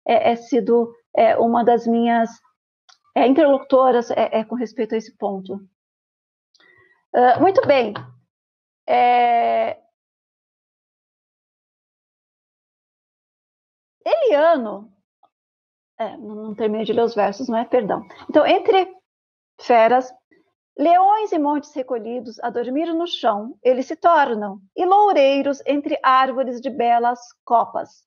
é, 0.05 0.35
sido 0.35 0.93
uma 1.39 1.63
das 1.63 1.87
minhas 1.87 2.29
interlocutoras 3.15 4.09
com 4.47 4.55
respeito 4.55 4.93
a 4.93 4.97
esse 4.97 5.17
ponto. 5.17 5.55
Uh, 7.15 7.41
muito 7.41 7.65
bem. 7.65 7.95
Eliano, 14.05 14.93
é, 15.99 16.15
não 16.17 16.53
terminei 16.53 16.85
de 16.85 16.93
ler 16.93 17.03
os 17.03 17.15
versos, 17.15 17.47
não 17.47 17.57
é? 17.57 17.65
Perdão. 17.65 18.05
Então, 18.29 18.45
entre 18.45 18.93
feras, 19.59 20.13
leões 20.77 21.31
e 21.31 21.39
montes 21.39 21.73
recolhidos 21.73 22.39
a 22.39 22.49
dormir 22.49 22.93
no 22.93 23.07
chão, 23.07 23.57
eles 23.63 23.87
se 23.87 23.95
tornam, 23.95 24.59
e 24.75 24.85
loureiros 24.85 25.61
entre 25.65 25.99
árvores 26.03 26.61
de 26.61 26.69
belas 26.69 27.19
copas. 27.43 28.05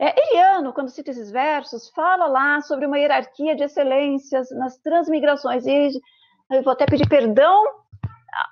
É, 0.00 0.14
Eliano, 0.30 0.72
quando 0.72 0.90
cita 0.90 1.10
esses 1.10 1.30
versos, 1.30 1.88
fala 1.88 2.26
lá 2.26 2.60
sobre 2.60 2.86
uma 2.86 2.98
hierarquia 2.98 3.56
de 3.56 3.64
excelências 3.64 4.48
nas 4.52 4.78
transmigrações. 4.78 5.66
E 5.66 5.90
eu 6.50 6.62
vou 6.62 6.72
até 6.72 6.86
pedir 6.86 7.08
perdão 7.08 7.64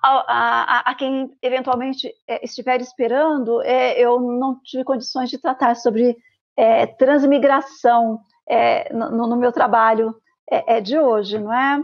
a, 0.02 0.24
a, 0.26 0.90
a 0.90 0.94
quem 0.94 1.36
eventualmente 1.40 2.12
é, 2.26 2.44
estiver 2.44 2.80
esperando, 2.80 3.62
é, 3.62 3.98
eu 4.00 4.20
não 4.20 4.60
tive 4.62 4.82
condições 4.82 5.30
de 5.30 5.38
tratar 5.38 5.76
sobre 5.76 6.16
é, 6.56 6.86
transmigração 6.86 8.20
é, 8.48 8.92
no, 8.92 9.26
no, 9.26 9.36
meu 9.36 9.52
trabalho 9.52 10.14
é, 10.50 10.76
é 10.76 10.80
de 10.80 10.98
hoje, 10.98 11.38
não 11.38 11.52
é? 11.52 11.82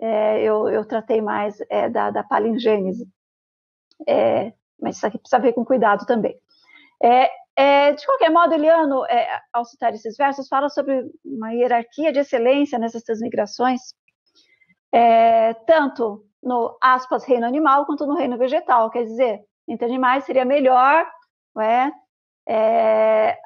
é 0.00 0.42
eu, 0.42 0.68
eu, 0.68 0.84
tratei 0.84 1.20
mais 1.20 1.58
da, 1.92 2.10
da 2.10 2.22
palingênese, 2.24 3.06
mas 4.80 4.96
isso 4.96 5.06
aqui 5.06 5.18
precisa 5.18 5.40
ver 5.40 5.52
com 5.52 5.64
cuidado 5.64 6.06
também. 6.06 6.34
de 7.00 8.06
qualquer 8.06 8.30
modo, 8.30 8.54
Eliano, 8.54 9.02
ao 9.52 9.64
citar 9.64 9.92
esses 9.92 10.16
versos, 10.16 10.48
fala 10.48 10.68
sobre 10.70 11.04
uma 11.24 11.52
hierarquia 11.52 12.12
de 12.12 12.20
excelência 12.20 12.78
nessas 12.78 13.02
transmigrações, 13.02 13.80
tanto 15.66 16.24
no 16.42 16.76
aspas 16.80 17.24
reino 17.24 17.46
animal 17.46 17.84
quanto 17.84 18.06
no 18.06 18.16
reino 18.16 18.38
vegetal. 18.38 18.90
Quer 18.90 19.04
dizer, 19.04 19.40
entre 19.68 19.86
animais 19.86 20.24
seria 20.24 20.44
melhor 20.44 21.06
é, 21.58 21.90
é, 22.48 23.38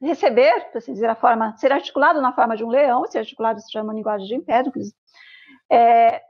receber, 0.00 0.70
para 0.70 0.78
assim 0.78 0.92
dizer 0.92 1.08
a 1.08 1.14
forma, 1.14 1.56
ser 1.56 1.72
articulado 1.72 2.20
na 2.20 2.32
forma 2.32 2.56
de 2.56 2.64
um 2.64 2.68
leão, 2.68 3.06
ser 3.06 3.18
articulado 3.18 3.60
se 3.60 3.70
chama 3.70 3.92
linguagem 3.92 4.26
de 4.26 4.34
Empédocles, 4.34 4.94
é, 5.70 6.22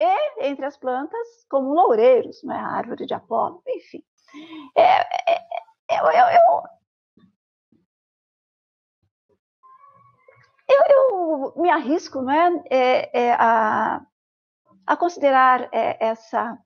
e 0.00 0.46
entre 0.46 0.64
as 0.64 0.76
plantas, 0.76 1.26
como 1.48 1.72
loureiros, 1.72 2.42
né, 2.44 2.56
a 2.56 2.76
árvore 2.76 3.06
de 3.06 3.14
Apolo, 3.14 3.62
enfim. 3.66 4.02
É, 4.76 4.82
é, 4.82 5.38
é 5.90 6.00
eu, 6.00 6.06
eu, 6.06 6.26
eu, 10.68 10.82
eu, 10.88 11.62
me 11.62 11.70
arrisco 11.70 12.20
né, 12.22 12.62
é, 12.70 13.20
é, 13.28 13.32
a, 13.34 14.04
a 14.86 14.96
considerar 14.96 15.68
é, 15.72 15.96
essa 16.04 16.58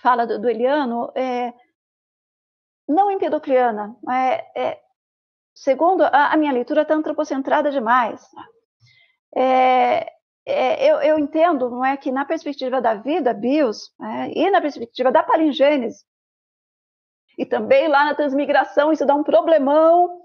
fala 0.00 0.26
do, 0.26 0.38
do 0.38 0.48
Eliano 0.48 1.12
é, 1.16 1.52
não 2.88 3.10
empedocliana. 3.10 3.96
É, 4.08 4.68
é, 4.68 4.85
segundo 5.56 6.04
a, 6.04 6.32
a, 6.32 6.36
minha 6.36 6.52
leitura, 6.52 6.82
está 6.82 6.94
antropocentrada 6.94 7.70
demais. 7.70 8.22
É, 9.34 10.06
é, 10.44 10.90
eu, 10.90 11.00
eu, 11.00 11.18
entendo 11.18 11.70
não 11.70 11.84
é, 11.84 11.96
que 11.96 12.12
na 12.12 12.24
perspectiva 12.24 12.80
da 12.80 12.94
vida, 12.94 13.34
bios, 13.34 13.90
né, 13.98 14.30
e 14.34 14.50
na 14.50 14.60
perspectiva 14.60 15.10
da 15.10 15.22
palingênese, 15.22 16.04
e 17.36 17.44
também 17.44 17.88
lá 17.88 18.04
na 18.04 18.14
transmigração, 18.14 18.92
isso 18.92 19.04
dá 19.04 19.14
um 19.14 19.24
problemão. 19.24 20.22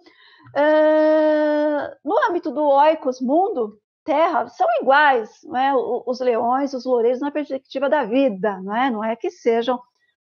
No 2.04 2.30
âmbito 2.30 2.52
do 2.52 2.64
oikos 2.64 3.20
mundo, 3.20 3.82
terra 4.04 4.48
são 4.48 4.68
iguais, 4.82 5.30
não 5.44 5.58
é? 5.58 5.74
os 5.76 6.20
leões, 6.20 6.74
os 6.74 6.86
loureiros 6.86 7.20
na 7.20 7.32
perspectiva 7.32 7.90
da 7.90 8.06
vida, 8.06 8.60
não 8.62 8.76
é? 8.76 8.90
Não 8.90 9.04
é 9.04 9.16
que 9.16 9.30
sejam 9.30 9.80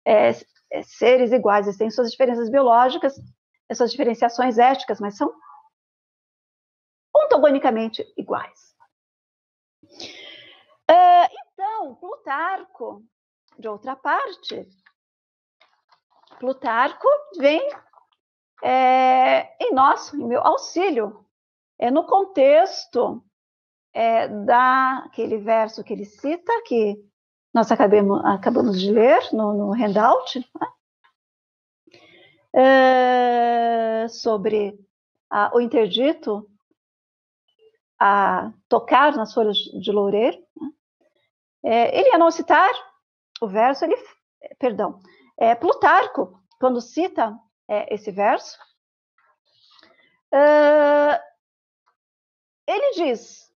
é, 0.04 0.30
é, 0.72 0.82
seres 0.82 1.32
iguais, 1.32 1.66
eles 1.66 1.78
têm 1.78 1.90
suas 1.90 2.10
diferenças 2.10 2.50
biológicas, 2.50 3.14
suas 3.78 3.90
diferenciações 3.90 4.58
éticas, 4.58 5.00
mas 5.00 5.16
são 5.16 5.32
ontogonicamente 7.14 8.04
iguais. 8.16 8.74
Uh, 10.90 11.28
então, 11.52 11.94
Plutarco, 11.96 13.04
de 13.58 13.68
outra 13.68 13.94
parte, 13.96 14.68
Plutarco 16.38 17.08
vem 17.38 17.60
é, 18.62 19.56
em 19.64 19.74
nosso, 19.74 20.16
em 20.16 20.24
meu 20.24 20.40
auxílio, 20.40 21.24
é 21.78 21.90
no 21.90 22.06
contexto 22.06 23.22
é, 23.92 24.28
daquele 24.28 25.38
verso 25.38 25.82
que 25.84 25.92
ele 25.92 26.04
cita, 26.04 26.52
que 26.64 26.96
nós 27.52 27.70
acabemos, 27.70 28.24
acabamos 28.24 28.80
de 28.80 28.90
ler 28.90 29.20
no, 29.32 29.52
no 29.52 29.72
handout, 29.72 30.38
né? 30.38 30.66
É, 32.54 34.06
sobre 34.08 34.78
a, 35.30 35.54
o 35.54 35.60
interdito 35.60 36.48
a 37.98 38.52
tocar 38.68 39.16
nas 39.16 39.32
folhas 39.32 39.56
de 39.56 39.92
loureiro. 39.92 40.36
Né? 40.60 40.70
É, 41.64 41.98
ele, 41.98 42.14
a 42.14 42.18
não 42.18 42.30
citar 42.30 42.70
o 43.40 43.48
verso, 43.48 43.84
ele, 43.84 43.96
perdão, 44.58 45.00
é, 45.38 45.54
Plutarco, 45.54 46.40
quando 46.58 46.80
cita 46.80 47.38
é, 47.68 47.94
esse 47.94 48.10
verso, 48.10 48.58
é, 50.32 51.20
ele 52.66 52.92
diz 52.94 53.52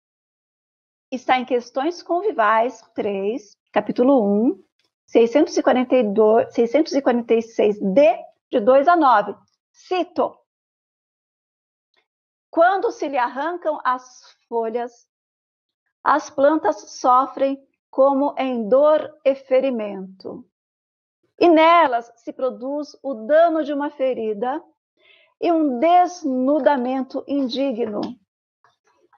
está 1.16 1.38
em 1.38 1.46
Questões 1.46 2.02
Convivais 2.02 2.82
3, 2.96 3.56
capítulo 3.72 4.48
1, 4.48 4.64
642, 5.06 6.48
646d, 6.54 8.20
de 8.54 8.60
2 8.60 8.88
a 8.88 8.96
9. 8.96 9.36
Cito: 9.72 10.38
Quando 12.52 12.92
se 12.92 13.08
lhe 13.08 13.18
arrancam 13.18 13.80
as 13.84 14.32
folhas, 14.48 15.08
as 16.04 16.30
plantas 16.30 17.00
sofrem 17.00 17.58
como 17.90 18.36
em 18.38 18.70
dor 18.70 19.12
e 19.26 19.34
ferimento. 19.34 20.48
E 21.40 21.50
nelas 21.50 22.12
se 22.18 22.32
produz 22.32 22.96
o 23.02 23.26
dano 23.26 23.64
de 23.64 23.74
uma 23.74 23.90
ferida 23.90 24.64
e 25.42 25.52
um 25.52 25.80
desnudamento 25.80 27.24
indigno. 27.28 28.02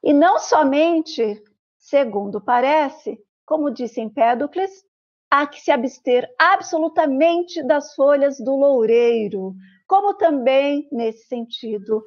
E 0.01 0.13
não 0.13 0.39
somente, 0.39 1.43
segundo 1.77 2.39
parece, 2.39 3.21
como 3.45 3.69
disse 3.69 3.99
Empédocles, 3.99 4.85
há 5.29 5.45
que 5.47 5.59
se 5.59 5.71
abster 5.71 6.27
absolutamente 6.39 7.61
das 7.63 7.93
folhas 7.93 8.37
do 8.39 8.55
loureiro, 8.55 9.53
como 9.87 10.13
também, 10.13 10.87
nesse 10.91 11.27
sentido, 11.27 12.03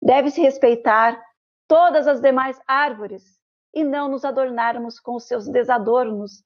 deve-se 0.00 0.40
respeitar 0.40 1.20
todas 1.66 2.06
as 2.06 2.20
demais 2.20 2.58
árvores, 2.66 3.38
e 3.74 3.84
não 3.84 4.08
nos 4.08 4.24
adornarmos 4.24 4.98
com 4.98 5.14
os 5.16 5.26
seus 5.26 5.46
desadornos, 5.46 6.42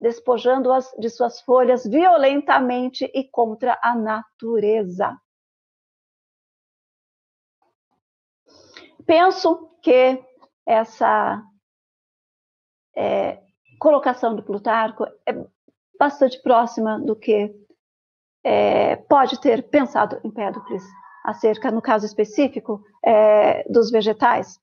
despojando-as 0.00 0.90
de 0.98 1.10
suas 1.10 1.40
folhas 1.40 1.84
violentamente 1.84 3.10
e 3.14 3.28
contra 3.28 3.78
a 3.82 3.94
natureza. 3.94 5.16
Penso 9.04 9.76
que 9.82 10.24
essa 10.64 11.42
é, 12.96 13.42
colocação 13.82 14.36
do 14.36 14.44
Plutarco 14.44 15.04
é 15.26 15.44
bastante 15.98 16.40
próxima 16.40 17.00
do 17.00 17.16
que 17.16 17.52
é, 18.44 18.94
pode 18.94 19.40
ter 19.40 19.68
pensado 19.70 20.20
Empédocles 20.22 20.84
acerca, 21.24 21.68
no 21.68 21.82
caso 21.82 22.06
específico, 22.06 22.80
é, 23.04 23.64
dos 23.68 23.90
vegetais. 23.90 24.60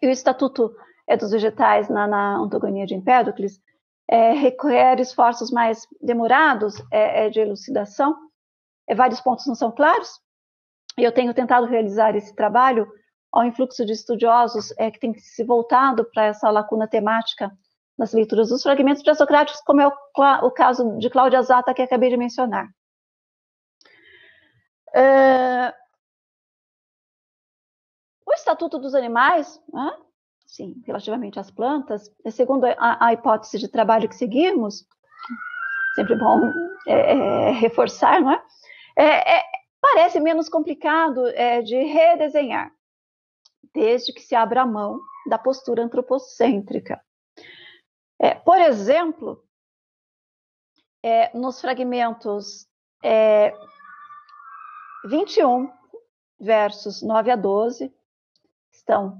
E 0.00 0.06
o 0.06 0.10
Estatuto 0.10 0.72
é, 1.08 1.16
dos 1.16 1.32
vegetais 1.32 1.88
na, 1.88 2.06
na 2.06 2.38
de 2.86 2.94
Empédocles, 2.94 3.60
é, 4.08 4.30
requer 4.30 5.00
esforços 5.00 5.50
mais 5.50 5.84
demorados 6.00 6.76
é, 6.92 7.26
é, 7.26 7.30
de 7.30 7.40
elucidação, 7.40 8.16
é, 8.88 8.94
vários 8.94 9.20
pontos 9.20 9.44
não 9.48 9.56
são 9.56 9.72
claros, 9.72 10.20
e 10.96 11.02
eu 11.02 11.10
tenho 11.10 11.34
tentado 11.34 11.66
realizar 11.66 12.14
esse 12.14 12.32
trabalho 12.32 12.86
ao 13.32 13.44
influxo 13.44 13.84
de 13.84 13.92
estudiosos 13.92 14.72
é, 14.78 14.88
que 14.88 15.00
tem 15.00 15.12
se 15.18 15.42
voltado 15.42 16.04
para 16.12 16.26
essa 16.26 16.48
lacuna 16.48 16.86
temática 16.86 17.50
nas 17.98 18.12
leituras 18.12 18.48
dos 18.48 18.62
fragmentos 18.62 19.02
pré-socráticos, 19.02 19.60
como 19.62 19.80
é 19.80 19.88
o, 19.88 19.92
o, 20.46 20.50
caso 20.50 20.98
de 20.98 21.08
Cláudia 21.08 21.42
Zata, 21.42 21.72
que 21.72 21.82
acabei 21.82 22.10
de 22.10 22.16
mencionar. 22.16 22.68
Uh, 24.88 25.72
o 28.26 28.32
Estatuto 28.32 28.78
dos 28.78 28.94
Animais, 28.94 29.60
né, 29.72 29.96
sim, 30.46 30.82
relativamente 30.86 31.38
às 31.38 31.50
plantas, 31.50 32.10
é 32.24 32.30
segundo 32.30 32.64
a, 32.64 33.06
a 33.06 33.12
hipótese 33.12 33.58
de 33.58 33.68
trabalho 33.68 34.08
que 34.08 34.14
seguimos, 34.14 34.86
sempre 35.94 36.16
bom 36.16 36.40
é, 36.86 36.92
é, 36.92 37.50
reforçar, 37.52 38.20
não 38.20 38.32
é? 38.32 38.42
é? 38.96 39.38
é 39.38 39.42
parece 39.80 40.20
menos 40.20 40.48
complicado 40.48 41.26
é, 41.28 41.62
de 41.62 41.76
redesenhar, 41.76 42.70
desde 43.74 44.12
que 44.12 44.20
se 44.20 44.34
abra 44.34 44.62
a 44.62 44.66
mão 44.66 45.00
da 45.28 45.38
postura 45.38 45.82
antropocêntrica. 45.82 47.00
É, 48.18 48.34
por 48.34 48.58
exemplo, 48.58 49.44
nos 51.34 51.60
fragmentos 51.60 52.66
21, 55.04 55.70
versos 56.40 57.02
9 57.02 57.30
a 57.30 57.36
12, 57.36 57.94
estão 58.72 59.16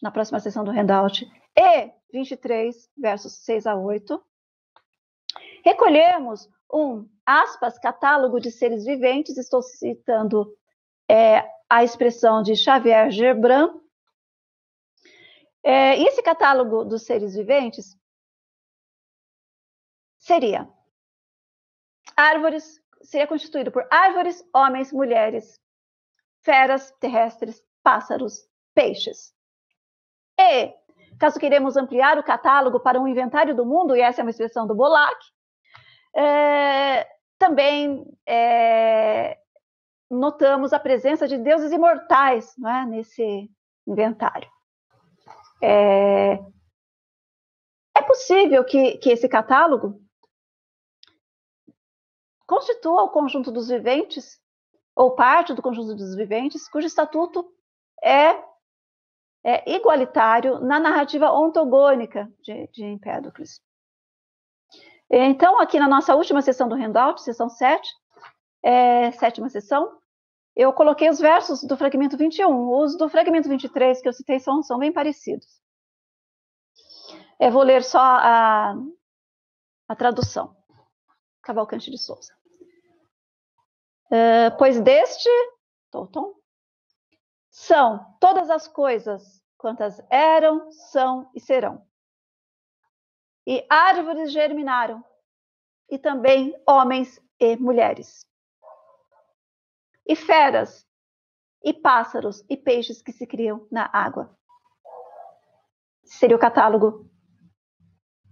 na 0.00 0.10
próxima 0.10 0.40
sessão 0.40 0.64
do 0.64 0.70
handout, 0.70 1.26
e 1.56 1.92
23, 2.12 2.90
versos 2.96 3.44
6 3.44 3.66
a 3.66 3.74
8. 3.74 4.22
Recolhemos 5.64 6.48
um, 6.72 7.08
aspas, 7.26 7.78
catálogo 7.78 8.40
de 8.40 8.50
seres 8.50 8.84
viventes, 8.84 9.36
estou 9.36 9.60
citando 9.62 10.56
é, 11.10 11.44
a 11.68 11.82
expressão 11.82 12.42
de 12.42 12.54
Xavier 12.54 13.10
Gerbrand. 13.10 13.74
É, 15.62 16.00
esse 16.00 16.22
catálogo 16.22 16.84
dos 16.84 17.02
seres 17.02 17.34
viventes 17.34 17.97
seria 20.28 20.68
árvores, 22.14 22.80
seria 23.02 23.26
constituído 23.26 23.72
por 23.72 23.86
árvores, 23.90 24.44
homens, 24.54 24.92
mulheres, 24.92 25.58
feras 26.42 26.90
terrestres, 27.00 27.64
pássaros, 27.82 28.46
peixes. 28.74 29.34
E, 30.38 30.74
caso 31.18 31.40
queremos 31.40 31.78
ampliar 31.78 32.18
o 32.18 32.22
catálogo 32.22 32.78
para 32.78 33.00
um 33.00 33.08
inventário 33.08 33.56
do 33.56 33.64
mundo, 33.64 33.96
e 33.96 34.02
essa 34.02 34.20
é 34.20 34.24
uma 34.24 34.30
expressão 34.30 34.66
do 34.66 34.74
Bolac, 34.74 35.18
é, 36.14 37.08
também 37.38 38.04
é, 38.26 39.38
notamos 40.10 40.74
a 40.74 40.78
presença 40.78 41.26
de 41.26 41.38
deuses 41.38 41.72
imortais 41.72 42.54
é, 42.58 42.84
nesse 42.84 43.50
inventário. 43.86 44.50
É, 45.62 46.38
é 47.96 48.02
possível 48.06 48.62
que, 48.64 48.98
que 48.98 49.10
esse 49.10 49.28
catálogo 49.28 50.06
constitua 52.48 53.02
o 53.02 53.10
conjunto 53.10 53.52
dos 53.52 53.68
viventes, 53.68 54.40
ou 54.96 55.14
parte 55.14 55.54
do 55.54 55.62
conjunto 55.62 55.94
dos 55.94 56.16
viventes, 56.16 56.68
cujo 56.68 56.86
estatuto 56.86 57.48
é 58.02 58.42
é, 59.44 59.70
igualitário 59.70 60.58
na 60.60 60.80
narrativa 60.80 61.32
ontogônica 61.32 62.30
de, 62.42 62.66
de 62.68 62.84
Empédocles. 62.84 63.60
Então, 65.10 65.60
aqui 65.60 65.78
na 65.78 65.88
nossa 65.88 66.14
última 66.14 66.42
sessão 66.42 66.68
do 66.68 66.74
handout, 66.74 67.22
sessão 67.22 67.48
7, 67.48 67.88
é, 68.62 69.10
sétima 69.12 69.48
sessão, 69.48 69.98
eu 70.54 70.72
coloquei 70.72 71.08
os 71.08 71.20
versos 71.20 71.62
do 71.62 71.76
fragmento 71.76 72.16
21. 72.16 72.70
Os 72.82 72.96
do 72.96 73.08
fragmento 73.08 73.48
23 73.48 74.02
que 74.02 74.08
eu 74.08 74.12
citei 74.12 74.40
são, 74.40 74.62
são 74.62 74.78
bem 74.78 74.92
parecidos. 74.92 75.46
Eu 77.38 77.52
vou 77.52 77.62
ler 77.62 77.84
só 77.84 78.00
a, 78.00 78.74
a 79.88 79.96
tradução. 79.96 80.56
Cavalcante 81.42 81.90
de 81.90 81.96
Souza. 81.96 82.37
Uh, 84.10 84.56
pois 84.56 84.80
deste, 84.80 85.28
Tolton, 85.90 86.34
são 87.50 88.16
todas 88.20 88.48
as 88.48 88.66
coisas 88.66 89.42
quantas 89.56 90.00
eram, 90.08 90.70
são 90.70 91.30
e 91.34 91.40
serão. 91.40 91.86
E 93.46 93.66
árvores 93.68 94.32
germinaram, 94.32 95.04
e 95.90 95.98
também 95.98 96.54
homens 96.66 97.20
e 97.40 97.56
mulheres. 97.56 98.20
E 100.06 100.14
feras, 100.14 100.86
e 101.62 101.72
pássaros 101.72 102.44
e 102.48 102.56
peixes 102.56 103.02
que 103.02 103.12
se 103.12 103.26
criam 103.26 103.66
na 103.70 103.90
água. 103.92 104.36
Seria 106.04 106.36
o 106.36 106.40
catálogo 106.40 107.10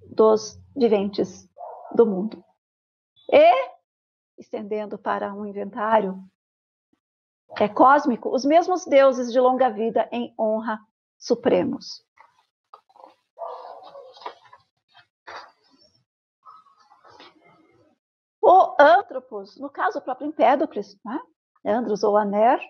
dos 0.06 0.58
viventes 0.74 1.48
do 1.94 2.06
mundo. 2.06 2.44
E, 3.30 3.75
estendendo 4.38 4.98
para 4.98 5.32
um 5.34 5.46
inventário 5.46 6.22
é 7.58 7.68
cósmico, 7.68 8.34
os 8.34 8.44
mesmos 8.44 8.84
deuses 8.84 9.32
de 9.32 9.40
longa 9.40 9.70
vida 9.70 10.08
em 10.12 10.34
honra 10.38 10.78
supremos. 11.18 12.04
O 18.42 18.76
Antropos, 18.78 19.58
no 19.58 19.70
caso 19.70 19.98
o 19.98 20.02
próprio 20.02 20.28
Empédocles, 20.28 20.96
né? 21.04 21.20
Andros 21.64 22.04
ou 22.04 22.16
Aner, 22.16 22.60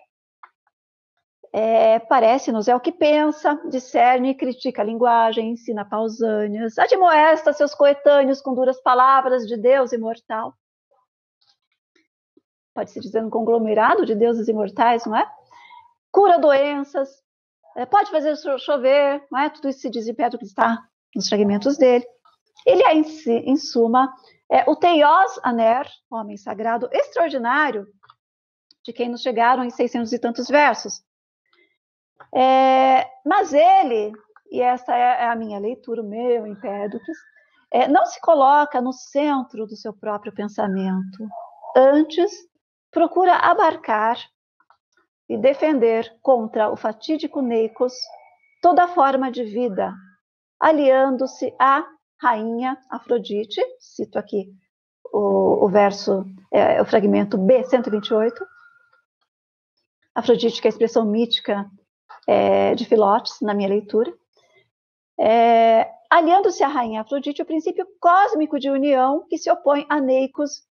é, 1.53 1.99
parece-nos 1.99 2.67
é 2.67 2.75
o 2.75 2.79
que 2.79 2.91
pensa, 2.91 3.55
discerne 3.69 4.29
e 4.29 4.35
critica 4.35 4.81
a 4.81 4.85
linguagem, 4.85 5.51
ensina 5.51 5.85
pausâneas, 5.85 6.77
admoesta 6.77 7.53
seus 7.53 7.75
coetâneos 7.75 8.41
com 8.41 8.55
duras 8.55 8.81
palavras 8.81 9.45
de 9.45 9.55
Deus 9.55 9.91
imortal 9.91 10.55
pode-se 12.77 12.99
dizer 12.99 13.23
um 13.23 13.29
conglomerado 13.29 14.05
de 14.05 14.13
deuses 14.13 14.47
imortais, 14.47 15.03
não 15.07 15.17
é? 15.17 15.27
Cura 16.11 16.37
doenças, 16.37 17.09
é, 17.75 17.87
pode 17.87 18.11
fazer 18.11 18.35
chover, 18.59 19.25
não 19.31 19.39
é? 19.39 19.49
Tudo 19.49 19.67
isso 19.67 19.79
se 19.79 19.89
diz 19.89 20.07
em 20.07 20.13
Pedro 20.13 20.37
que 20.37 20.45
está 20.45 20.87
nos 21.15 21.27
fragmentos 21.27 21.75
dele. 21.75 22.05
Ele 22.67 22.83
é, 22.83 22.93
em, 22.93 23.03
si, 23.03 23.31
em 23.31 23.57
suma, 23.57 24.13
é 24.47 24.63
o 24.69 24.75
Teios 24.75 25.39
Aner, 25.41 25.87
homem 26.07 26.37
sagrado 26.37 26.87
extraordinário, 26.91 27.87
de 28.85 28.93
quem 28.93 29.09
nos 29.09 29.23
chegaram 29.23 29.63
em 29.63 29.71
600 29.71 30.13
e 30.13 30.19
tantos 30.19 30.47
versos. 30.47 31.01
É, 32.31 33.09
mas 33.25 33.53
ele, 33.53 34.13
e 34.51 34.61
essa 34.61 34.95
é, 34.95 35.23
é 35.23 35.27
a 35.29 35.35
minha 35.35 35.57
leitura, 35.57 36.03
o 36.03 36.07
meu 36.07 36.45
Empédocles, 36.45 37.17
é, 37.71 37.87
não 37.87 38.05
se 38.05 38.21
coloca 38.21 38.79
no 38.79 38.93
centro 38.93 39.65
do 39.65 39.75
seu 39.75 39.93
próprio 39.93 40.31
pensamento. 40.31 41.27
Antes, 41.75 42.31
procura 42.97 43.35
abarcar 43.35 44.17
e 45.29 45.37
defender 45.37 46.17
contra 46.19 46.71
o 46.71 46.75
fatídico 46.75 47.43
Neicos 47.43 47.93
toda 48.59 48.87
forma 48.87 49.31
de 49.31 49.43
vida, 49.43 49.93
aliando-se 50.59 51.53
a 51.59 51.85
rainha 52.19 52.75
Afrodite, 52.89 53.61
cito 53.79 54.17
aqui 54.17 54.51
o, 55.13 55.65
o 55.65 55.69
verso, 55.69 56.25
é, 56.51 56.81
o 56.81 56.85
fragmento 56.85 57.37
B, 57.37 57.63
128. 57.63 58.43
Afrodite, 60.15 60.59
que 60.59 60.67
é 60.67 60.69
a 60.69 60.73
expressão 60.73 61.05
mítica 61.05 61.69
é, 62.27 62.73
de 62.73 62.83
Filotes, 62.83 63.39
na 63.41 63.53
minha 63.53 63.69
leitura. 63.69 64.11
É, 65.19 65.87
aliando-se 66.09 66.63
à 66.63 66.67
rainha 66.67 67.01
Afrodite, 67.01 67.43
o 67.43 67.45
princípio 67.45 67.85
cósmico 67.99 68.59
de 68.59 68.71
união 68.71 69.23
que 69.29 69.37
se 69.37 69.51
opõe 69.51 69.85
a 69.87 70.01
Neicos 70.01 70.63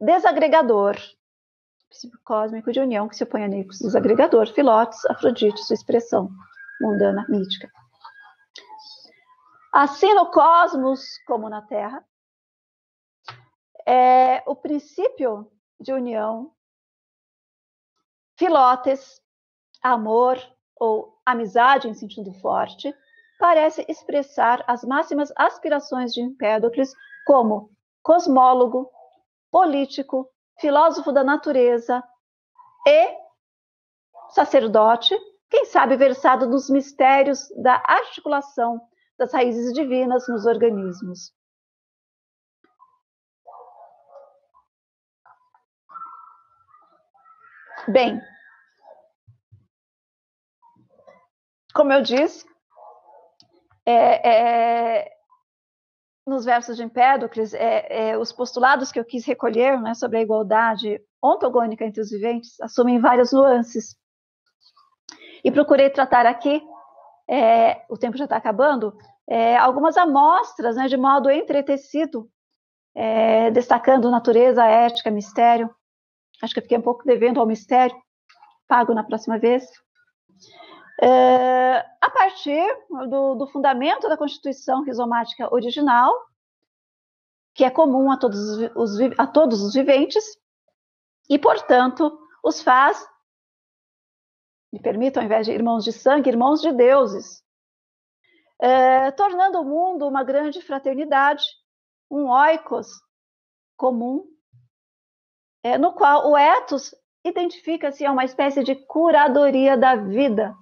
desagregador. 0.00 0.96
Princípio 1.96 2.20
cósmico 2.24 2.70
de 2.70 2.78
união 2.78 3.08
que 3.08 3.16
se 3.16 3.24
opõe 3.24 3.44
a 3.44 3.48
Neicos 3.48 3.78
desagregador. 3.78 4.52
Filotes, 4.52 5.02
Afrodite, 5.06 5.64
sua 5.64 5.72
expressão 5.72 6.28
mundana, 6.78 7.24
mítica. 7.26 7.70
Assim 9.72 10.12
no 10.12 10.30
cosmos 10.30 11.00
como 11.26 11.48
na 11.48 11.62
Terra, 11.62 12.04
é, 13.86 14.42
o 14.46 14.54
princípio 14.54 15.50
de 15.80 15.94
união, 15.94 16.52
filotes, 18.38 19.22
amor 19.82 20.38
ou 20.78 21.18
amizade 21.24 21.88
em 21.88 21.94
sentido 21.94 22.30
forte, 22.40 22.94
parece 23.38 23.86
expressar 23.88 24.62
as 24.66 24.84
máximas 24.84 25.32
aspirações 25.34 26.12
de 26.12 26.20
Empédocles 26.20 26.92
como 27.26 27.70
cosmólogo, 28.02 28.90
político, 29.50 30.30
filósofo 30.58 31.12
da 31.12 31.22
natureza 31.22 32.02
e 32.86 33.26
sacerdote, 34.30 35.16
quem 35.48 35.64
sabe 35.66 35.96
versado 35.96 36.46
nos 36.46 36.68
mistérios 36.68 37.48
da 37.62 37.82
articulação 37.86 38.80
das 39.18 39.32
raízes 39.32 39.72
divinas 39.72 40.28
nos 40.28 40.44
organismos. 40.44 41.34
Bem, 47.88 48.20
como 51.72 51.92
eu 51.92 52.02
disse, 52.02 52.44
é, 53.86 54.28
é, 54.28 55.15
nos 56.26 56.44
versos 56.44 56.76
de 56.76 56.82
Empédocles, 56.82 57.54
é, 57.54 58.10
é, 58.10 58.18
os 58.18 58.32
postulados 58.32 58.90
que 58.90 58.98
eu 58.98 59.04
quis 59.04 59.24
recolher 59.24 59.80
né, 59.80 59.94
sobre 59.94 60.18
a 60.18 60.22
igualdade 60.22 61.00
ontogônica 61.22 61.84
entre 61.84 62.00
os 62.00 62.10
viventes 62.10 62.60
assumem 62.60 62.98
várias 62.98 63.32
nuances. 63.32 63.96
E 65.44 65.50
procurei 65.50 65.88
tratar 65.88 66.26
aqui, 66.26 66.60
é, 67.28 67.84
o 67.88 67.96
tempo 67.96 68.16
já 68.16 68.24
está 68.24 68.36
acabando, 68.36 68.96
é, 69.28 69.56
algumas 69.56 69.96
amostras 69.96 70.76
né, 70.76 70.88
de 70.88 70.96
modo 70.96 71.30
entretecido, 71.30 72.28
destacando 73.52 74.10
natureza, 74.10 74.64
ética, 74.64 75.10
mistério, 75.10 75.70
Acho 76.42 76.52
que 76.52 76.60
eu 76.60 76.62
fiquei 76.62 76.78
um 76.78 76.82
pouco 76.82 77.04
devendo 77.04 77.40
ao 77.40 77.46
mistério, 77.46 77.96
pago 78.68 78.92
na 78.94 79.04
próxima 79.04 79.38
vez. 79.38 79.64
É, 81.02 81.76
a 82.00 82.10
partir 82.10 82.66
do, 83.08 83.34
do, 83.34 83.46
fundamento 83.48 84.08
da 84.08 84.16
Constituição 84.16 84.82
rizomática 84.82 85.52
original, 85.52 86.14
que 87.54 87.64
é 87.64 87.70
comum 87.70 88.10
a 88.10 88.16
todos 88.16 88.38
os, 88.74 88.98
a 89.18 89.26
todos 89.26 89.62
os 89.62 89.74
viventes, 89.74 90.24
e, 91.28 91.38
portanto, 91.38 92.18
os 92.42 92.62
faz, 92.62 93.06
me 94.72 94.80
permitam, 94.80 95.22
ao 95.22 95.26
invés 95.26 95.46
de 95.46 95.52
irmãos 95.52 95.84
de 95.84 95.92
sangue, 95.92 96.30
irmãos 96.30 96.60
de 96.60 96.72
deuses, 96.72 97.42
é, 98.58 99.10
tornando 99.10 99.60
o 99.60 99.64
mundo 99.64 100.08
uma 100.08 100.24
grande 100.24 100.62
fraternidade, 100.62 101.44
um 102.10 102.28
oikos 102.28 102.88
comum, 103.76 104.24
é, 105.62 105.76
no 105.76 105.92
qual 105.92 106.30
o 106.30 106.38
ethos 106.38 106.94
identifica-se 107.24 108.06
a 108.06 108.12
uma 108.12 108.24
espécie 108.24 108.62
de 108.62 108.74
curadoria 108.74 109.76
da 109.76 109.96
vida. 109.96 110.56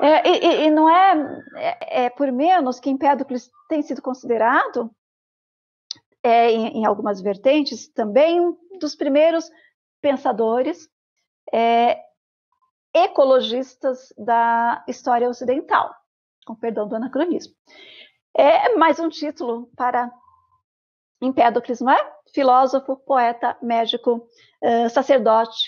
É, 0.00 0.28
e, 0.28 0.66
e, 0.66 0.70
não 0.70 0.88
é, 0.88 1.42
é, 1.56 2.04
é, 2.04 2.10
por 2.10 2.32
menos 2.32 2.80
que 2.80 2.88
Empédocles 2.88 3.50
tem 3.68 3.82
sido 3.82 4.00
considerado, 4.00 4.90
é, 6.22 6.50
em, 6.50 6.78
em, 6.78 6.86
algumas 6.86 7.20
vertentes, 7.20 7.88
também 7.88 8.40
um 8.40 8.56
dos 8.78 8.94
primeiros 8.94 9.50
pensadores 10.00 10.88
é, 11.52 12.00
ecologistas 12.94 14.12
da 14.16 14.82
história 14.88 15.28
ocidental, 15.28 15.94
com 16.46 16.54
perdão 16.54 16.88
do 16.88 16.96
anacronismo. 16.96 17.54
É 18.34 18.74
mais 18.76 18.98
um 18.98 19.08
título 19.08 19.70
para 19.76 20.10
Empédocles, 21.20 21.80
não 21.80 21.92
é? 21.92 22.12
Filósofo, 22.32 22.96
poeta, 22.96 23.56
médico, 23.60 24.26
uh, 24.62 24.88
sacerdote, 24.88 25.58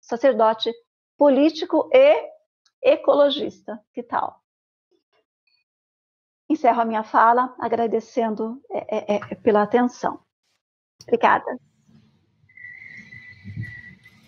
sacerdote, 0.00 0.72
político 1.18 1.90
e 1.92 2.31
ecologista. 2.82 3.80
Que 3.92 4.02
tal? 4.02 4.42
Encerro 6.48 6.80
a 6.80 6.84
minha 6.84 7.02
fala 7.02 7.54
agradecendo 7.58 8.60
é, 8.70 9.14
é, 9.14 9.16
é, 9.16 9.34
pela 9.36 9.62
atenção. 9.62 10.20
Obrigada. 11.02 11.58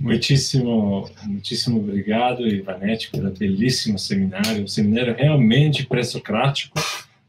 Muitíssimo, 0.01 1.09
muitíssimo 1.23 1.79
obrigado, 1.81 2.47
Ivanete, 2.47 3.11
pelo 3.11 3.31
belíssimo 3.31 3.99
seminário. 3.99 4.65
Um 4.65 4.67
seminário 4.67 5.15
realmente 5.15 5.87
pré-socrático, 5.87 6.79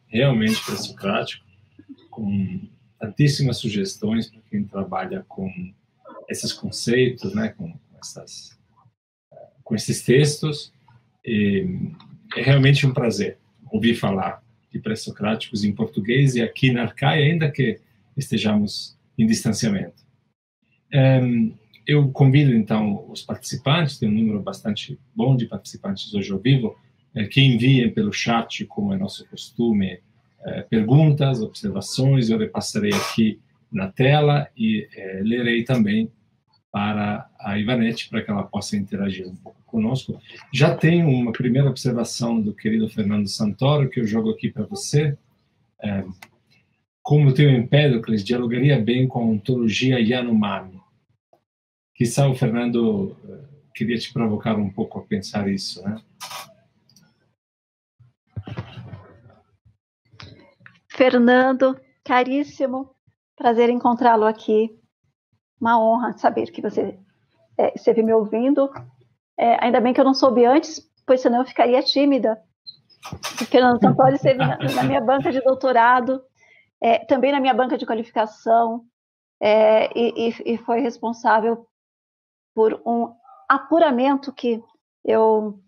realmente 0.07 0.63
pré-socrático, 0.65 1.45
com 2.09 2.61
tantíssimas 2.99 3.57
sugestões 3.57 4.29
para 4.29 4.41
quem 4.49 4.63
trabalha 4.63 5.25
com 5.27 5.49
esses 6.27 6.51
conceitos, 6.51 7.33
né, 7.33 7.49
com, 7.49 7.73
essas, 7.99 8.57
com 9.63 9.75
esses 9.75 10.03
textos. 10.03 10.73
E 11.25 11.67
é 12.35 12.41
realmente 12.41 12.85
um 12.85 12.93
prazer 12.93 13.37
ouvir 13.71 13.95
falar 13.95 14.43
de 14.71 14.79
pré-socráticos 14.79 15.63
em 15.63 15.73
português 15.73 16.35
e 16.35 16.41
aqui 16.41 16.71
na 16.71 16.83
Arcaia, 16.83 17.25
ainda 17.25 17.49
que 17.49 17.79
estejamos 18.15 18.97
em 19.17 19.25
distanciamento. 19.25 20.03
eu 21.87 22.09
convido 22.09 22.53
então 22.53 23.05
os 23.09 23.21
participantes, 23.21 23.97
tem 23.97 24.09
um 24.09 24.11
número 24.11 24.41
bastante 24.41 24.99
bom 25.15 25.35
de 25.35 25.45
participantes 25.45 26.13
hoje 26.13 26.31
ao 26.31 26.39
vivo, 26.39 26.75
eh, 27.13 27.25
que 27.25 27.41
enviem 27.41 27.91
pelo 27.91 28.11
chat, 28.11 28.65
como 28.65 28.93
é 28.93 28.97
nosso 28.97 29.25
costume, 29.27 29.99
é, 30.45 30.61
perguntas, 30.61 31.41
observações, 31.41 32.29
eu 32.29 32.37
repassarei 32.37 32.93
aqui 32.93 33.39
na 33.71 33.91
tela 33.91 34.47
e 34.55 34.87
é, 34.95 35.21
lerei 35.23 35.63
também 35.63 36.11
para 36.75 37.29
a 37.39 37.57
Ivanete, 37.57 38.09
para 38.09 38.21
que 38.21 38.29
ela 38.29 38.43
possa 38.43 38.75
interagir 38.75 39.25
um 39.25 39.35
pouco 39.37 39.63
conosco. 39.65 40.21
Já 40.53 40.75
tenho 40.75 41.07
uma 41.07 41.31
primeira 41.31 41.69
observação 41.69 42.41
do 42.41 42.53
querido 42.53 42.89
Fernando 42.89 43.29
Santoro, 43.29 43.89
que 43.89 44.01
eu 44.01 44.05
jogo 44.05 44.29
aqui 44.29 44.51
para 44.51 44.65
você. 44.65 45.17
É, 45.81 46.03
como 47.01 47.33
teu 47.33 47.49
Empédocles 47.49 48.25
dialogaria 48.25 48.77
bem 48.77 49.07
com 49.07 49.19
a 49.19 49.25
ontologia 49.25 50.01
Yanomami. 50.01 50.81
Quizá 51.93 52.27
o 52.27 52.35
Fernando 52.35 53.15
é, 53.23 53.37
queria 53.73 53.97
te 53.97 54.11
provocar 54.11 54.57
um 54.57 54.69
pouco 54.69 54.99
a 54.99 55.03
pensar 55.03 55.47
isso, 55.47 55.81
né? 55.81 56.01
Fernando, 60.89 61.79
caríssimo, 62.03 62.93
prazer 63.33 63.69
encontrá-lo 63.69 64.25
aqui. 64.25 64.77
Uma 65.59 65.79
honra 65.79 66.17
saber 66.17 66.51
que 66.51 66.61
você 66.61 66.97
é, 67.57 67.73
esteve 67.75 68.03
me 68.03 68.13
ouvindo. 68.13 68.69
É, 69.37 69.63
ainda 69.63 69.79
bem 69.79 69.93
que 69.93 69.99
eu 69.99 70.05
não 70.05 70.13
soube 70.13 70.45
antes, 70.45 70.81
pois 71.05 71.21
senão 71.21 71.39
eu 71.39 71.45
ficaria 71.45 71.81
tímida. 71.83 72.41
O 73.11 73.45
Fernando 73.45 73.79
Santoro 73.79 74.15
esteve 74.15 74.39
na, 74.39 74.57
na, 74.57 74.83
minha 74.83 75.01
banca 75.01 75.31
de 75.31 75.41
doutorado, 75.41 76.23
é, 76.81 76.99
também 77.05 77.31
na 77.31 77.39
minha 77.39 77.53
banca 77.53 77.77
de 77.77 77.85
qualificação, 77.85 78.83
é, 79.39 79.91
e, 79.97 80.33
e, 80.45 80.57
foi 80.57 80.79
responsável 80.79 81.67
por 82.55 82.81
um 82.85 83.13
apuramento 83.47 84.33
que 84.33 84.63
eu 85.03 85.59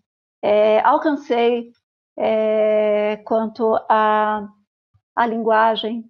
é, 0.42 0.80
alcancei 0.80 1.70
é, 2.16 3.18
quanto 3.24 3.76
a 3.88 4.48
a 5.18 5.26
linguagem 5.26 6.04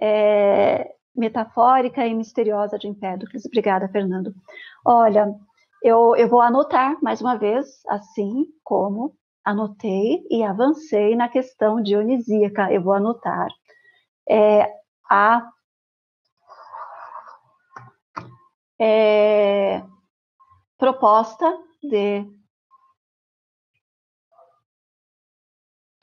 é, 0.00 0.94
metafórica 1.14 2.06
e 2.06 2.14
misteriosa 2.14 2.78
de 2.78 2.88
Empédocles. 2.88 3.44
Obrigada, 3.46 3.88
Fernando. 3.88 4.34
Olha, 4.84 5.34
eu, 5.82 6.16
eu 6.16 6.28
vou 6.28 6.40
anotar 6.40 6.96
mais 7.02 7.20
uma 7.20 7.36
vez, 7.36 7.82
assim 7.88 8.46
como 8.62 9.16
anotei 9.44 10.24
e 10.30 10.42
avancei 10.42 11.16
na 11.16 11.28
questão 11.28 11.82
dionisíaca. 11.82 12.72
Eu 12.72 12.82
vou 12.82 12.94
anotar 12.94 13.48
é, 14.28 14.72
a 15.10 15.50
é, 18.80 19.82
proposta 20.78 21.58
de 21.82 22.26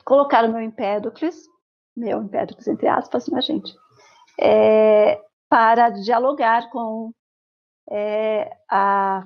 colocar 0.04 0.44
o 0.44 0.52
meu 0.52 0.60
Empédocles 0.60 1.50
meu 1.96 2.22
Empédocles 2.22 2.66
entre 2.66 2.88
aspas, 2.88 3.28
mas 3.28 3.44
gente, 3.44 3.74
é, 4.40 5.20
para 5.48 5.90
dialogar 5.90 6.70
com 6.70 7.12
é, 7.90 8.50
a 8.70 9.24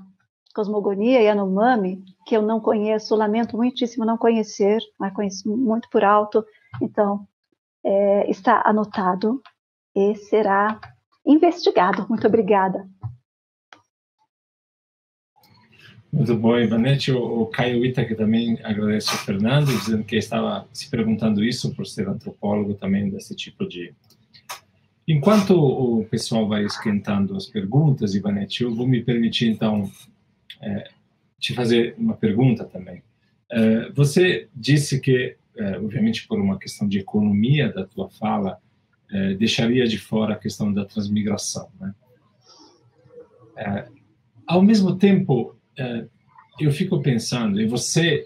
cosmogonia 0.54 1.20
Yanomami, 1.20 2.04
que 2.26 2.36
eu 2.36 2.42
não 2.42 2.60
conheço, 2.60 3.16
lamento 3.16 3.56
muitíssimo 3.56 4.04
não 4.04 4.16
conhecer, 4.16 4.78
mas 4.98 5.12
conheço 5.12 5.48
muito 5.48 5.88
por 5.90 6.04
alto, 6.04 6.44
então 6.80 7.26
é, 7.84 8.30
está 8.30 8.62
anotado 8.64 9.42
e 9.94 10.14
será 10.14 10.80
investigado. 11.26 12.06
Muito 12.08 12.26
obrigada. 12.26 12.88
Muito 16.14 16.36
bom, 16.36 16.56
Ivanete. 16.56 17.10
O, 17.10 17.42
o 17.42 17.46
Caio 17.46 17.84
Ita, 17.84 18.06
também 18.14 18.56
agradece 18.62 19.10
ao 19.10 19.16
Fernando, 19.16 19.66
dizendo 19.66 20.04
que 20.04 20.14
estava 20.14 20.68
se 20.72 20.88
perguntando 20.88 21.42
isso 21.42 21.74
por 21.74 21.84
ser 21.86 22.08
antropólogo 22.08 22.74
também 22.74 23.10
desse 23.10 23.34
tipo 23.34 23.66
de. 23.66 23.92
Enquanto 25.06 25.50
o 25.54 26.04
pessoal 26.06 26.48
vai 26.48 26.64
esquentando 26.64 27.36
as 27.36 27.46
perguntas, 27.46 28.14
Ivanete, 28.14 28.62
eu 28.62 28.74
vou 28.74 28.86
me 28.86 29.02
permitir 29.02 29.50
então 29.50 29.90
é, 30.62 30.88
te 31.38 31.52
fazer 31.52 31.94
uma 31.98 32.14
pergunta 32.14 32.64
também. 32.64 33.02
É, 33.50 33.90
você 33.90 34.48
disse 34.54 34.98
que, 34.98 35.36
é, 35.56 35.76
obviamente 35.76 36.26
por 36.26 36.40
uma 36.40 36.58
questão 36.58 36.88
de 36.88 36.98
economia 37.00 37.70
da 37.70 37.84
tua 37.84 38.08
fala, 38.08 38.58
é, 39.10 39.34
deixaria 39.34 39.86
de 39.86 39.98
fora 39.98 40.34
a 40.34 40.38
questão 40.38 40.72
da 40.72 40.86
transmigração, 40.86 41.68
né? 41.78 41.94
É, 43.56 43.88
ao 44.46 44.62
mesmo 44.62 44.96
tempo, 44.96 45.54
é, 45.78 46.06
eu 46.58 46.72
fico 46.72 47.00
pensando, 47.02 47.60
e 47.60 47.66
você, 47.66 48.24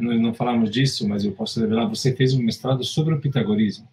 nós 0.00 0.20
não 0.20 0.32
falamos 0.32 0.70
disso, 0.70 1.08
mas 1.08 1.24
eu 1.24 1.32
posso 1.32 1.60
revelar, 1.60 1.86
você 1.86 2.14
fez 2.14 2.32
um 2.32 2.42
mestrado 2.42 2.84
sobre 2.84 3.14
o 3.14 3.20
pitagorismo. 3.20 3.88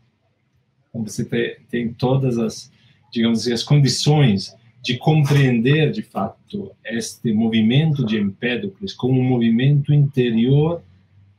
Você 0.94 1.24
tem, 1.70 1.94
todas 1.94 2.38
as, 2.38 2.72
digamos 3.12 3.42
assim, 3.42 3.54
as 3.54 3.64
condições 3.64 4.56
de 4.82 4.98
compreender, 4.98 5.92
de 5.92 6.02
fato, 6.02 6.72
este 6.86 7.34
movimento 7.34 8.06
de 8.06 8.18
Empédocles 8.18 8.94
como 8.94 9.20
um 9.20 9.24
movimento 9.24 9.94
interior 9.94 10.82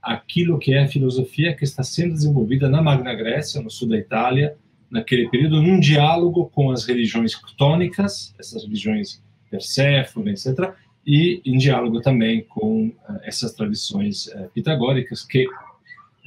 aquilo 0.03 0.59
que 0.59 0.73
é 0.73 0.83
a 0.83 0.89
filosofia 0.89 1.55
que 1.55 1.65
está 1.65 1.83
sendo 1.83 2.15
desenvolvida 2.15 2.69
na 2.69 2.81
Magna 2.81 3.15
Grécia, 3.15 3.61
no 3.61 3.71
sul 3.71 3.89
da 3.89 3.99
Itália, 3.99 4.57
naquele 4.91 5.29
período, 5.29 5.63
num 5.63 5.79
diálogo 5.79 6.51
com 6.53 6.71
as 6.71 6.85
religiões 6.85 7.35
ctônicas, 7.35 8.35
essas 8.39 8.65
religiões 8.65 9.23
Perséfone, 9.51 10.31
etc., 10.31 10.73
e 11.07 11.41
em 11.45 11.57
diálogo 11.57 12.01
também 12.01 12.43
com 12.43 12.89
uh, 12.89 12.95
essas 13.23 13.53
tradições 13.53 14.27
uh, 14.29 14.49
pitagóricas 14.55 15.25
que, 15.25 15.47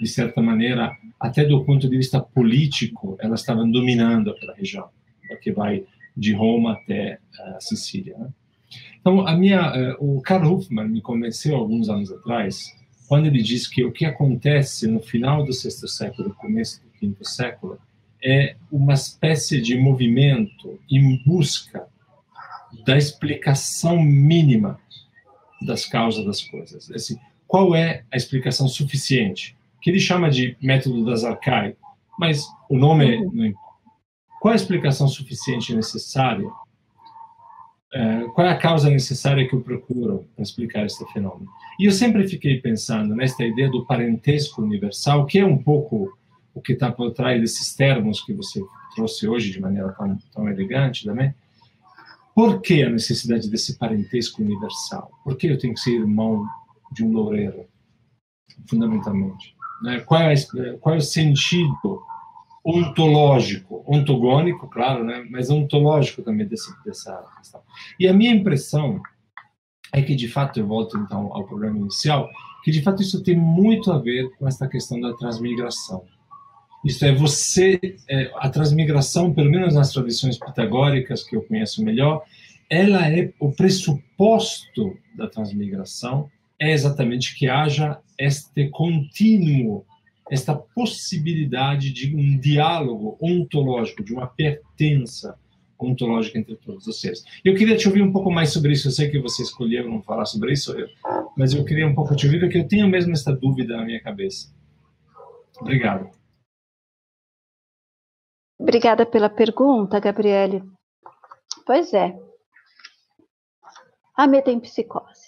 de 0.03 0.09
certa 0.09 0.41
maneira, 0.41 0.91
até 1.19 1.45
do 1.45 1.63
ponto 1.63 1.89
de 1.89 1.97
vista 1.97 2.19
político, 2.19 3.17
elas 3.19 3.39
estavam 3.39 3.69
dominando 3.71 4.31
aquela 4.31 4.53
região, 4.53 4.89
que 5.41 5.51
vai 5.51 5.85
de 6.15 6.33
Roma 6.33 6.73
até 6.73 7.17
a 7.39 7.57
uh, 7.57 7.61
Sicília. 7.61 8.15
Né? 8.17 8.27
Então, 8.99 9.25
a 9.25 9.35
minha, 9.35 9.95
o 9.99 10.21
Karl 10.21 10.53
Hofmann 10.53 10.89
me 10.89 11.01
convenceu 11.01 11.55
alguns 11.55 11.89
anos 11.89 12.11
atrás, 12.11 12.61
quando 13.07 13.25
ele 13.27 13.41
diz 13.41 13.67
que 13.67 13.83
o 13.83 13.91
que 13.91 14.05
acontece 14.05 14.87
no 14.87 14.99
final 14.99 15.43
do 15.43 15.53
sexto 15.53 15.87
século, 15.87 16.35
começo 16.35 16.81
do 16.83 16.89
quinto 16.99 17.25
século, 17.27 17.79
é 18.23 18.55
uma 18.71 18.93
espécie 18.93 19.61
de 19.61 19.77
movimento 19.77 20.79
em 20.89 21.21
busca 21.25 21.85
da 22.85 22.97
explicação 22.97 24.01
mínima 24.01 24.79
das 25.61 25.85
causas 25.85 26.25
das 26.25 26.41
coisas. 26.41 26.89
Assim, 26.91 27.17
qual 27.47 27.75
é 27.75 28.03
a 28.11 28.17
explicação 28.17 28.67
suficiente? 28.67 29.55
Que 29.83 29.91
ele 29.91 29.99
chama 29.99 30.31
de 30.31 30.57
método 30.59 31.05
das 31.05 31.23
arcai, 31.23 31.75
mas 32.17 32.47
o 32.69 32.77
nome 32.77 33.17
uhum. 33.17 33.31
não 33.31 33.45
importa. 33.45 33.63
Qual 34.41 34.51
a 34.51 34.55
explicação 34.55 35.07
suficiente 35.07 35.75
necessária? 35.75 36.49
É, 37.93 38.23
qual 38.33 38.47
é 38.47 38.49
a 38.49 38.57
causa 38.57 38.89
necessária 38.89 39.47
que 39.47 39.53
eu 39.53 39.61
procuro 39.61 40.27
para 40.35 40.43
explicar 40.43 40.85
este 40.85 41.05
fenômeno? 41.13 41.49
E 41.79 41.85
eu 41.85 41.91
sempre 41.91 42.27
fiquei 42.27 42.59
pensando 42.59 43.15
nesta 43.15 43.45
ideia 43.45 43.69
do 43.69 43.85
parentesco 43.85 44.61
universal, 44.61 45.25
que 45.25 45.39
é 45.39 45.45
um 45.45 45.57
pouco 45.57 46.17
o 46.53 46.61
que 46.61 46.73
está 46.73 46.91
por 46.91 47.11
trás 47.11 47.39
desses 47.39 47.73
termos 47.75 48.21
que 48.21 48.33
você 48.33 48.61
trouxe 48.95 49.27
hoje 49.27 49.51
de 49.51 49.61
maneira 49.61 49.91
tão, 49.93 50.17
tão 50.33 50.49
elegante 50.49 51.05
também. 51.05 51.33
Por 52.35 52.61
que 52.61 52.83
a 52.83 52.89
necessidade 52.89 53.49
desse 53.49 53.77
parentesco 53.77 54.41
universal? 54.41 55.11
Por 55.23 55.37
que 55.37 55.47
eu 55.47 55.57
tenho 55.57 55.73
que 55.73 55.79
ser 55.79 55.91
irmão 55.91 56.45
de 56.91 57.05
um 57.05 57.11
loureiro, 57.11 57.65
fundamentalmente? 58.67 59.55
Né? 59.83 59.99
Qual, 59.99 60.21
é, 60.21 60.33
qual 60.79 60.95
é 60.95 60.97
o 60.97 61.01
sentido 61.01 62.01
ontológico, 62.65 63.83
ontogônico, 63.85 64.69
claro, 64.69 65.03
né? 65.03 65.27
mas 65.29 65.49
ontológico 65.49 66.21
também 66.21 66.47
desse, 66.47 66.73
dessa 66.85 67.21
questão? 67.37 67.61
E 67.99 68.07
a 68.07 68.13
minha 68.13 68.33
impressão 68.33 69.01
é 69.91 70.01
que, 70.01 70.15
de 70.15 70.29
fato, 70.29 70.57
eu 70.59 70.65
volto 70.65 70.97
então 70.97 71.31
ao 71.33 71.43
problema 71.43 71.77
inicial, 71.77 72.29
que 72.63 72.71
de 72.71 72.81
fato 72.81 73.01
isso 73.01 73.21
tem 73.21 73.35
muito 73.35 73.91
a 73.91 73.99
ver 73.99 74.31
com 74.37 74.47
essa 74.47 74.67
questão 74.69 74.99
da 74.99 75.13
transmigração. 75.13 76.05
Isso 76.85 77.05
é 77.05 77.13
você, 77.13 77.79
é, 78.09 78.31
a 78.37 78.49
transmigração, 78.49 79.33
pelo 79.33 79.51
menos 79.51 79.75
nas 79.75 79.91
tradições 79.91 80.37
pitagóricas 80.37 81.23
que 81.23 81.35
eu 81.35 81.41
conheço 81.43 81.83
melhor, 81.83 82.23
ela 82.69 83.07
é 83.07 83.31
o 83.39 83.51
pressuposto 83.51 84.97
da 85.15 85.27
transmigração 85.27 86.29
é 86.59 86.71
exatamente 86.71 87.35
que 87.37 87.47
haja 87.47 87.99
este 88.17 88.69
contínuo, 88.69 89.85
esta 90.29 90.55
possibilidade 90.55 91.91
de 91.91 92.15
um 92.15 92.39
diálogo 92.39 93.17
ontológico, 93.21 94.03
de 94.03 94.13
uma 94.13 94.27
pertença 94.27 95.37
ontológica 95.77 96.39
entre 96.39 96.55
todos 96.55 96.87
os 96.87 96.99
seres. 96.99 97.23
Eu 97.43 97.55
queria 97.55 97.75
te 97.75 97.87
ouvir 97.87 98.01
um 98.01 98.11
pouco 98.11 98.31
mais 98.31 98.51
sobre 98.51 98.71
isso. 98.71 98.87
Eu 98.87 98.91
sei 98.91 99.09
que 99.09 99.19
você 99.19 99.43
escolheu 99.43 99.89
não 99.89 100.01
falar 100.01 100.25
sobre 100.25 100.53
isso, 100.53 100.73
mas 101.35 101.53
eu 101.53 101.65
queria 101.65 101.87
um 101.87 101.95
pouco 101.95 102.15
te 102.15 102.25
ouvir 102.25 102.39
porque 102.39 102.57
eu 102.57 102.67
tenho 102.67 102.87
mesmo 102.87 103.11
essa 103.13 103.35
dúvida 103.35 103.75
na 103.75 103.85
minha 103.85 104.01
cabeça. 104.01 104.53
Obrigado. 105.59 106.09
Obrigada 108.59 109.05
pela 109.05 109.29
pergunta, 109.29 109.99
Gabriele. 109.99 110.63
Pois 111.65 111.93
é. 111.93 112.17
A 114.15 114.27
metempsicose. 114.27 115.22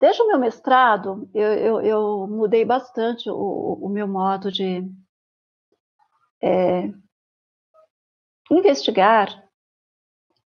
Desde 0.00 0.22
o 0.22 0.26
meu 0.26 0.38
mestrado, 0.38 1.28
eu, 1.34 1.52
eu, 1.52 1.80
eu 1.82 2.26
mudei 2.26 2.64
bastante 2.64 3.28
o, 3.28 3.78
o, 3.80 3.88
meu 3.88 4.08
modo 4.08 4.50
de 4.50 4.82
é, 6.42 6.90
investigar 8.50 9.28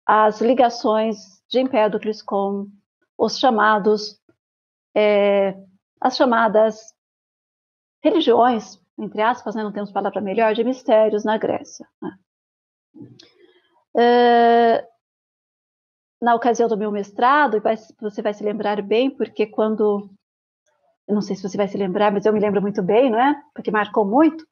as 0.06 0.40
ligações 0.40 1.44
de 1.50 1.60
Empédocles 1.60 2.22
com 2.22 2.68
os 3.18 3.38
chamados, 3.38 4.20
é, 4.96 5.54
as 6.00 6.16
chamadas 6.16 6.96
religiões 8.02 8.82
entre 9.02 9.22
aspas, 9.22 9.56
né, 9.56 9.64
não 9.64 9.72
temos 9.72 9.92
palavra 9.92 10.22
melhor, 10.22 10.54
de 10.54 10.64
mistérios 10.64 11.24
na 11.24 11.38
Grécia. 11.38 11.88
Né? 12.02 12.18
É, 13.98 14.88
na 16.22 16.36
ocasião 16.36 16.70
do 16.70 16.78
meu 16.78 16.92
mestrado, 16.92 17.60
vai, 17.60 17.76
você 18.00 18.22
vai 18.22 18.34
se 18.34 18.44
lembrar 18.44 18.82
bem, 18.82 19.10
porque 19.10 19.48
quando. 19.48 20.10
Não 21.08 21.22
sei 21.22 21.36
se 21.36 21.42
você 21.42 21.58
vai 21.58 21.68
se 21.68 21.78
lembrar, 21.78 22.12
mas 22.12 22.26
eu 22.26 22.32
me 22.32 22.40
lembro 22.40 22.62
muito 22.62 22.82
bem, 22.82 23.10
não 23.10 23.20
é? 23.20 23.42
Porque 23.54 23.72
marcou 23.72 24.06
muito. 24.06 24.46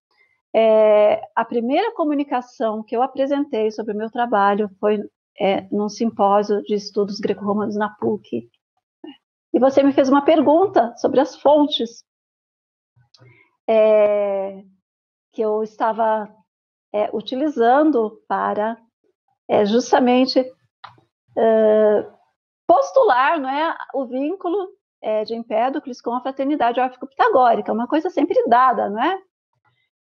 É, 0.53 1.21
a 1.35 1.45
primeira 1.45 1.93
comunicação 1.93 2.83
que 2.83 2.95
eu 2.95 3.03
apresentei 3.03 3.69
sobre 3.71 3.93
o 3.93 3.97
meu 3.97 4.09
trabalho 4.09 4.69
foi 4.79 4.99
é, 5.39 5.61
num 5.71 5.87
simpósio 5.87 6.61
de 6.63 6.73
estudos 6.73 7.19
greco-romanos 7.19 7.75
na 7.75 7.89
PUC. 7.89 8.49
E 9.53 9.59
você 9.59 9.83
me 9.83 9.93
fez 9.93 10.09
uma 10.09 10.25
pergunta 10.25 10.93
sobre 10.97 11.19
as 11.19 11.39
fontes 11.39 12.03
é, 13.67 14.63
que 15.31 15.41
eu 15.41 15.63
estava 15.63 16.27
é, 16.91 17.09
utilizando 17.15 18.21
para 18.27 18.75
é, 19.47 19.65
justamente 19.65 20.43
é, 21.37 22.07
postular 22.67 23.39
não 23.39 23.49
é, 23.49 23.77
o 23.93 24.05
vínculo 24.05 24.69
é, 25.01 25.23
de 25.23 25.35
Empédocles 25.35 26.01
com 26.01 26.13
a 26.13 26.21
fraternidade 26.21 26.79
órfico-pitagórica, 26.79 27.73
uma 27.73 27.87
coisa 27.87 28.09
sempre 28.09 28.43
dada, 28.47 28.89
não 28.89 29.01
é? 29.01 29.21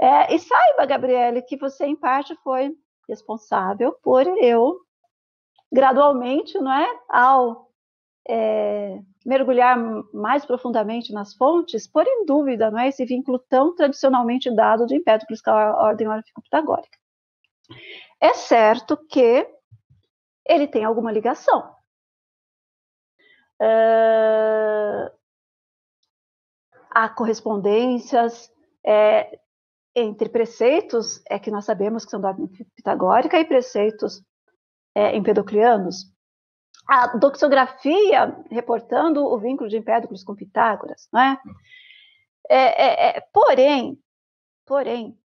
é? 0.00 0.34
E 0.34 0.38
saiba, 0.38 0.86
Gabriele, 0.86 1.42
que 1.42 1.56
você, 1.56 1.86
em 1.86 1.96
parte, 1.96 2.34
foi 2.42 2.74
responsável 3.08 3.92
por 4.02 4.26
eu, 4.38 4.78
gradualmente, 5.72 6.58
não 6.58 6.72
é, 6.72 6.88
ao 7.08 7.68
é, 8.28 8.98
mergulhar 9.24 9.76
mais 10.12 10.44
profundamente 10.44 11.12
nas 11.12 11.34
fontes, 11.34 11.86
pôr 11.86 12.06
em 12.06 12.26
dúvida 12.26 12.70
não 12.70 12.78
é, 12.78 12.88
esse 12.88 13.04
vínculo 13.04 13.38
tão 13.38 13.74
tradicionalmente 13.74 14.54
dado 14.54 14.86
de 14.86 14.96
Empédocles 14.96 15.40
com 15.40 15.50
a 15.50 15.76
ordem 15.82 16.08
órfico-pitagórica. 16.08 16.98
É 18.20 18.34
certo 18.34 18.96
que 19.08 19.46
ele 20.48 20.66
tem 20.66 20.84
alguma 20.84 21.12
ligação. 21.12 21.74
Uh, 23.60 25.10
há 26.90 27.08
correspondências, 27.08 28.50
é, 28.84 29.38
entre 29.94 30.28
preceitos 30.28 31.20
é 31.28 31.38
que 31.38 31.50
nós 31.50 31.64
sabemos 31.64 32.04
que 32.04 32.10
são 32.10 32.20
da 32.20 32.34
pitagórica 32.76 33.38
e 33.38 33.44
preceitos 33.44 34.22
é, 34.94 35.16
empedoclianos. 35.16 36.06
A 36.88 37.16
doxografia 37.16 38.36
reportando 38.50 39.24
o 39.24 39.38
vínculo 39.38 39.68
de 39.68 39.76
Empédocles 39.76 40.24
com 40.24 40.34
Pitágoras, 40.34 41.08
não 41.12 41.20
é? 41.20 41.38
É, 42.48 42.56
é, 42.56 43.18
é, 43.18 43.20
porém, 43.32 44.02
porém, 44.64 45.18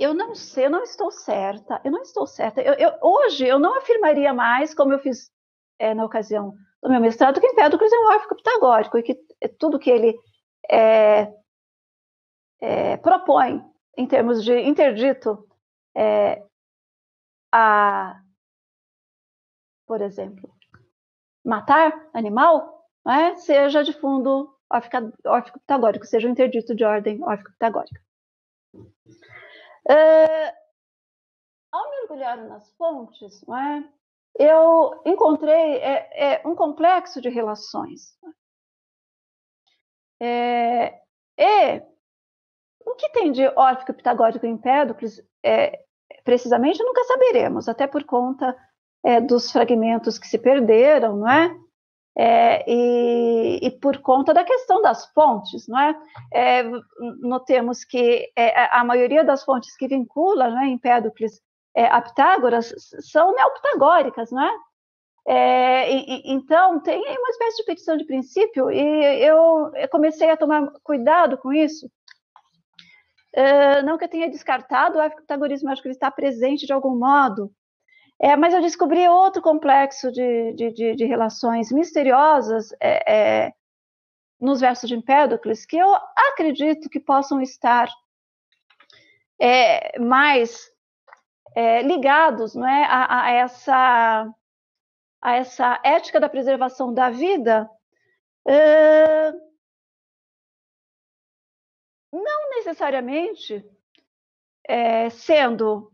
eu 0.00 0.14
não 0.14 0.34
sei, 0.34 0.64
eu 0.64 0.70
não 0.70 0.82
estou 0.82 1.10
certa, 1.10 1.78
eu 1.84 1.90
não 1.90 2.00
estou 2.00 2.26
certa. 2.26 2.62
Eu, 2.62 2.72
eu, 2.74 2.98
hoje 3.02 3.46
eu 3.46 3.58
não 3.58 3.76
afirmaria 3.76 4.32
mais, 4.32 4.74
como 4.74 4.94
eu 4.94 4.98
fiz 4.98 5.30
é, 5.78 5.92
na 5.92 6.04
ocasião 6.06 6.54
do 6.82 6.88
meu 6.88 7.00
mestrado, 7.00 7.38
que 7.38 7.46
Empédocles 7.46 7.92
é 7.92 7.98
um 7.98 8.08
órfico 8.14 8.34
pitagórico 8.34 8.96
e 8.96 9.02
que 9.02 9.14
tudo 9.58 9.78
que 9.78 9.90
ele 9.90 10.18
é, 10.70 11.30
é, 12.60 12.96
propõe 12.96 13.62
em 13.94 14.06
termos 14.06 14.42
de 14.42 14.58
interdito 14.60 15.46
é, 15.94 16.42
a, 17.52 18.22
por 19.86 20.00
exemplo, 20.00 20.50
matar 21.44 22.08
animal, 22.14 22.88
é, 23.06 23.36
seja 23.36 23.84
de 23.84 23.92
fundo 23.92 24.56
órfico 24.72 25.58
pitagórico, 25.60 26.06
seja 26.06 26.26
um 26.26 26.30
interdito 26.30 26.74
de 26.74 26.84
ordem 26.84 27.22
órfico 27.22 27.50
Uh, 29.88 30.52
ao 31.72 31.90
mergulhar 31.90 32.36
nas 32.48 32.70
fontes, 32.72 33.42
é, 33.48 33.84
eu 34.38 35.00
encontrei 35.04 35.76
é, 35.76 36.34
é, 36.34 36.48
um 36.48 36.54
complexo 36.54 37.20
de 37.20 37.28
relações. 37.28 38.16
É, 40.20 41.00
e 41.38 41.82
o 42.84 42.94
que 42.94 43.08
tem 43.10 43.32
de 43.32 43.46
órfico 43.56 43.94
pitagórico 43.94 44.44
em 44.44 44.52
Empédocles, 44.52 45.22
é, 45.44 45.84
precisamente, 46.24 46.82
nunca 46.82 47.04
saberemos, 47.04 47.68
até 47.68 47.86
por 47.86 48.04
conta 48.04 48.56
é, 49.04 49.20
dos 49.20 49.50
fragmentos 49.50 50.18
que 50.18 50.26
se 50.26 50.38
perderam, 50.38 51.16
não 51.16 51.28
é? 51.28 51.56
É, 52.18 52.64
e, 52.68 53.66
e, 53.66 53.70
por 53.70 53.98
conta 53.98 54.34
da 54.34 54.44
questão 54.44 54.82
das 54.82 55.06
fontes, 55.12 55.68
não 55.68 55.78
é? 55.78 55.94
é 56.34 56.64
notemos 57.20 57.84
que 57.84 58.30
é, 58.36 58.68
a 58.76 58.82
maioria 58.84 59.24
das 59.24 59.44
fontes 59.44 59.76
que 59.76 59.86
vincula, 59.86 60.50
não 60.50 60.60
é, 60.60 60.66
Empédocles 60.66 61.40
é, 61.74 61.86
a 61.86 62.02
Pitágoras 62.02 62.74
são 63.00 63.32
neopitagóricas, 63.34 64.30
não 64.32 64.42
é? 64.42 64.50
É, 65.28 65.92
e, 65.92 66.32
então, 66.32 66.80
tem 66.80 66.98
uma 66.98 67.30
espécie 67.30 67.58
de 67.58 67.64
petição 67.64 67.96
de 67.96 68.04
princípio, 68.04 68.70
e 68.70 69.24
eu 69.24 69.70
comecei 69.90 70.30
a 70.30 70.36
tomar 70.36 70.68
cuidado 70.82 71.38
com 71.38 71.52
isso, 71.52 71.88
Uh, 73.36 73.84
não 73.84 73.96
que 73.96 74.04
eu 74.04 74.08
tenha 74.08 74.28
descartado 74.28 74.98
o 74.98 75.10
pitagorismo, 75.16 75.70
acho 75.70 75.80
que 75.80 75.88
ele 75.88 75.94
está 75.94 76.10
presente 76.10 76.66
de 76.66 76.72
algum 76.72 76.98
modo. 76.98 77.52
É, 78.22 78.36
mas 78.36 78.52
eu 78.52 78.60
descobri 78.60 79.08
outro 79.08 79.40
complexo 79.40 80.12
de, 80.12 80.52
de, 80.52 80.70
de, 80.72 80.94
de 80.94 81.04
relações 81.06 81.72
misteriosas 81.72 82.70
é, 82.78 83.46
é, 83.46 83.54
nos 84.38 84.60
versos 84.60 84.90
de 84.90 84.94
Empédocles, 84.94 85.64
que 85.64 85.78
eu 85.78 85.88
acredito 86.14 86.90
que 86.90 87.00
possam 87.00 87.40
estar 87.40 87.88
é, 89.40 89.98
mais 89.98 90.70
é, 91.56 91.80
ligados 91.80 92.54
não 92.54 92.68
é, 92.68 92.84
a, 92.84 93.22
a, 93.22 93.30
essa, 93.30 94.34
a 95.22 95.36
essa 95.36 95.80
ética 95.82 96.20
da 96.20 96.28
preservação 96.28 96.92
da 96.92 97.08
vida. 97.08 97.70
Não 102.12 102.50
necessariamente 102.50 103.64
é, 104.68 105.08
sendo 105.08 105.90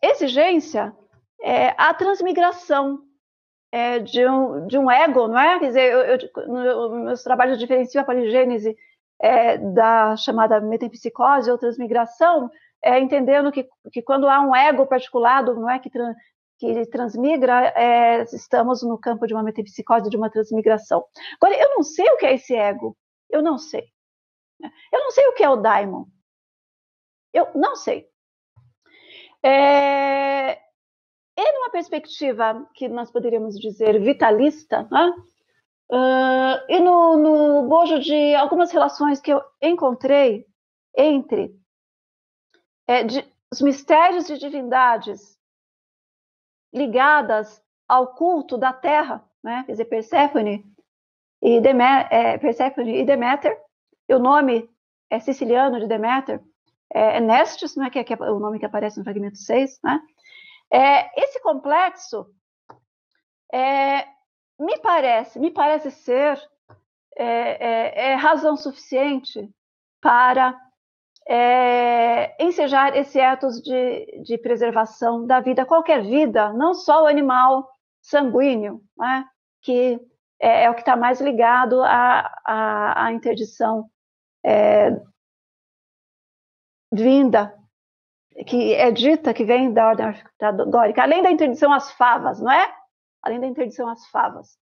exigência 0.00 0.94
é, 1.42 1.74
a 1.76 1.94
transmigração 1.94 3.02
é, 3.70 3.98
de, 3.98 4.26
um, 4.26 4.66
de 4.66 4.78
um 4.78 4.90
ego, 4.90 5.28
não 5.28 5.38
é? 5.38 5.58
Quer 5.58 5.66
dizer, 5.66 5.92
eu, 5.92 6.00
eu, 6.00 6.48
no, 6.48 7.04
meus 7.04 7.22
trabalhos 7.22 7.58
diferenciam 7.58 8.02
a 8.02 8.06
poligênese 8.06 8.76
é, 9.20 9.58
da 9.58 10.16
chamada 10.16 10.60
metempsicose 10.60 11.50
ou 11.50 11.58
transmigração, 11.58 12.50
é, 12.82 12.98
entendendo 12.98 13.52
que, 13.52 13.68
que 13.92 14.02
quando 14.02 14.28
há 14.28 14.40
um 14.40 14.54
ego 14.54 14.86
particulado, 14.86 15.54
não 15.54 15.68
é, 15.68 15.78
que, 15.78 15.90
que 16.58 16.86
transmigra, 16.86 17.72
é, 17.76 18.22
estamos 18.32 18.82
no 18.82 18.98
campo 18.98 19.26
de 19.26 19.34
uma 19.34 19.42
metempsicose, 19.42 20.10
de 20.10 20.16
uma 20.16 20.30
transmigração. 20.30 21.04
Agora, 21.40 21.58
eu 21.60 21.70
não 21.70 21.82
sei 21.82 22.08
o 22.10 22.16
que 22.16 22.26
é 22.26 22.34
esse 22.34 22.54
ego, 22.54 22.96
eu 23.28 23.42
não 23.42 23.58
sei. 23.58 23.84
Eu 24.92 25.00
não 25.00 25.10
sei 25.12 25.26
o 25.28 25.34
que 25.34 25.44
é 25.44 25.48
o 25.48 25.56
daimon. 25.56 26.04
Eu 27.32 27.48
não 27.54 27.76
sei. 27.76 28.08
É, 29.42 30.58
e 31.40 31.52
numa 31.52 31.70
perspectiva 31.70 32.68
que 32.74 32.88
nós 32.88 33.12
poderíamos 33.12 33.56
dizer 33.56 34.00
vitalista, 34.00 34.88
né? 34.90 35.12
uh, 35.92 36.64
e 36.68 36.80
no, 36.80 37.16
no 37.16 37.68
bojo 37.68 38.00
de 38.00 38.34
algumas 38.34 38.72
relações 38.72 39.20
que 39.20 39.32
eu 39.32 39.40
encontrei 39.62 40.44
entre 40.96 41.56
é, 42.88 43.04
de, 43.04 43.24
os 43.52 43.60
mistérios 43.60 44.26
de 44.26 44.36
divindades 44.36 45.38
ligadas 46.74 47.62
ao 47.86 48.14
culto 48.14 48.58
da 48.58 48.72
terra, 48.72 49.24
né? 49.40 49.62
quer 49.64 49.72
dizer, 49.72 49.88
e, 51.40 51.60
Demet, 51.60 52.08
é, 52.10 52.36
Perséfone 52.36 53.00
e 53.00 53.04
Deméter, 53.04 53.56
o 54.10 54.18
nome 54.18 54.68
é 55.08 55.20
siciliano 55.20 55.78
de 55.78 55.86
Deméter, 55.86 56.42
é, 56.92 57.18
é 57.18 57.20
Nestes, 57.20 57.76
né, 57.76 57.90
que, 57.90 58.00
é, 58.00 58.02
que, 58.02 58.12
é, 58.12 58.16
o 58.16 58.40
nome 58.40 58.58
que 58.58 58.66
aparece 58.66 58.98
no 58.98 59.04
fragmento 59.04 59.38
6, 59.38 59.78
né? 59.84 60.00
É, 60.70 61.22
esse 61.22 61.40
complexo 61.40 62.26
é, 63.52 64.04
me 64.58 64.78
parece, 64.82 65.38
me 65.38 65.50
parece 65.50 65.90
ser 65.90 66.38
é, 67.16 67.24
é, 67.26 68.10
é 68.10 68.14
razão 68.14 68.56
suficiente 68.56 69.50
para 70.00 70.58
ensejar 72.38 72.96
esse 72.96 73.20
ethos 73.20 73.60
de, 73.60 74.22
de, 74.22 74.38
preservação 74.38 75.26
da 75.26 75.40
vida, 75.40 75.66
qualquer 75.66 76.00
vida, 76.00 76.54
não 76.54 76.72
só 76.72 77.02
o 77.02 77.06
animal 77.06 77.68
sanguíneo, 78.00 78.82
né, 78.96 79.26
que 79.60 80.00
é, 80.40 80.70
o 80.70 80.74
que 80.74 80.80
está 80.80 80.96
mais 80.96 81.20
ligado 81.20 81.82
à, 81.82 82.32
à, 82.46 83.04
à 83.06 83.12
interdição 83.12 83.90
é, 84.44 84.90
vinda, 86.92 87.57
que 88.46 88.74
é 88.74 88.90
dita 88.90 89.34
que 89.34 89.44
vem 89.44 89.72
da 89.72 89.88
ordem 89.88 90.12
pitagórica, 90.12 91.02
além 91.02 91.22
da 91.22 91.30
interdição 91.30 91.72
às 91.72 91.90
favas, 91.92 92.40
não 92.40 92.50
é? 92.50 92.74
Além 93.22 93.40
da 93.40 93.46
interdição 93.46 93.88
às 93.88 94.06
favas. 94.08 94.58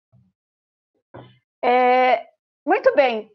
É, 1.63 2.27
muito 2.65 2.95
bem. 2.95 3.31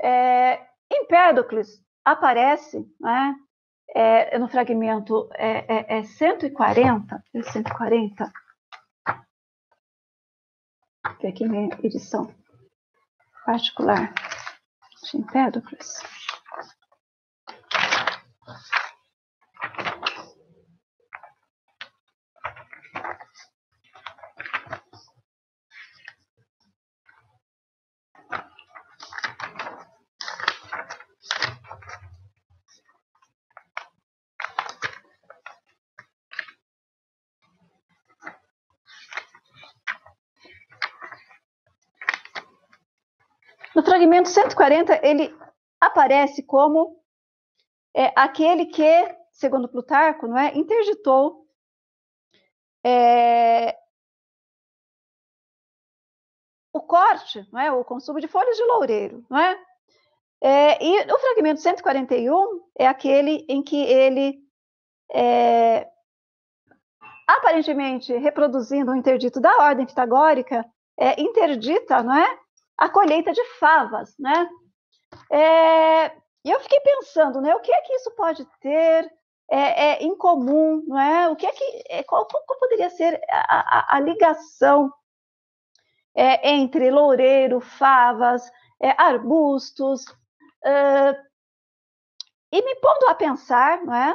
É, 0.00 0.66
Empédocles 0.90 1.82
aparece 2.04 2.84
né, 3.00 3.34
é, 3.94 4.38
no 4.38 4.48
fragmento 4.48 5.28
é, 5.34 5.96
é, 5.96 5.98
é 5.98 6.02
140, 6.02 7.24
140, 7.42 8.32
que 11.20 11.26
aqui 11.26 11.48
minha 11.48 11.68
edição 11.82 12.34
particular 13.44 14.12
de 15.04 15.18
Empédocles. 15.18 16.02
No 43.74 43.82
fragmento 44.04 44.28
140, 44.28 45.00
ele 45.06 45.34
aparece 45.80 46.42
como 46.42 47.00
é, 47.94 48.12
aquele 48.14 48.66
que, 48.66 49.16
segundo 49.32 49.68
Plutarco, 49.68 50.26
não 50.26 50.36
é, 50.36 50.54
interditou 50.54 51.46
é, 52.84 53.74
o 56.72 56.80
corte, 56.80 57.48
não 57.50 57.60
é, 57.60 57.72
o 57.72 57.82
consumo 57.82 58.20
de 58.20 58.28
folhas 58.28 58.56
de 58.56 58.64
loureiro, 58.64 59.24
não 59.30 59.38
é? 59.38 59.58
é 60.42 60.84
e 60.84 61.12
o 61.12 61.18
fragmento 61.18 61.60
141 61.60 62.60
é 62.78 62.86
aquele 62.86 63.46
em 63.48 63.62
que 63.62 63.80
ele, 63.82 64.38
é, 65.10 65.88
aparentemente 67.26 68.12
reproduzindo 68.12 68.92
o 68.92 68.96
interdito 68.96 69.40
da 69.40 69.56
ordem 69.62 69.86
pitagórica, 69.86 70.62
é, 70.98 71.18
interdita, 71.20 72.02
não 72.02 72.14
é, 72.14 72.43
a 72.78 72.88
colheita 72.88 73.32
de 73.32 73.44
favas, 73.58 74.14
né? 74.18 74.48
É, 75.30 76.06
eu 76.44 76.60
fiquei 76.60 76.80
pensando, 76.80 77.40
né, 77.40 77.54
o 77.54 77.60
que 77.60 77.72
é 77.72 77.80
que 77.82 77.94
isso 77.94 78.10
pode 78.16 78.44
ter 78.60 79.10
é, 79.50 79.86
é, 79.86 80.02
em 80.02 80.16
comum, 80.16 80.82
não 80.86 80.98
é? 80.98 81.28
O 81.28 81.36
que 81.36 81.46
é 81.46 81.52
que, 81.52 81.84
é, 81.88 82.02
qual, 82.02 82.26
qual, 82.26 82.58
poderia 82.58 82.90
ser 82.90 83.20
a, 83.30 83.94
a, 83.94 83.96
a 83.96 84.00
ligação 84.00 84.92
é, 86.14 86.50
entre 86.50 86.90
loureiro, 86.90 87.60
favas, 87.60 88.50
arbustos, 88.98 90.04
e 92.52 92.62
me 92.62 92.74
pondo 92.76 93.08
a 93.08 93.14
pensar, 93.14 93.82
não 93.84 93.94
é 93.94 94.14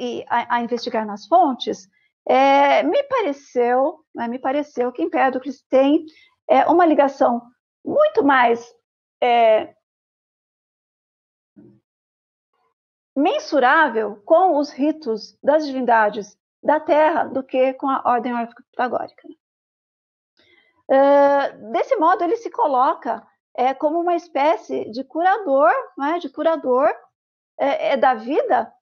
e 0.00 0.24
a, 0.28 0.56
a, 0.56 0.60
investigar 0.60 1.06
nas 1.06 1.26
fontes, 1.26 1.88
é, 2.28 2.82
me 2.82 3.02
pareceu, 3.04 4.00
é, 4.18 4.26
me 4.26 4.38
pareceu 4.38 4.90
que 4.90 5.02
Empédocles 5.02 5.62
tem 5.68 6.04
é, 6.50 6.64
uma 6.66 6.84
ligação 6.84 7.40
muito 7.86 8.24
mais 8.24 8.74
é, 9.22 9.74
mensurável 13.16 14.20
com 14.26 14.58
os 14.58 14.70
ritos 14.70 15.38
das 15.42 15.64
divindades 15.64 16.36
da 16.62 16.80
Terra 16.80 17.24
do 17.24 17.42
que 17.44 17.72
com 17.74 17.88
a 17.88 18.02
ordem 18.04 18.34
pitagórica. 18.70 19.28
Uh, 20.88 21.72
desse 21.72 21.96
modo, 21.96 22.22
ele 22.22 22.36
se 22.36 22.50
coloca 22.50 23.26
é, 23.56 23.72
como 23.72 24.00
uma 24.00 24.14
espécie 24.14 24.90
de 24.90 25.02
curador, 25.02 25.72
é, 26.02 26.18
de 26.18 26.28
curador 26.28 26.88
é, 27.58 27.92
é, 27.92 27.96
da 27.96 28.14
vida, 28.14 28.72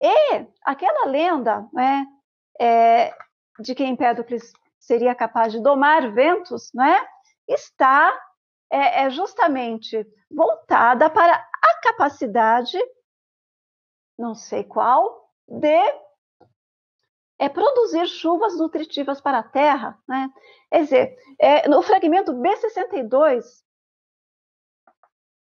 e 0.00 0.46
aquela 0.64 1.08
lenda 1.08 1.68
né, 1.72 2.06
é, 2.60 3.14
de 3.58 3.74
que 3.74 3.84
Empédocles 3.84 4.52
seria 4.78 5.14
capaz 5.14 5.52
de 5.52 5.60
domar 5.60 6.12
ventos, 6.12 6.70
né, 6.72 6.96
está 7.48 8.12
é, 8.74 9.04
é 9.04 9.10
justamente 9.10 10.04
voltada 10.28 11.08
para 11.08 11.32
a 11.32 11.80
capacidade, 11.80 12.76
não 14.18 14.34
sei 14.34 14.64
qual, 14.64 15.30
de 15.46 15.78
é 17.38 17.48
produzir 17.48 18.06
chuvas 18.08 18.56
nutritivas 18.56 19.20
para 19.20 19.38
a 19.38 19.42
terra. 19.44 19.96
Né? 20.08 20.28
Quer 20.70 20.82
dizer, 20.82 21.18
é, 21.38 21.68
no 21.68 21.82
fragmento 21.82 22.32
B62, 22.32 23.44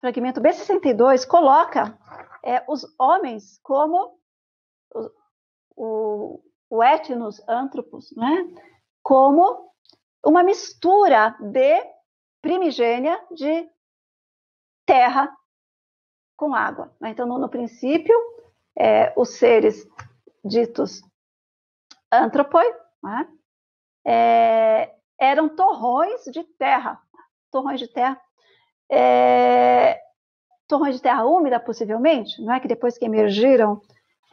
fragmento 0.02 0.42
B62 0.42 1.26
coloca 1.26 1.98
é, 2.44 2.64
os 2.68 2.86
homens 3.00 3.60
como 3.64 4.20
o, 5.76 6.44
o, 6.70 6.84
etnos 6.84 7.42
antropos, 7.48 8.14
né? 8.16 8.54
como 9.02 9.72
uma 10.26 10.44
mistura 10.44 11.38
de 11.40 12.01
primigênia 12.42 13.20
de 13.32 13.70
terra 14.86 15.36
com 16.36 16.54
água. 16.54 16.96
Né? 17.00 17.10
Então, 17.10 17.28
no, 17.28 17.38
no 17.38 17.50
princípio, 17.50 18.16
é, 18.78 19.14
os 19.16 19.36
seres 19.38 19.88
ditos 20.44 21.02
antropoi 22.12 22.66
né? 23.04 23.28
é, 24.06 24.96
eram 25.20 25.50
torrões 25.50 26.24
de 26.26 26.44
terra, 26.44 27.02
torrões 27.52 27.80
de 27.80 27.88
terra 27.88 28.20
é, 28.92 30.02
torrões 30.68 30.96
de 30.96 31.02
terra 31.02 31.26
úmida, 31.26 31.60
possivelmente, 31.60 32.42
não 32.42 32.54
é 32.54 32.60
que 32.60 32.68
depois 32.68 32.98
que 32.98 33.06
emergiram 33.06 33.82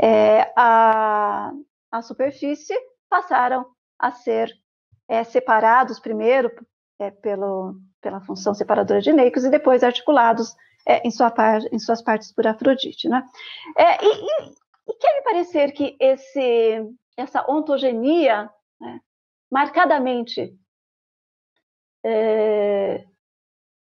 é, 0.01 0.53
a, 0.57 1.53
a 1.91 2.03
superfície, 2.03 2.75
passaram 3.09 3.67
a 3.99 4.11
ser 4.11 4.53
é, 5.09 5.23
separados 5.25 5.99
primeiro 6.01 6.51
é, 6.99 7.11
pelo, 7.11 7.77
pela 8.01 8.21
função 8.21 8.55
separadora 8.55 9.01
de 9.01 9.13
Neicos 9.13 9.45
e 9.45 9.51
depois 9.51 9.83
articulados 9.83 10.55
é, 10.87 11.07
em, 11.07 11.11
sua 11.11 11.31
par, 11.31 11.61
em, 11.73 11.79
suas 11.79 12.03
partes 12.03 12.33
por 12.33 12.47
Afrodite. 12.47 13.09
Né? 13.09 13.25
É, 13.77 14.05
e, 14.05 14.09
e, 14.09 14.55
e, 14.89 14.95
quer 14.95 15.15
me 15.17 15.23
parecer 15.23 15.73
que 15.73 15.97
esse, 16.01 16.83
essa 17.17 17.45
ontogenia 17.51 18.51
né, 18.81 19.01
marcadamente 19.51 20.57
é, 22.05 23.05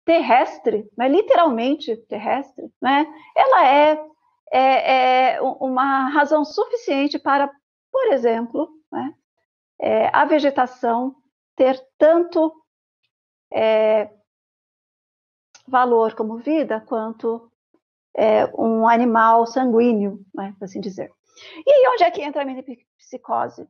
terrestre, 0.06 0.90
mas 0.98 1.12
literalmente 1.12 1.96
terrestre, 2.08 2.70
né? 2.82 3.06
ela 3.36 3.68
é, 3.68 4.06
é, 4.52 5.34
é 5.36 5.42
uma 5.42 6.10
razão 6.10 6.44
suficiente 6.44 7.18
para, 7.18 7.50
por 7.92 8.08
exemplo, 8.08 8.70
né, 8.92 9.14
é, 9.80 10.10
a 10.14 10.26
vegetação 10.26 11.16
ter 11.56 11.80
tanto 11.98 12.61
é, 13.54 14.10
valor 15.68 16.14
como 16.16 16.38
vida 16.38 16.82
quanto 16.82 17.52
é, 18.16 18.46
um 18.58 18.88
animal 18.88 19.46
sanguíneo, 19.46 20.20
né, 20.34 20.56
por 20.58 20.66
assim 20.66 20.82
dizer. 20.82 21.12
E 21.66 21.72
aí, 21.72 21.92
onde 21.94 22.04
é 22.04 22.12
que 22.12 22.22
entra 22.22 22.42
a 22.42 22.46
metapsicose 22.46 23.68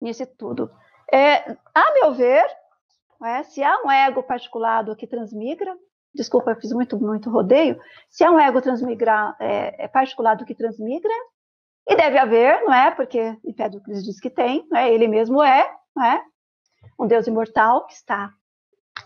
nisso 0.00 0.26
tudo? 0.36 0.70
É, 1.12 1.56
a 1.74 1.92
meu 1.94 2.14
ver, 2.14 2.46
é? 3.24 3.42
Se 3.44 3.62
há 3.62 3.80
um 3.82 3.90
ego 3.90 4.22
particulado 4.22 4.94
que 4.96 5.06
transmigra, 5.06 5.74
desculpa, 6.14 6.50
eu 6.50 6.60
fiz 6.60 6.72
muito, 6.72 6.98
muito 6.98 7.30
rodeio, 7.30 7.80
se 8.10 8.24
há 8.24 8.30
um 8.30 8.40
ego 8.40 8.60
transmigra, 8.60 9.34
é, 9.38 9.84
é 9.84 9.88
particulado 9.88 10.44
que 10.44 10.54
transmigra, 10.54 11.12
e 11.88 11.94
deve 11.94 12.18
haver, 12.18 12.64
não 12.64 12.74
é? 12.74 12.90
Porque 12.90 13.38
Empédocles 13.44 14.04
diz 14.04 14.18
que 14.18 14.28
tem, 14.28 14.66
não 14.68 14.78
é? 14.78 14.92
ele 14.92 15.06
mesmo 15.06 15.42
é, 15.42 15.72
não 15.94 16.04
é? 16.04 16.22
um 16.98 17.06
Deus 17.06 17.26
imortal 17.26 17.86
que 17.86 17.92
está 17.92 18.32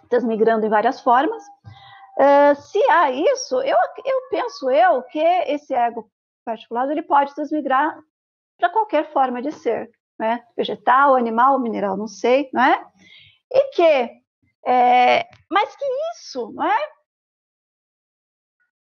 transmigrando 0.09 0.67
em 0.67 0.71
várias 0.71 1.01
formas. 1.01 1.43
Uh, 2.19 2.55
se 2.61 2.79
há 2.91 3.11
isso, 3.11 3.61
eu, 3.63 3.77
eu 4.05 4.29
penso 4.31 4.71
eu 4.71 5.03
que 5.05 5.19
esse 5.19 5.75
ego 5.75 6.11
particulado 6.45 6.91
ele 6.91 7.03
pode 7.03 7.35
transmigrar 7.35 7.99
para 8.59 8.71
qualquer 8.71 9.11
forma 9.13 9.41
de 9.41 9.53
ser, 9.53 9.91
né? 10.19 10.45
vegetal, 10.57 11.15
animal, 11.15 11.59
mineral, 11.59 11.97
não 11.97 12.07
sei, 12.07 12.51
não 12.53 12.63
é? 12.63 12.87
E 13.51 13.71
que, 13.71 14.23
é, 14.67 15.29
mas 15.51 15.75
que 15.75 15.85
isso, 16.15 16.53
não 16.53 16.65
é? 16.65 16.93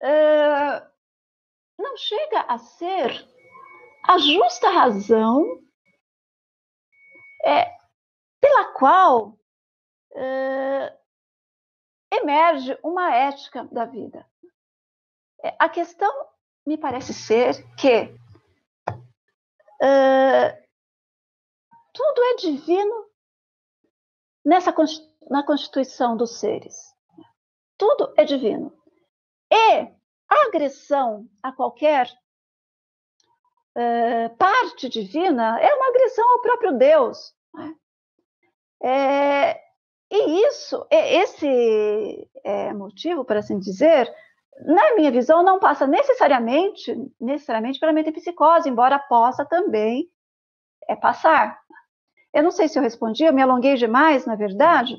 Uh, 0.04 0.92
não 1.78 1.96
chega 1.96 2.42
a 2.42 2.58
ser 2.58 3.28
a 4.08 4.18
justa 4.18 4.70
razão 4.70 5.62
é, 7.46 7.72
pela 8.40 8.74
qual 8.74 9.38
uh, 10.12 10.98
emerge 12.12 12.78
uma 12.84 13.16
ética 13.16 13.64
da 13.66 13.86
vida. 13.86 14.26
É, 15.44 15.56
a 15.60 15.70
questão 15.70 16.12
me 16.66 16.78
parece 16.78 17.14
ser 17.14 17.56
que 17.76 18.04
uh, 19.82 20.62
tudo 21.94 22.24
é 22.24 22.36
divino 22.36 23.10
nessa 24.46 24.74
na 25.30 25.44
constituição 25.44 26.18
dos 26.18 26.40
seres. 26.40 26.76
Tudo 27.78 28.14
é 28.18 28.24
divino. 28.24 28.72
E 29.52 29.82
a 30.30 30.48
agressão 30.48 31.28
a 31.42 31.52
qualquer 31.52 32.08
uh, 33.76 34.36
parte 34.38 34.88
divina 34.88 35.60
é 35.60 35.74
uma 35.74 35.88
agressão 35.90 36.34
ao 36.34 36.42
próprio 36.42 36.78
Deus. 36.78 37.36
Né? 37.54 37.76
É, 38.84 39.71
e 40.12 40.48
isso, 40.48 40.86
esse 40.92 42.28
é, 42.44 42.74
motivo, 42.74 43.24
por 43.24 43.38
assim 43.38 43.58
dizer, 43.58 44.12
na 44.66 44.96
minha 44.96 45.10
visão, 45.10 45.42
não 45.42 45.58
passa 45.58 45.88
necessariamente, 45.88 46.94
necessariamente 47.20 47.80
pela 47.80 47.94
metapsicose, 47.94 48.70
embora 48.70 49.00
possa 49.00 49.46
também 49.46 50.08
é, 50.90 50.98
passar. 50.98 51.58
Eu 52.34 52.44
não 52.44 52.52
sei 52.52 52.68
se 52.68 52.78
eu 52.78 52.84
respondi, 52.84 53.24
eu 53.24 53.34
me 53.34 53.42
alonguei 53.42 53.76
demais, 53.76 54.26
na 54.26 54.36
verdade. 54.36 54.98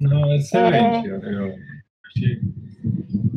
Não, 0.00 0.34
excelente. 0.34 1.06
É... 1.06 1.10
Eu, 1.10 1.18
eu, 1.20 1.54
achei, 2.06 2.40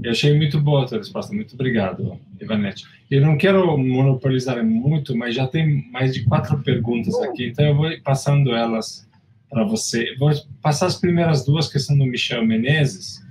eu, 0.03 0.11
achei, 0.11 0.37
muito 0.37 0.61
boa 0.61 0.83
a 0.83 0.87
tua 0.87 0.99
resposta. 0.99 1.33
Muito 1.33 1.53
obrigado, 1.53 2.17
Ivanete. 2.39 2.85
Eu 3.11 3.21
não 3.21 3.37
quero 3.37 3.77
monopolizar 3.77 4.63
muito, 4.63 5.15
mas 5.15 5.35
já 5.35 5.47
tem 5.47 5.89
mais 5.91 6.13
de 6.13 6.23
quatro 6.25 6.61
perguntas 6.63 7.13
aqui, 7.21 7.47
então 7.47 7.65
eu 7.65 7.75
vou 7.75 7.89
passando 8.03 8.55
elas 8.55 9.05
para 9.53 9.63
você. 9.63 10.15
Vou 10.17 10.31
passar 10.61 10.87
as 10.87 10.95
primeiras 10.99 11.45
duas, 11.45 11.71
que 11.71 11.79
são 11.79 11.97
do 11.97 12.05
Michel 12.05 12.45
Menezes, 12.45 13.23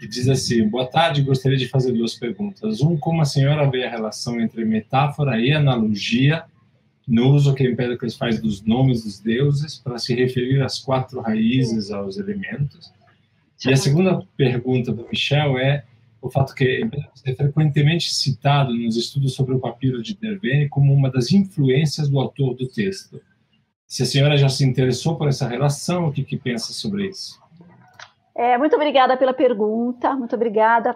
que 0.00 0.06
diz 0.06 0.28
assim: 0.28 0.68
Boa 0.68 0.86
tarde, 0.86 1.22
gostaria 1.22 1.56
de 1.56 1.68
fazer 1.68 1.92
duas 1.92 2.14
perguntas. 2.14 2.82
Um, 2.82 2.96
como 2.96 3.22
a 3.22 3.24
senhora 3.24 3.70
vê 3.70 3.84
a 3.84 3.90
relação 3.90 4.40
entre 4.40 4.64
metáfora 4.64 5.40
e 5.40 5.52
analogia 5.52 6.44
no 7.06 7.32
uso 7.32 7.54
que 7.54 7.64
Empédocles 7.64 8.16
faz 8.16 8.38
dos 8.38 8.62
nomes 8.62 9.04
dos 9.04 9.18
deuses 9.18 9.76
para 9.78 9.96
se 9.96 10.14
referir 10.14 10.60
às 10.60 10.78
quatro 10.78 11.20
raízes, 11.20 11.90
aos 11.90 12.18
elementos. 12.18 12.92
E 13.64 13.72
a 13.72 13.76
segunda 13.76 14.22
pergunta 14.36 14.92
do 14.92 15.06
Michel 15.08 15.58
é 15.58 15.84
o 16.20 16.28
fato 16.28 16.54
que 16.54 16.80
Empédocles 16.80 17.22
é 17.24 17.34
frequentemente 17.34 18.12
citado 18.12 18.74
nos 18.74 18.96
estudos 18.96 19.34
sobre 19.34 19.54
o 19.54 19.58
papiro 19.58 20.02
de 20.02 20.14
Dervene 20.14 20.68
como 20.68 20.92
uma 20.92 21.10
das 21.10 21.32
influências 21.32 22.08
do 22.08 22.20
autor 22.20 22.54
do 22.54 22.66
texto. 22.66 23.20
Se 23.88 24.02
a 24.02 24.06
senhora 24.06 24.36
já 24.36 24.50
se 24.50 24.62
interessou 24.66 25.16
por 25.16 25.28
essa 25.28 25.48
relação, 25.48 26.06
o 26.06 26.12
que, 26.12 26.22
que 26.22 26.36
pensa 26.36 26.74
sobre 26.74 27.06
isso? 27.08 27.40
É, 28.36 28.58
muito 28.58 28.76
obrigada 28.76 29.16
pela 29.16 29.32
pergunta, 29.32 30.14
muito 30.14 30.36
obrigada. 30.36 30.94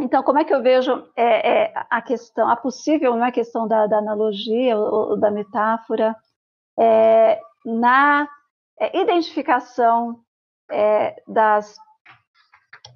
então, 0.00 0.22
como 0.22 0.38
é 0.38 0.44
que 0.44 0.54
eu 0.54 0.62
vejo 0.62 1.06
é, 1.14 1.64
é, 1.64 1.72
a 1.90 2.00
questão, 2.00 2.48
a 2.48 2.56
possível 2.56 3.14
não 3.14 3.24
é 3.24 3.30
questão 3.30 3.68
da, 3.68 3.86
da 3.86 3.98
analogia 3.98 4.78
ou, 4.78 5.10
ou, 5.10 5.20
da 5.20 5.30
metáfora 5.30 6.16
é, 6.78 7.38
na 7.66 8.26
é, 8.80 8.98
identificação 8.98 10.18
é, 10.72 11.22
das 11.28 11.76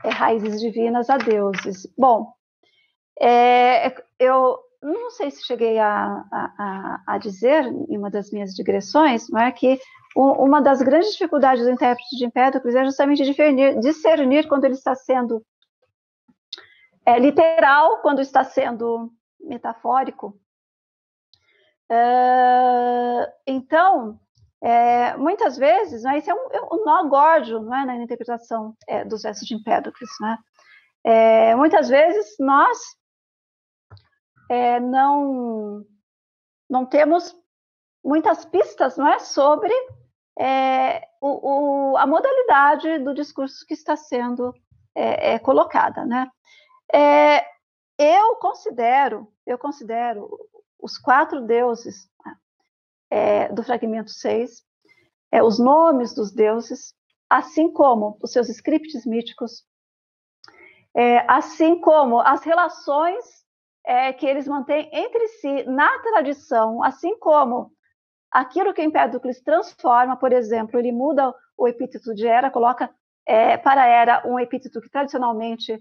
raízes 0.03 0.59
divinas 0.61 1.11
a 1.11 1.19
deuses? 1.19 1.87
Bom, 1.97 2.33
eu 4.19 4.59
não 4.83 5.11
sei 5.11 5.31
se 5.31 5.45
cheguei 5.45 5.79
a, 5.79 6.25
a, 6.33 7.03
a, 7.07 7.19
dizer 7.19 7.67
em 7.67 7.99
uma 7.99 8.11
das 8.11 8.31
minhas 8.31 8.55
digressões, 8.55 9.29
não 9.29 9.41
é 9.41 9.53
que 9.53 9.79
uma 10.17 10.61
das 10.61 10.83
grandes 10.83 11.13
dificuldades 11.13 11.65
do 11.65 11.71
intérprete 11.71 12.17
de 12.17 12.25
Empédocles 12.25 12.75
é 12.75 12.85
justamente 12.85 13.23
discernir, 13.23 13.79
discernir 13.79 14.49
quando 14.49 14.65
ele 14.65 14.75
está 14.75 14.95
sendo 14.95 15.45
é, 17.05 17.19
literal, 17.19 17.99
quando 17.99 18.21
está 18.21 18.43
sendo 18.43 19.13
metafórico. 19.41 20.39
Então, 23.47 24.19
é, 24.63 25.17
muitas 25.17 25.57
vezes, 25.57 26.03
né, 26.03 26.19
esse 26.19 26.31
é 26.31 26.35
um, 26.35 26.49
é 26.53 26.61
um 26.61 26.85
nó 26.85 27.05
górdio 27.09 27.61
não 27.61 27.75
é, 27.75 27.85
na 27.85 27.97
interpretação 27.97 28.77
é, 28.87 29.05
dos 29.05 29.23
versos 29.23 29.47
de 29.47 29.55
Empédocles. 29.55 30.11
Né? 30.21 30.39
É, 31.05 31.55
muitas 31.55 31.89
vezes 31.89 32.37
nós 32.39 32.79
é, 34.51 34.81
não, 34.81 35.87
não 36.69 36.85
temos 36.85 37.37
muitas 38.05 38.45
pistas 38.45 38.97
não 38.97 39.07
é, 39.07 39.21
sobre 39.21 39.73
é, 40.37 41.07
o, 41.21 41.93
o, 41.93 41.97
a 41.97 42.05
modalidade 42.05 42.99
do 42.99 43.15
discurso 43.15 43.65
que 43.65 43.75
está 43.75 43.95
sendo 43.95 44.53
é, 44.93 45.39
colocada. 45.39 46.05
Né? 46.05 46.29
Eu 47.97 48.37
considero, 48.37 49.33
eu 49.47 49.57
considero 49.57 50.29
os 50.81 50.99
quatro 50.99 51.43
deuses 51.43 52.11
do 53.53 53.63
fragmento 53.63 54.11
6, 54.11 54.65
é, 55.31 55.43
os 55.43 55.61
nomes 55.61 56.15
dos 56.15 56.33
deuses, 56.33 56.93
assim 57.29 57.73
como 57.73 58.19
os 58.21 58.33
seus 58.33 58.49
scripts 58.49 59.07
míticos, 59.07 59.65
assim 61.29 61.81
como 61.81 62.21
as 62.21 62.43
relações 62.43 63.41
é, 63.85 64.13
que 64.13 64.27
eles 64.27 64.47
mantêm 64.47 64.89
entre 64.93 65.27
si 65.29 65.65
na 65.65 65.99
tradição, 66.01 66.83
assim 66.83 67.19
como 67.19 67.71
aquilo 68.31 68.73
que 68.73 68.83
Empédocles 68.83 69.43
transforma, 69.43 70.17
por 70.17 70.33
exemplo, 70.33 70.79
ele 70.79 70.93
muda 70.93 71.35
o 71.57 71.67
epíteto 71.67 72.15
de 72.15 72.27
Hera, 72.27 72.51
coloca 72.51 72.91
é, 73.27 73.57
para 73.57 73.87
Hera 73.87 74.23
um 74.27 74.39
epíteto 74.39 74.81
que 74.81 74.91
tradicionalmente 74.91 75.79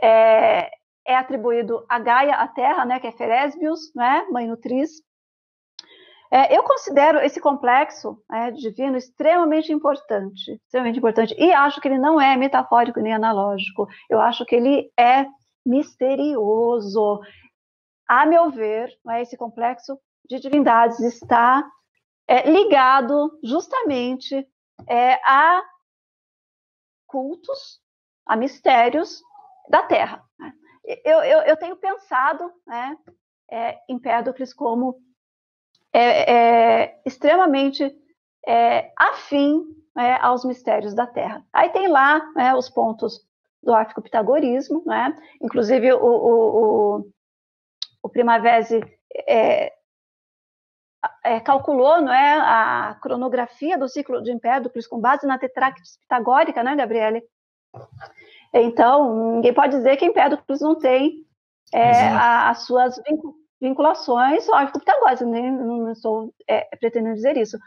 é, 0.00 0.70
é, 1.06 1.16
atribuído 1.16 1.84
a 1.88 1.98
Gaia, 1.98 2.34
a 2.34 2.48
Terra, 2.48 2.84
né, 2.84 2.98
que 2.98 3.06
é 3.06 3.12
Feresbius, 3.12 3.92
né, 3.94 4.26
mãe 4.30 4.46
nutriz. 4.46 4.90
É, 6.32 6.56
eu 6.56 6.64
considero 6.64 7.20
esse 7.20 7.40
complexo 7.40 8.18
né, 8.28 8.50
divino 8.50 8.96
extremamente 8.96 9.72
importante, 9.72 10.52
extremamente 10.64 10.98
importante, 10.98 11.34
e 11.38 11.52
acho 11.52 11.80
que 11.80 11.86
ele 11.86 11.98
não 11.98 12.20
é 12.20 12.36
metafórico 12.36 12.98
nem 13.00 13.12
analógico. 13.12 13.86
Eu 14.10 14.20
acho 14.20 14.44
que 14.44 14.56
ele 14.56 14.90
é 14.98 15.26
misterioso. 15.64 17.20
A 18.08 18.26
meu 18.26 18.50
ver, 18.50 18.90
é, 19.08 19.22
esse 19.22 19.36
complexo 19.36 19.98
de 20.28 20.38
divindades 20.38 21.00
está 21.00 21.64
é, 22.26 22.50
ligado 22.50 23.38
justamente 23.42 24.46
é, 24.88 25.14
a 25.24 25.62
cultos, 27.06 27.80
a 28.26 28.36
mistérios 28.36 29.22
da 29.68 29.82
Terra. 29.82 30.22
Né? 30.38 30.52
Eu, 31.04 31.22
eu, 31.22 31.40
eu, 31.40 31.56
tenho 31.56 31.76
pensado 31.76 32.52
né, 32.66 32.96
é, 33.50 33.80
Empédocles 33.88 34.52
como 34.52 35.00
é, 35.92 36.32
é, 36.82 37.02
extremamente 37.06 37.96
afim 38.98 39.64
né, 39.96 40.18
aos 40.20 40.44
mistérios 40.44 40.94
da 40.94 41.06
Terra. 41.06 41.42
Aí 41.50 41.70
tem 41.70 41.88
lá 41.88 42.20
né, 42.34 42.54
os 42.54 42.68
pontos 42.68 43.26
do 43.64 43.72
órfico-pitagorismo, 43.72 44.82
né? 44.86 45.16
Inclusive, 45.40 45.92
o, 45.92 45.98
o, 45.98 46.96
o, 46.98 47.10
o 48.02 48.08
Primavesi 48.08 48.80
é, 49.28 49.72
é, 51.24 51.40
calculou 51.40 52.00
não 52.00 52.12
é, 52.12 52.38
a 52.38 52.96
cronografia 53.00 53.78
do 53.78 53.88
ciclo 53.88 54.22
de 54.22 54.32
Empédocles 54.32 54.86
com 54.86 55.00
base 55.00 55.26
na 55.26 55.38
tetractis 55.38 55.98
pitagórica, 55.98 56.62
né, 56.62 56.76
Gabriele? 56.76 57.22
Então, 58.52 59.34
ninguém 59.34 59.52
pode 59.52 59.76
dizer 59.76 59.96
que 59.96 60.04
Empédocles 60.04 60.60
não 60.60 60.78
tem 60.78 61.24
é, 61.72 62.08
a, 62.08 62.50
as 62.50 62.64
suas 62.66 63.00
vinculações 63.60 64.48
órfico-pitagóricas, 64.48 65.26
nem 65.26 65.50
não 65.50 65.90
estou 65.90 66.32
é, 66.48 66.76
pretendendo 66.76 67.14
dizer 67.14 67.36
isso. 67.36 67.58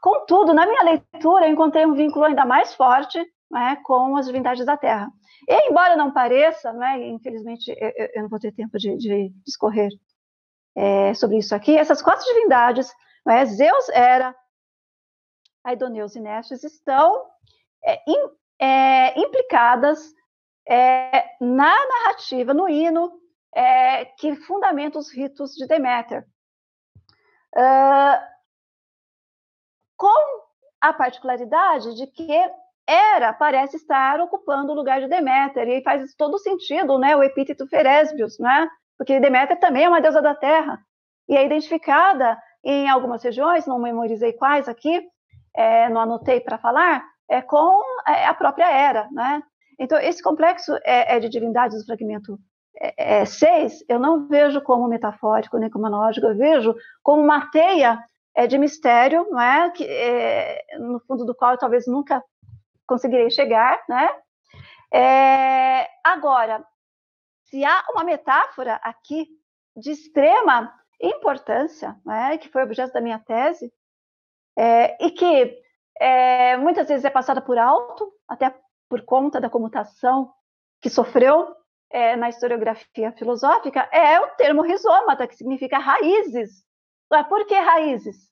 Contudo, 0.00 0.54
na 0.54 0.66
minha 0.66 0.82
leitura, 0.82 1.46
eu 1.46 1.52
encontrei 1.52 1.84
um 1.86 1.94
vínculo 1.94 2.24
ainda 2.24 2.44
mais 2.44 2.74
forte 2.74 3.18
né, 3.50 3.76
com 3.84 4.16
as 4.16 4.26
divindades 4.26 4.64
da 4.64 4.76
Terra. 4.76 5.10
E, 5.48 5.70
embora 5.70 5.96
não 5.96 6.12
pareça, 6.12 6.72
né, 6.72 7.08
infelizmente 7.08 7.74
eu, 7.78 8.08
eu, 8.14 8.22
não 8.22 8.28
vou 8.28 8.38
ter 8.38 8.52
tempo 8.52 8.78
de, 8.78 8.96
de 8.96 9.28
discorrer 9.44 9.90
é, 10.74 11.14
sobre 11.14 11.38
isso 11.38 11.54
aqui, 11.54 11.76
essas 11.76 12.02
quatro 12.02 12.24
divindades, 12.24 12.92
né, 13.24 13.44
Zeus, 13.46 13.88
Hera, 13.90 14.34
Aidoneus 15.64 16.14
e 16.14 16.20
Nestes, 16.20 16.62
estão 16.64 17.26
é, 17.84 18.02
in, 18.06 18.30
é, 18.58 19.20
implicadas 19.20 20.14
é, 20.68 21.36
na 21.40 21.74
narrativa, 21.86 22.52
no 22.52 22.68
hino 22.68 23.20
é, 23.54 24.04
que 24.04 24.34
fundamenta 24.36 24.98
os 24.98 25.12
ritos 25.12 25.54
de 25.54 25.66
Deméter. 25.66 26.26
Uh, 27.54 28.36
com 29.96 30.46
a 30.80 30.92
particularidade 30.92 31.94
de 31.94 32.06
que 32.06 32.52
Hera 32.88 33.32
parece 33.32 33.76
estar 33.76 34.20
ocupando 34.20 34.72
o 34.72 34.74
lugar 34.74 35.00
de 35.00 35.08
Deméter, 35.08 35.68
e 35.68 35.82
faz 35.82 36.14
todo 36.14 36.38
sentido, 36.38 36.98
né, 36.98 37.16
o 37.16 37.22
epíteto 37.22 37.66
Feresbius, 37.66 38.38
né, 38.38 38.68
porque 38.96 39.20
Deméter 39.20 39.58
também 39.58 39.84
é 39.84 39.88
uma 39.88 40.00
deusa 40.00 40.22
da 40.22 40.34
terra, 40.34 40.78
e 41.28 41.36
é 41.36 41.44
identificada 41.44 42.38
em 42.64 42.88
algumas 42.88 43.22
regiões, 43.22 43.66
não 43.66 43.78
memorizei 43.78 44.32
quais 44.32 44.68
aqui, 44.68 45.02
é, 45.54 45.88
não 45.88 46.00
anotei 46.00 46.40
para 46.40 46.58
falar, 46.58 47.04
é 47.28 47.42
com 47.42 47.82
é, 48.06 48.26
a 48.26 48.34
própria 48.34 48.70
Hera, 48.70 49.08
né, 49.10 49.42
então 49.78 49.98
esse 49.98 50.22
complexo 50.22 50.74
é, 50.84 51.16
é 51.16 51.20
de 51.20 51.28
divindades 51.28 51.78
do 51.78 51.86
fragmento 51.86 52.38
6, 53.26 53.82
é, 53.88 53.94
eu 53.94 53.98
não 53.98 54.28
vejo 54.28 54.60
como 54.60 54.88
metafórico 54.88 55.58
nem 55.58 55.70
como 55.70 55.86
analógico, 55.86 56.26
eu 56.26 56.36
vejo 56.36 56.74
como 57.02 57.22
uma 57.22 57.50
teia 57.50 57.98
é, 58.36 58.46
de 58.46 58.58
mistério, 58.58 59.26
não 59.30 59.40
é? 59.40 59.70
Que, 59.70 59.84
é, 59.84 60.62
no 60.78 61.00
fundo 61.00 61.24
do 61.24 61.34
qual 61.34 61.52
eu 61.52 61.58
talvez 61.58 61.86
nunca 61.86 62.22
conseguirei 62.86 63.30
chegar, 63.30 63.82
né? 63.88 64.08
É, 64.92 65.88
agora, 66.04 66.64
se 67.44 67.64
há 67.64 67.84
uma 67.90 68.04
metáfora 68.04 68.76
aqui 68.76 69.26
de 69.76 69.90
extrema 69.90 70.72
importância, 71.00 71.96
né, 72.04 72.38
que 72.38 72.48
foi 72.48 72.62
objeto 72.62 72.92
da 72.92 73.00
minha 73.00 73.18
tese, 73.18 73.72
é, 74.56 75.04
e 75.04 75.10
que 75.10 75.62
é, 76.00 76.56
muitas 76.56 76.88
vezes 76.88 77.04
é 77.04 77.10
passada 77.10 77.40
por 77.40 77.58
alto, 77.58 78.12
até 78.28 78.54
por 78.88 79.04
conta 79.04 79.40
da 79.40 79.50
comutação 79.50 80.32
que 80.80 80.88
sofreu 80.88 81.54
é, 81.90 82.16
na 82.16 82.28
historiografia 82.28 83.12
filosófica, 83.12 83.88
é 83.92 84.20
o 84.20 84.28
termo 84.36 84.62
rizômata, 84.62 85.26
que 85.26 85.36
significa 85.36 85.78
raízes. 85.78 86.64
Por 87.28 87.46
que 87.46 87.54
raízes? 87.54 88.30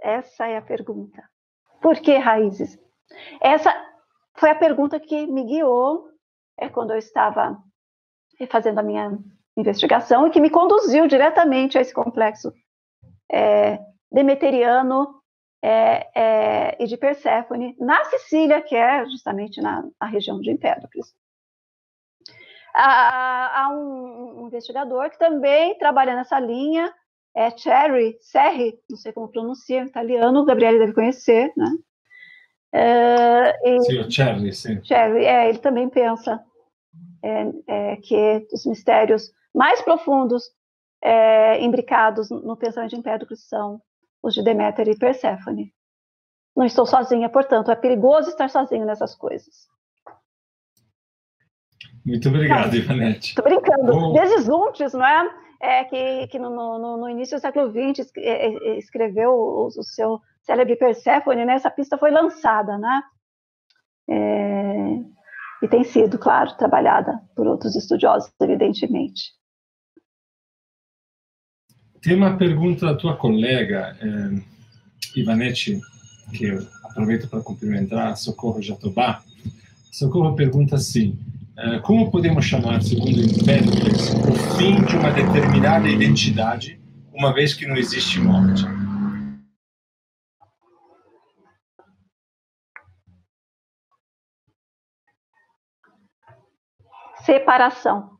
Essa 0.00 0.46
é 0.46 0.56
a 0.56 0.62
pergunta. 0.62 1.22
Por 1.86 2.00
que 2.00 2.18
raízes? 2.18 2.76
Essa 3.40 3.72
foi 4.34 4.50
a 4.50 4.56
pergunta 4.56 4.98
que 4.98 5.24
me 5.24 5.44
guiou 5.44 6.08
é, 6.58 6.68
quando 6.68 6.90
eu 6.90 6.98
estava 6.98 7.62
fazendo 8.50 8.80
a 8.80 8.82
minha 8.82 9.16
investigação 9.56 10.26
e 10.26 10.30
que 10.30 10.40
me 10.40 10.50
conduziu 10.50 11.06
diretamente 11.06 11.78
a 11.78 11.80
esse 11.80 11.94
complexo 11.94 12.52
é, 13.30 13.78
demeteriano 14.10 15.22
é, 15.62 16.10
é, 16.12 16.82
e 16.82 16.88
de 16.88 16.96
Perséfone 16.96 17.76
na 17.78 18.04
Sicília, 18.06 18.60
que 18.60 18.74
é 18.74 19.06
justamente 19.06 19.60
na, 19.60 19.84
na 20.00 20.08
região 20.08 20.40
de 20.40 20.50
Empédocles. 20.50 21.14
Há, 22.74 23.62
há 23.62 23.68
um, 23.68 24.40
um, 24.40 24.46
investigador 24.48 25.08
que 25.08 25.20
também 25.20 25.78
trabalha 25.78 26.16
nessa 26.16 26.40
linha, 26.40 26.92
é 27.36 27.50
Cherry, 27.56 28.16
Serri, 28.20 28.78
não 28.88 28.96
sei 28.96 29.12
como 29.12 29.28
pronuncia, 29.28 29.82
em 29.82 29.86
italiano, 29.86 30.40
o 30.40 30.44
Gabriele 30.46 30.78
deve 30.78 30.94
conhecer, 30.94 31.52
né? 31.54 31.70
É, 32.72 33.52
sim, 33.80 33.98
o 33.98 34.10
Cherry, 34.10 34.52
sim. 34.52 34.82
Cherry, 34.82 35.24
é, 35.26 35.48
ele 35.48 35.58
também 35.58 35.88
pensa 35.88 36.42
é, 37.22 37.52
é, 37.66 37.96
que 37.96 38.46
os 38.52 38.64
mistérios 38.64 39.30
mais 39.54 39.82
profundos 39.82 40.44
é, 41.02 41.62
imbricados 41.62 42.30
no 42.30 42.56
pensamento 42.56 42.90
de 42.90 42.96
Empédocles 42.96 43.46
são 43.46 43.82
os 44.22 44.32
de 44.32 44.42
Deméter 44.42 44.88
e 44.88 44.98
Perséfone. 44.98 45.74
Não 46.56 46.64
estou 46.64 46.86
sozinha, 46.86 47.28
portanto, 47.28 47.70
é 47.70 47.76
perigoso 47.76 48.30
estar 48.30 48.48
sozinho 48.48 48.86
nessas 48.86 49.14
coisas. 49.14 49.68
Muito 52.06 52.28
obrigado, 52.28 52.72
é. 52.72 52.78
Ivanete. 52.78 53.30
Estou 53.30 53.44
brincando. 53.44 53.92
Bom... 53.92 54.12
Desluntes, 54.12 54.92
não 54.92 55.04
é? 55.04 55.28
é 55.60 55.84
que, 55.84 56.28
que 56.28 56.38
no, 56.38 56.50
no, 56.50 56.96
no, 56.96 57.10
início 57.10 57.36
do 57.36 57.40
século 57.40 57.70
XX 57.70 58.08
é, 58.18 58.46
é, 58.46 58.78
escreveu 58.78 59.30
o, 59.30 59.66
o 59.66 59.82
seu 59.82 60.20
célebre 60.42 60.76
Perséfone, 60.76 61.44
né? 61.44 61.54
Essa 61.54 61.70
pista 61.70 61.98
foi 61.98 62.12
lançada, 62.12 62.78
né? 62.78 63.02
É, 64.08 64.86
e 65.62 65.68
tem 65.68 65.82
sido, 65.82 66.16
claro, 66.16 66.56
trabalhada 66.56 67.20
por 67.34 67.46
outros 67.48 67.74
estudiosos, 67.74 68.30
evidentemente. 68.40 69.32
Tem 72.00 72.14
uma 72.14 72.36
pergunta 72.36 72.86
da 72.86 72.94
tua 72.94 73.16
colega, 73.16 73.96
eh, 74.00 74.40
Ivanete, 75.16 75.80
que 76.32 76.44
eu 76.44 76.64
aproveito 76.84 77.28
para 77.28 77.42
cumprimentar, 77.42 78.16
Socorro 78.16 78.62
Jatobá. 78.62 79.24
Socorro 79.90 80.36
pergunta 80.36 80.76
assim: 80.76 81.18
como 81.82 82.10
podemos 82.10 82.44
chamar, 82.44 82.82
segundo 82.82 83.18
Empédocles, 83.18 84.10
o 84.12 84.56
fim 84.56 84.84
de 84.84 84.96
uma 84.96 85.10
determinada 85.10 85.88
identidade, 85.88 86.80
uma 87.12 87.32
vez 87.32 87.54
que 87.54 87.66
não 87.66 87.76
existe 87.76 88.20
morte? 88.20 88.62
Separação. 97.24 98.18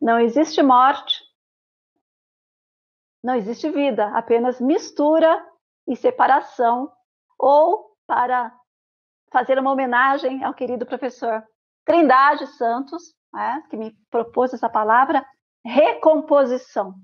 Não 0.00 0.18
existe 0.18 0.60
morte, 0.60 1.20
não 3.22 3.36
existe 3.36 3.70
vida, 3.70 4.08
apenas 4.08 4.60
mistura 4.60 5.46
e 5.86 5.94
separação, 5.94 6.90
ou 7.38 7.96
para 8.04 8.52
fazer 9.32 9.58
uma 9.58 9.72
homenagem 9.72 10.44
ao 10.44 10.54
querido 10.54 10.84
professor 10.84 11.42
Trindade 11.84 12.46
Santos, 12.48 13.14
né, 13.32 13.62
que 13.70 13.76
me 13.76 13.96
propôs 14.10 14.52
essa 14.52 14.68
palavra, 14.68 15.26
recomposição. 15.64 16.94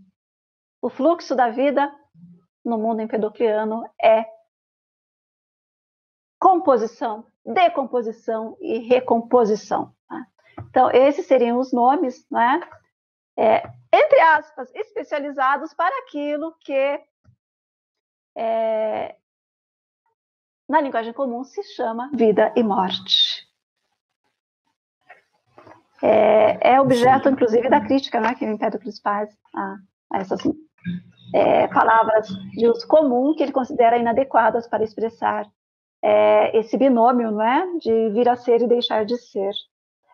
O 0.80 0.88
fluxo 0.88 1.34
da 1.34 1.50
vida 1.50 1.92
no 2.64 2.78
mundo 2.78 3.00
empedocliano 3.00 3.84
é 4.00 4.26
composição, 6.38 7.26
decomposição 7.44 8.56
e 8.60 8.78
recomposição. 8.78 9.92
Né? 10.10 10.26
Então, 10.68 10.90
esses 10.90 11.26
seriam 11.26 11.58
os 11.58 11.72
nomes, 11.72 12.24
né? 12.30 12.60
É, 13.36 13.62
entre 13.92 14.20
aspas, 14.20 14.72
especializados 14.74 15.72
para 15.72 15.96
aquilo 16.00 16.54
que 16.60 17.00
é, 18.36 19.16
na 20.68 20.80
linguagem 20.80 21.12
comum 21.12 21.42
se 21.44 21.62
chama 21.74 22.10
vida 22.14 22.52
e 22.54 22.62
morte. 22.62 23.48
É, 26.02 26.74
é 26.74 26.80
objeto, 26.80 27.28
inclusive, 27.28 27.68
da 27.68 27.80
crítica 27.80 28.20
né, 28.20 28.34
que 28.34 28.44
o 28.44 28.50
Empédocles 28.50 29.00
faz 29.00 29.30
a, 29.54 29.76
a 30.12 30.18
essas 30.18 30.40
é, 31.34 31.66
palavras 31.68 32.28
de 32.52 32.68
uso 32.68 32.86
comum 32.86 33.34
que 33.34 33.42
ele 33.42 33.52
considera 33.52 33.98
inadequadas 33.98 34.68
para 34.68 34.84
expressar 34.84 35.46
é, 36.02 36.56
esse 36.56 36.76
binômio 36.76 37.30
não 37.30 37.42
é, 37.42 37.66
de 37.78 38.10
vir 38.10 38.28
a 38.28 38.36
ser 38.36 38.62
e 38.62 38.68
deixar 38.68 39.04
de 39.04 39.16
ser. 39.16 39.52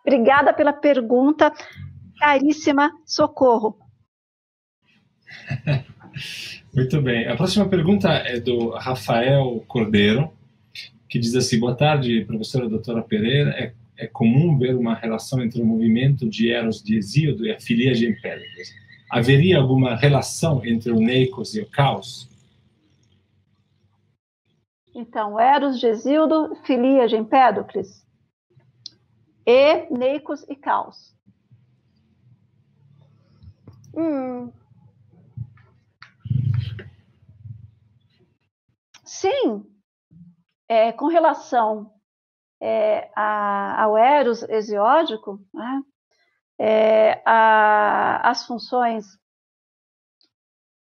Obrigada 0.06 0.55
pela 0.55 0.72
pergunta, 0.72 1.52
caríssima 2.18 2.90
Socorro. 3.05 3.78
Muito 6.74 7.02
bem. 7.02 7.28
A 7.28 7.36
próxima 7.36 7.68
pergunta 7.68 8.09
é 8.09 8.40
do 8.40 8.70
Rafael 8.70 9.62
Cordeiro 9.68 10.32
que 11.14 11.18
diz 11.20 11.36
assim: 11.36 11.60
Boa 11.60 11.76
tarde, 11.76 12.24
professora 12.24 12.68
doutora 12.68 13.00
Pereira. 13.00 13.50
É, 13.50 13.72
é 13.96 14.08
comum 14.08 14.58
ver 14.58 14.74
uma 14.74 14.96
relação 14.96 15.40
entre 15.44 15.62
o 15.62 15.64
movimento 15.64 16.28
de 16.28 16.50
Eros 16.50 16.82
de 16.82 16.96
Exíodo 16.96 17.46
e 17.46 17.52
a 17.52 17.60
filia 17.60 17.94
de 17.94 18.04
Empédocles. 18.04 18.74
Haveria 19.08 19.58
alguma 19.58 19.94
relação 19.94 20.66
entre 20.66 20.90
o 20.90 20.98
Neicos 20.98 21.54
e 21.54 21.60
o 21.60 21.70
Caos? 21.70 22.28
Então, 24.92 25.38
Eros 25.38 25.78
de 25.78 25.86
Exíodo, 25.86 26.56
filia 26.64 27.06
de 27.06 27.14
Empédocles 27.14 28.04
e 29.46 29.86
Neicos 29.96 30.44
e 30.48 30.56
Caos. 30.56 31.14
Hum. 33.96 34.50
Sim, 39.04 39.64
é, 40.68 40.92
com 40.92 41.06
relação 41.06 41.92
é, 42.60 43.10
a, 43.14 43.82
ao 43.82 43.96
eros 43.96 44.42
hesiódico, 44.44 45.40
né, 45.52 45.82
é, 46.58 47.22
a, 47.24 48.30
as 48.30 48.46
funções. 48.46 49.06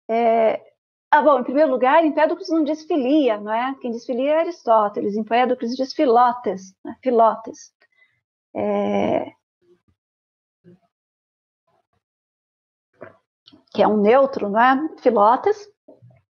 É, 0.08 0.62
ah, 1.10 1.22
bom, 1.22 1.38
em 1.38 1.44
primeiro 1.44 1.70
lugar, 1.70 2.04
Empédocles 2.04 2.48
não 2.48 2.64
diz 2.64 2.84
filia, 2.84 3.38
não 3.38 3.52
é? 3.52 3.74
Quem 3.80 3.90
diz 3.90 4.04
filia 4.04 4.32
é 4.32 4.38
Aristóteles, 4.40 5.16
Empédocles 5.16 5.76
diz 5.76 5.94
filotes, 5.94 6.74
né? 6.84 6.96
filotes. 7.02 7.72
É, 8.56 9.32
que 13.72 13.82
é 13.82 13.88
um 13.88 13.96
neutro, 13.96 14.48
não 14.48 14.60
é? 14.60 14.88
Filotes, 14.98 15.68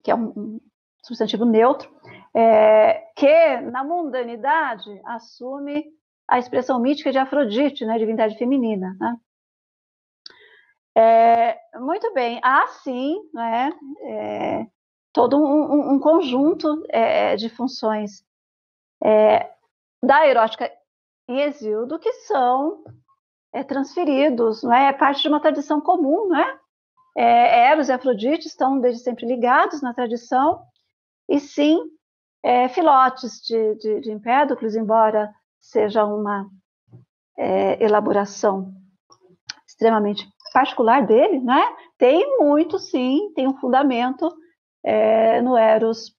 que 0.04 0.12
é 0.12 0.16
um 0.16 0.60
substantivo 1.04 1.46
neutro 1.46 1.97
é, 2.38 2.94
que 3.16 3.58
na 3.62 3.84
mundanidade 3.84 5.02
assume 5.06 5.84
a 6.30 6.38
expressão 6.38 6.80
mítica 6.80 7.12
de 7.12 7.18
Afrodite, 7.18 7.84
né, 7.84 7.98
divindade 7.98 8.38
feminina. 8.38 8.96
Né? 9.00 9.18
É, 10.96 11.80
muito 11.80 12.14
bem, 12.14 12.40
há 12.44 12.68
sim 12.68 13.18
né, 13.34 13.72
é, 14.04 14.68
todo 15.12 15.36
um, 15.36 15.94
um 15.94 16.00
conjunto 16.00 16.84
é, 16.90 17.36
de 17.36 17.50
funções 17.50 18.24
é, 19.04 19.50
da 20.04 20.28
erótica 20.28 20.72
em 21.28 21.42
Exildo 21.42 21.98
que 21.98 22.12
são 22.28 22.84
é, 23.52 23.64
transferidos, 23.64 24.62
não 24.62 24.74
é? 24.74 24.90
é 24.90 24.94
parte 24.94 25.24
de 25.24 25.28
uma 25.28 25.40
tradição 25.40 25.82
comum, 25.82 26.30
né? 26.30 26.60
É, 27.18 27.72
Eros 27.72 27.90
e 27.90 27.92
Afrodite 27.92 28.48
estão 28.48 28.80
desde 28.80 29.02
sempre 29.02 29.26
ligados 29.26 29.82
na 29.82 29.92
tradição, 29.92 30.62
e 31.28 31.40
sim, 31.40 31.97
é, 32.48 32.70
Filotes 32.70 33.42
de, 33.42 33.76
de, 33.76 34.00
de 34.00 34.10
Empédocles, 34.10 34.74
embora 34.74 35.30
seja 35.60 36.06
uma 36.06 36.50
é, 37.38 37.84
elaboração 37.84 38.74
extremamente 39.68 40.26
particular 40.54 41.06
dele, 41.06 41.40
né? 41.42 41.62
Tem 41.98 42.38
muito, 42.40 42.80
sim, 42.80 43.34
tem 43.36 43.50
um 43.50 43.58
fundamento 43.58 44.34
é, 44.82 45.42
no 45.42 45.58
Eros 45.58 46.16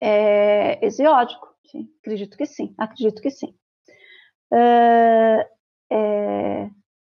é, 0.00 0.82
hesiódico. 0.84 1.54
Sim, 1.66 1.86
acredito 2.00 2.34
que 2.38 2.46
sim, 2.46 2.74
acredito 2.78 3.20
que 3.20 3.30
sim. 3.30 3.54
É, 4.50 5.50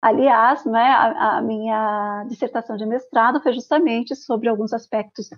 aliás, 0.03 0.65
né, 0.65 0.91
a, 0.91 1.37
a, 1.37 1.43
minha 1.43 2.25
dissertação 2.29 2.77
de 2.77 2.85
mestrado 2.85 3.41
foi 3.41 3.53
justamente 3.53 4.17
sobre 4.17 4.49
alguns 4.49 4.73
aspectos 4.73 5.31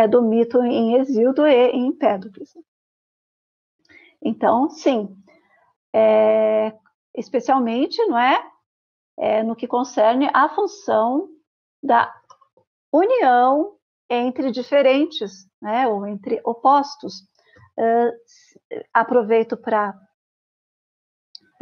é 0.00 0.08
do 0.08 0.22
mito 0.22 0.62
em 0.62 0.96
Exildo 0.96 1.46
e 1.46 1.70
em 1.70 1.86
Empédocles. 1.88 2.54
Então, 4.22 4.70
sim, 4.70 5.14
é, 5.94 6.72
especialmente, 7.14 8.02
não 8.06 8.18
é, 8.18 8.42
é, 9.18 9.42
no 9.42 9.54
que 9.54 9.66
concerne 9.66 10.30
a 10.32 10.48
função 10.48 11.28
da 11.82 12.12
união 12.92 13.76
entre 14.08 14.50
diferentes, 14.50 15.46
né, 15.60 15.86
ou 15.86 16.06
entre 16.06 16.40
opostos. 16.44 17.20
Uh, 17.78 18.12
aproveito 18.92 19.56
para 19.56 19.94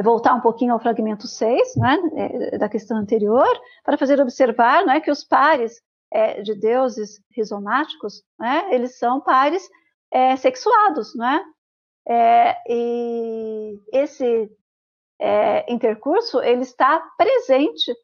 voltar 0.02 0.34
um 0.34 0.40
pouquinho 0.40 0.72
ao 0.72 0.80
fragmento 0.80 1.26
6, 1.26 1.76
né, 1.76 1.98
é, 2.14 2.58
da 2.58 2.68
questão 2.68 2.96
anterior, 2.96 3.48
para 3.84 3.98
fazer 3.98 4.20
observar 4.20 4.84
né, 4.84 5.00
que 5.00 5.10
os 5.10 5.22
pares 5.22 5.80
é, 6.10 6.42
de 6.42 6.54
deuses 6.54 7.20
rizomáticos, 7.34 8.22
né, 8.38 8.68
eles 8.74 8.98
são 8.98 9.20
pares 9.20 9.68
é, 10.10 10.36
sexuados, 10.36 11.14
né? 11.14 11.44
É, 12.08 12.56
e 12.66 13.78
esse 13.92 14.50
é, 15.18 15.70
intercurso 15.70 16.40
ele 16.40 16.62
está 16.62 17.00
presente 17.18 17.94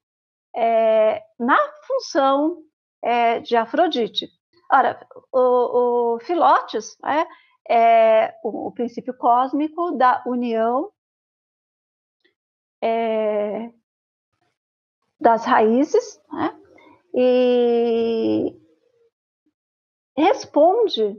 é, 0.55 1.22
na 1.39 1.59
função 1.86 2.62
é, 3.02 3.40
de 3.40 3.56
Afrodite. 3.56 4.28
Ora, 4.70 5.06
o, 5.32 6.16
o 6.16 6.20
Filotes 6.20 6.98
né, 7.02 7.26
é 7.68 8.35
o, 8.44 8.68
o, 8.68 8.72
princípio 8.72 9.16
cósmico 9.16 9.93
da 9.93 10.22
união 10.26 10.90
das 15.18 15.47
raízes, 15.47 16.20
né, 16.31 16.55
e 17.15 18.61
responde 20.16 21.16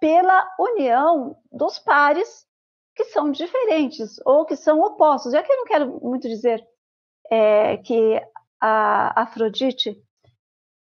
pela 0.00 0.48
união 0.58 1.36
dos 1.50 1.78
pares 1.78 2.46
que 2.94 3.04
são 3.04 3.30
diferentes 3.30 4.20
ou 4.24 4.44
que 4.44 4.56
são 4.56 4.80
opostos. 4.80 5.32
E 5.32 5.36
aqui 5.36 5.50
eu 5.50 5.56
não 5.56 5.64
quero 5.64 6.00
muito 6.00 6.28
dizer 6.28 6.66
é, 7.30 7.76
que 7.78 8.20
a 8.60 9.22
Afrodite, 9.22 10.00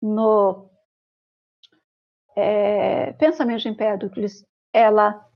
no 0.01 0.71
é, 2.37 3.13
pensamento 3.15 3.63
de 3.63 3.69
Empédocles, 3.69 4.45
ela 4.73 5.27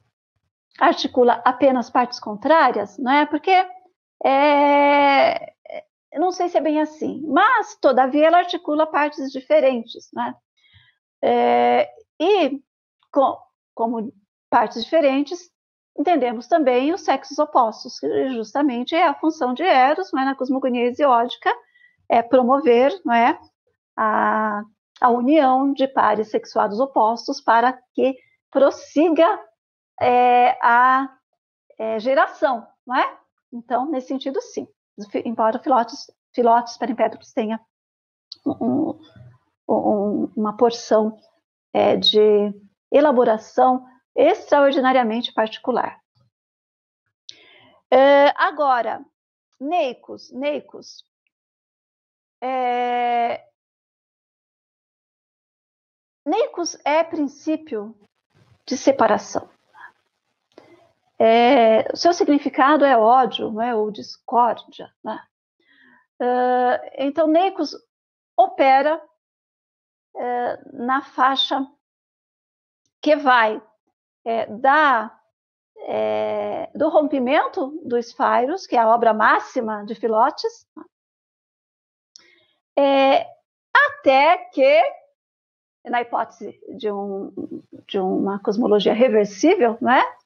articula 0.78 1.42
apenas 1.44 1.90
partes 1.90 2.20
contrárias, 2.20 2.96
não 2.98 3.12
é? 3.12 3.26
Porque 3.26 3.50
é, 4.24 5.54
não 6.18 6.32
sei 6.32 6.48
se 6.48 6.58
é 6.58 6.60
bem 6.60 6.80
assim, 6.80 7.22
mas 7.26 7.76
todavia 7.76 8.26
ela 8.26 8.38
articula 8.38 8.86
partes 8.86 9.30
diferentes, 9.30 10.08
né? 10.12 10.34
É, 11.22 11.88
e 12.18 12.60
com, 13.12 13.36
como 13.74 14.12
partes 14.48 14.82
diferentes, 14.84 15.50
entendemos 15.98 16.48
também 16.48 16.92
os 16.92 17.02
sexos 17.02 17.38
opostos, 17.38 17.98
que 18.00 18.30
justamente 18.30 18.94
é 18.94 19.06
a 19.06 19.14
função 19.14 19.54
de 19.54 19.62
Eros, 19.62 20.10
não 20.12 20.22
é, 20.22 20.24
na 20.24 20.34
cosmogonia 20.34 20.86
hesiódica, 20.86 21.54
é 22.08 22.22
promover, 22.22 22.98
não 23.04 23.14
é, 23.14 23.38
a, 23.96 24.62
a 25.00 25.10
união 25.10 25.72
de 25.72 25.86
pares 25.86 26.30
sexuados 26.30 26.80
opostos 26.80 27.40
para 27.40 27.78
que 27.94 28.16
prossiga 28.50 29.40
é, 30.00 30.58
a 30.60 31.08
é, 31.78 32.00
geração, 32.00 32.66
não 32.86 32.96
é? 32.96 33.18
Então, 33.52 33.86
nesse 33.86 34.08
sentido, 34.08 34.40
sim. 34.40 34.66
Embora 35.24 35.58
Filotes, 35.58 36.10
Filotes 36.34 36.78
Empédocles 36.80 37.32
tenha 37.32 37.60
um, 38.46 38.98
um, 39.68 40.32
uma 40.36 40.56
porção 40.56 41.18
é, 41.72 41.96
de 41.96 42.18
elaboração 42.90 43.86
extraordinariamente 44.14 45.32
particular. 45.32 46.00
É, 47.90 48.28
agora, 48.36 49.04
Neicos, 49.60 50.30
Neicos, 50.30 51.04
é, 52.40 53.46
Neicos 56.24 56.76
é 56.84 57.02
princípio 57.02 57.94
de 58.66 58.76
separação. 58.76 59.50
É, 61.22 61.92
o 61.92 61.96
seu 61.96 62.14
significado 62.14 62.82
é 62.82 62.96
ódio, 62.96 63.52
não 63.52 63.60
é? 63.60 63.74
ou 63.74 63.90
discórdia. 63.90 64.90
Né? 65.04 65.22
Uh, 66.18 66.90
então, 66.96 67.26
Neicos 67.26 67.76
opera 68.34 68.96
uh, 70.14 70.84
na 70.84 71.02
faixa 71.02 71.66
que 73.02 73.16
vai 73.16 73.62
é, 74.24 74.46
da, 74.46 75.18
é, 75.86 76.70
do 76.74 76.88
rompimento 76.88 77.80
dos 77.84 78.12
Fairos, 78.12 78.66
que 78.66 78.76
é 78.76 78.78
a 78.78 78.88
obra 78.88 79.14
máxima 79.14 79.84
de 79.84 79.94
Filotes, 79.94 80.66
é, 82.78 83.26
até 83.74 84.36
que, 84.52 84.82
na 85.84 86.02
hipótese 86.02 86.58
de, 86.76 86.90
um, 86.90 87.32
de 87.86 87.98
uma 87.98 88.38
cosmologia 88.38 88.92
reversível, 88.92 89.78
né, 89.80 90.02
é, 90.02 90.19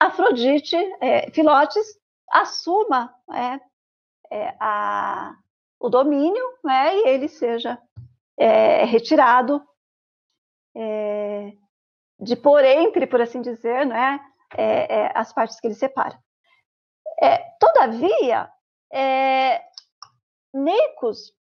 Afrodite, 0.00 0.76
é, 1.00 1.30
Filotes, 1.30 1.86
assuma 2.30 3.14
é, 3.32 3.60
é, 4.30 4.56
a, 4.58 5.36
o 5.78 5.88
domínio 5.88 6.44
né, 6.64 6.96
e 6.96 7.08
ele 7.08 7.28
seja 7.28 7.78
é, 8.38 8.84
retirado 8.84 9.62
é, 10.74 11.52
de 12.18 12.34
por 12.34 12.64
entre, 12.64 13.06
por 13.06 13.20
assim 13.20 13.42
dizer, 13.42 13.84
né, 13.84 14.20
é, 14.56 15.00
é, 15.00 15.12
as 15.14 15.32
partes 15.32 15.60
que 15.60 15.66
ele 15.66 15.74
separa. 15.74 16.18
É, 17.22 17.38
todavia, 17.58 18.50
é, 18.90 19.62
Necos, 20.52 21.34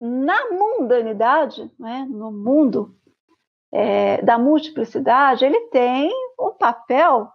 na 0.00 0.50
mundanidade, 0.50 1.70
né, 1.78 2.06
no 2.08 2.32
mundo 2.32 2.98
é, 3.74 4.22
da 4.22 4.38
multiplicidade, 4.38 5.44
ele 5.44 5.58
tem 5.70 6.08
um 6.38 6.52
papel 6.52 7.28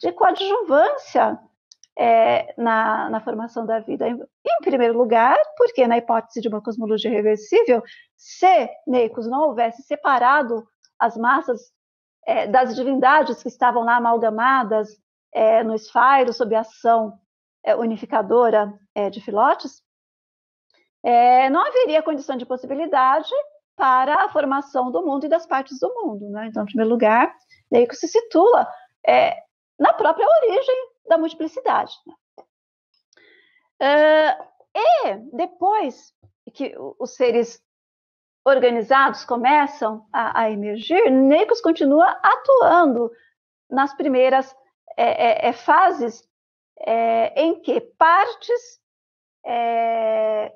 de 0.00 0.10
coadjuvância 0.10 1.38
é, 1.98 2.54
na, 2.56 3.10
na, 3.10 3.20
formação 3.20 3.66
da 3.66 3.78
vida. 3.78 4.08
Em, 4.08 4.14
em, 4.14 4.64
primeiro 4.64 4.96
lugar, 4.96 5.36
porque 5.54 5.86
na 5.86 5.98
hipótese 5.98 6.40
de 6.40 6.48
uma 6.48 6.62
cosmologia 6.62 7.10
reversível, 7.10 7.82
se 8.16 8.70
Neicos 8.86 9.26
não 9.26 9.48
houvesse 9.48 9.82
separado 9.82 10.66
as 10.98 11.14
massas 11.14 11.60
é, 12.26 12.46
das 12.46 12.74
divindades 12.74 13.42
que 13.42 13.48
estavam 13.48 13.84
lá 13.84 13.96
amalgamadas 13.96 14.88
é, 15.30 15.62
no 15.62 15.74
esfairo 15.74 16.32
sob 16.32 16.54
a 16.54 16.60
ação 16.60 17.18
é, 17.62 17.76
unificadora 17.76 18.72
é, 18.94 19.10
de 19.10 19.20
Filotes, 19.20 19.82
é, 21.04 21.50
não 21.50 21.66
haveria 21.66 22.02
condição 22.02 22.34
de 22.34 22.46
possibilidade 22.46 23.30
para 23.76 24.24
a 24.24 24.28
formação 24.28 24.90
do 24.90 25.04
mundo 25.04 25.26
e 25.26 25.28
das 25.28 25.46
partes 25.46 25.78
do 25.78 25.92
mundo. 25.94 26.28
Né? 26.30 26.46
Então, 26.46 26.62
em 26.62 26.66
primeiro 26.66 26.90
lugar, 26.90 27.34
Neicos 27.70 27.98
se 27.98 28.08
situa 28.08 28.68
na 29.78 29.92
própria 29.92 30.26
origem 30.26 30.90
da 31.08 31.18
multiplicidade. 31.18 31.94
Né? 32.06 32.14
Uh, 33.82 34.52
e 34.74 35.36
depois 35.36 36.14
que 36.54 36.74
os 36.98 37.14
seres 37.14 37.60
organizados 38.44 39.24
começam 39.24 40.06
a, 40.12 40.42
a 40.42 40.50
emergir, 40.50 41.10
Neicos 41.10 41.60
continua 41.60 42.06
atuando 42.22 43.10
nas 43.70 43.94
primeiras 43.94 44.54
é, 44.96 45.46
é, 45.46 45.48
é 45.48 45.52
fases 45.52 46.28
é, 46.80 47.42
em 47.42 47.60
que 47.60 47.80
partes 47.80 48.80
é, 49.44 50.52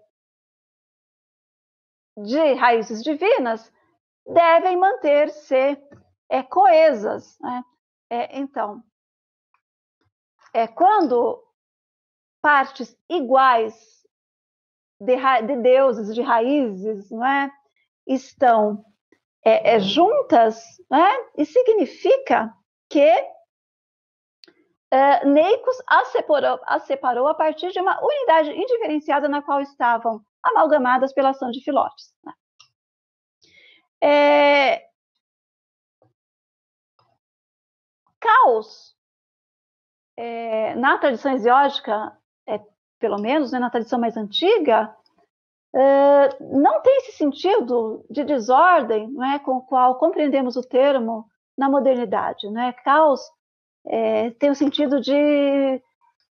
de 2.17 2.55
raízes 2.55 3.03
divinas 3.03 3.73
devem 4.27 4.77
manter-se 4.77 5.79
é, 6.29 6.43
coesas. 6.43 7.39
Né? 7.41 7.65
então, 8.33 8.83
é, 10.53 10.67
quando 10.67 11.45
partes 12.41 12.97
iguais 13.11 13.75
de, 15.01 15.17
de 15.47 15.57
deuses, 15.57 16.15
de 16.15 16.23
raízes, 16.23 17.11
não 17.11 17.27
é? 17.27 17.51
estão 18.07 18.85
é, 19.45 19.75
é, 19.75 19.81
juntas, 19.81 20.63
né? 20.91 21.13
e 21.37 21.45
significa 21.45 22.55
que 22.89 23.13
é, 24.91 25.25
Neicos 25.25 25.77
as 25.87 26.09
separou, 26.09 26.61
as 26.65 26.85
separou 26.85 27.27
a 27.27 27.35
partir 27.35 27.71
de 27.73 27.81
uma 27.81 28.01
unidade 28.03 28.51
indiferenciada 28.53 29.29
na 29.29 29.43
qual 29.43 29.61
estavam 29.61 30.25
amalgamadas 30.49 31.13
pela 31.13 31.31
ação 31.31 31.51
de 31.51 31.63
Filotes. 31.63 32.13
Né? 32.25 32.33
É, 34.03 34.87
caos, 38.21 38.95
é, 40.17 40.75
na 40.75 40.99
tradição 40.99 41.33
exótica, 41.33 42.17
é, 42.47 42.61
pelo 42.99 43.21
menos 43.21 43.53
né, 43.53 43.59
na 43.59 43.71
tradição 43.71 43.99
mais 43.99 44.17
antiga, 44.17 44.95
Uh, 45.75 46.59
não 46.59 46.81
tem 46.81 46.97
esse 46.99 47.13
sentido 47.13 48.03
de 48.09 48.25
desordem 48.25 49.15
é, 49.35 49.39
com 49.39 49.59
o 49.59 49.61
qual 49.61 49.99
compreendemos 49.99 50.57
o 50.57 50.63
termo 50.63 51.27
na 51.57 51.69
modernidade. 51.69 52.49
Né? 52.49 52.73
Caos 52.83 53.21
é, 53.87 54.31
tem 54.31 54.49
o 54.51 54.55
sentido 54.55 54.99
de 55.01 55.83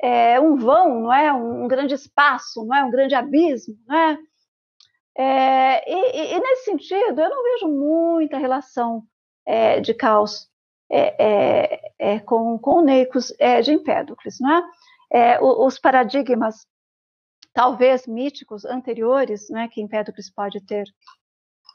é, 0.04 0.38
um 0.38 0.56
vão, 0.56 1.00
não 1.00 1.12
é? 1.12 1.32
Um, 1.32 1.64
um, 1.64 1.68
grande 1.68 1.94
espaço, 1.94 2.64
não 2.64 2.76
é? 2.76 2.84
um 2.84 2.90
grande 2.90 3.14
abismo. 3.14 3.76
Não 3.86 3.96
é? 3.96 4.18
é 5.16 5.90
e, 5.90 6.34
e, 6.34 6.40
nesse 6.40 6.64
sentido, 6.64 7.20
eu 7.20 7.30
não 7.30 7.42
vejo 7.42 7.68
muita 7.68 8.36
relação 8.36 9.02
é, 9.46 9.80
de 9.80 9.94
caos 9.94 10.50
é, 10.90 12.20
com, 12.20 12.58
com 12.58 12.76
o 12.76 12.82
Neicos 12.82 13.32
de 13.64 13.72
Empédocles. 13.72 14.38
Não 14.40 14.62
é? 15.10 15.38
os 15.40 15.78
paradigmas 15.78 16.66
talvez 17.54 18.06
míticos 18.06 18.64
anteriores, 18.64 19.48
né, 19.48 19.68
que 19.68 19.80
Empédocles 19.80 20.28
pode 20.28 20.60
ter 20.60 20.84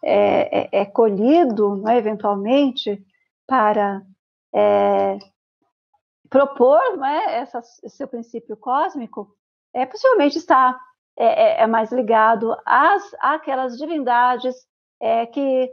é, 0.03 0.59
é, 0.59 0.81
é 0.81 0.85
colhido, 0.85 1.81
eventualmente, 1.89 3.01
para 3.47 4.01
é, 4.53 5.17
propor 6.29 6.97
né, 6.97 7.39
essa, 7.39 7.61
seu 7.61 8.07
princípio 8.07 8.55
cósmico, 8.55 9.35
é, 9.73 9.85
possivelmente 9.85 10.37
está 10.37 10.79
é, 11.17 11.61
é, 11.61 11.63
é 11.63 11.67
mais 11.67 11.91
ligado 11.91 12.55
às 12.65 13.03
àquelas 13.19 13.77
divindades 13.77 14.55
é, 15.01 15.25
que 15.25 15.71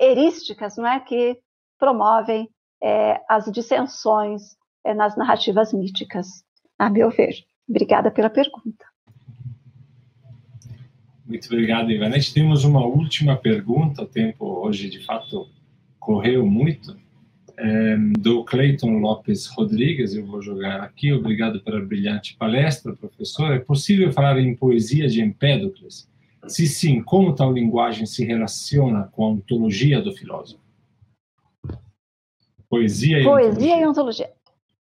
erísticas, 0.00 0.76
não 0.76 0.86
é, 0.86 0.98
que 0.98 1.38
promovem 1.78 2.50
as 3.28 3.50
dissensões 3.50 4.56
nas 4.96 5.16
narrativas 5.16 5.72
míticas, 5.72 6.44
a 6.78 6.90
meu 6.90 7.10
ver. 7.10 7.32
Obrigada 7.66 8.10
pela 8.10 8.28
pergunta. 8.28 8.84
Muito 11.24 11.46
obrigado, 11.46 11.90
Ivanete. 11.90 12.34
Temos 12.34 12.64
uma 12.64 12.84
última 12.84 13.36
pergunta. 13.36 14.02
O 14.02 14.06
tempo 14.06 14.44
hoje, 14.44 14.90
de 14.90 15.02
fato, 15.06 15.48
correu 15.98 16.44
muito. 16.44 16.94
É, 17.56 17.96
do 18.18 18.44
Cleiton 18.44 18.98
Lopes 18.98 19.46
Rodrigues, 19.46 20.14
eu 20.14 20.26
vou 20.26 20.42
jogar 20.42 20.80
aqui. 20.80 21.12
Obrigado 21.12 21.60
pela 21.60 21.80
brilhante 21.80 22.36
palestra, 22.36 22.94
professor. 22.94 23.52
É 23.52 23.58
possível 23.58 24.12
falar 24.12 24.38
em 24.38 24.54
poesia 24.54 25.08
de 25.08 25.20
Empédocles? 25.20 26.08
Se 26.46 26.66
sim, 26.66 27.02
como 27.02 27.34
tal 27.34 27.52
linguagem 27.52 28.06
se 28.06 28.24
relaciona 28.24 29.08
com 29.12 29.24
a 29.24 29.28
ontologia 29.28 30.02
do 30.02 30.12
filósofo? 30.12 30.62
Poesia 32.68 33.20
e 33.20 33.24
Poesia 33.24 33.52
ontologia. 33.52 33.80
e 33.80 33.86
ontologia. 33.86 34.30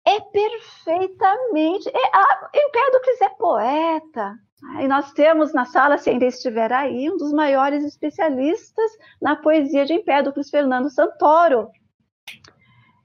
É 0.07 0.21
perfeitamente. 0.21 1.89
É, 1.89 2.17
a, 2.17 2.51
Empédocles 2.55 3.21
é 3.21 3.29
poeta. 3.31 4.39
E 4.81 4.87
nós 4.87 5.13
temos 5.13 5.53
na 5.53 5.65
sala, 5.65 5.99
se 5.99 6.11
ainda 6.11 6.27
estiver 6.27 6.73
aí, 6.73 7.11
um 7.11 7.17
dos 7.17 7.33
maiores 7.33 7.83
especialistas 7.85 8.91
na 9.21 9.35
poesia 9.35 9.85
de 9.87 9.95
Empédocles, 9.95 10.51
Fernando 10.51 10.91
Santoro. 10.91 11.69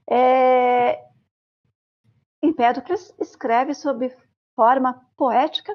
É... 0.08 1.04
Empédocles 2.42 3.14
escreve 3.18 3.74
sob 3.74 4.14
forma 4.54 5.04
poética 5.16 5.74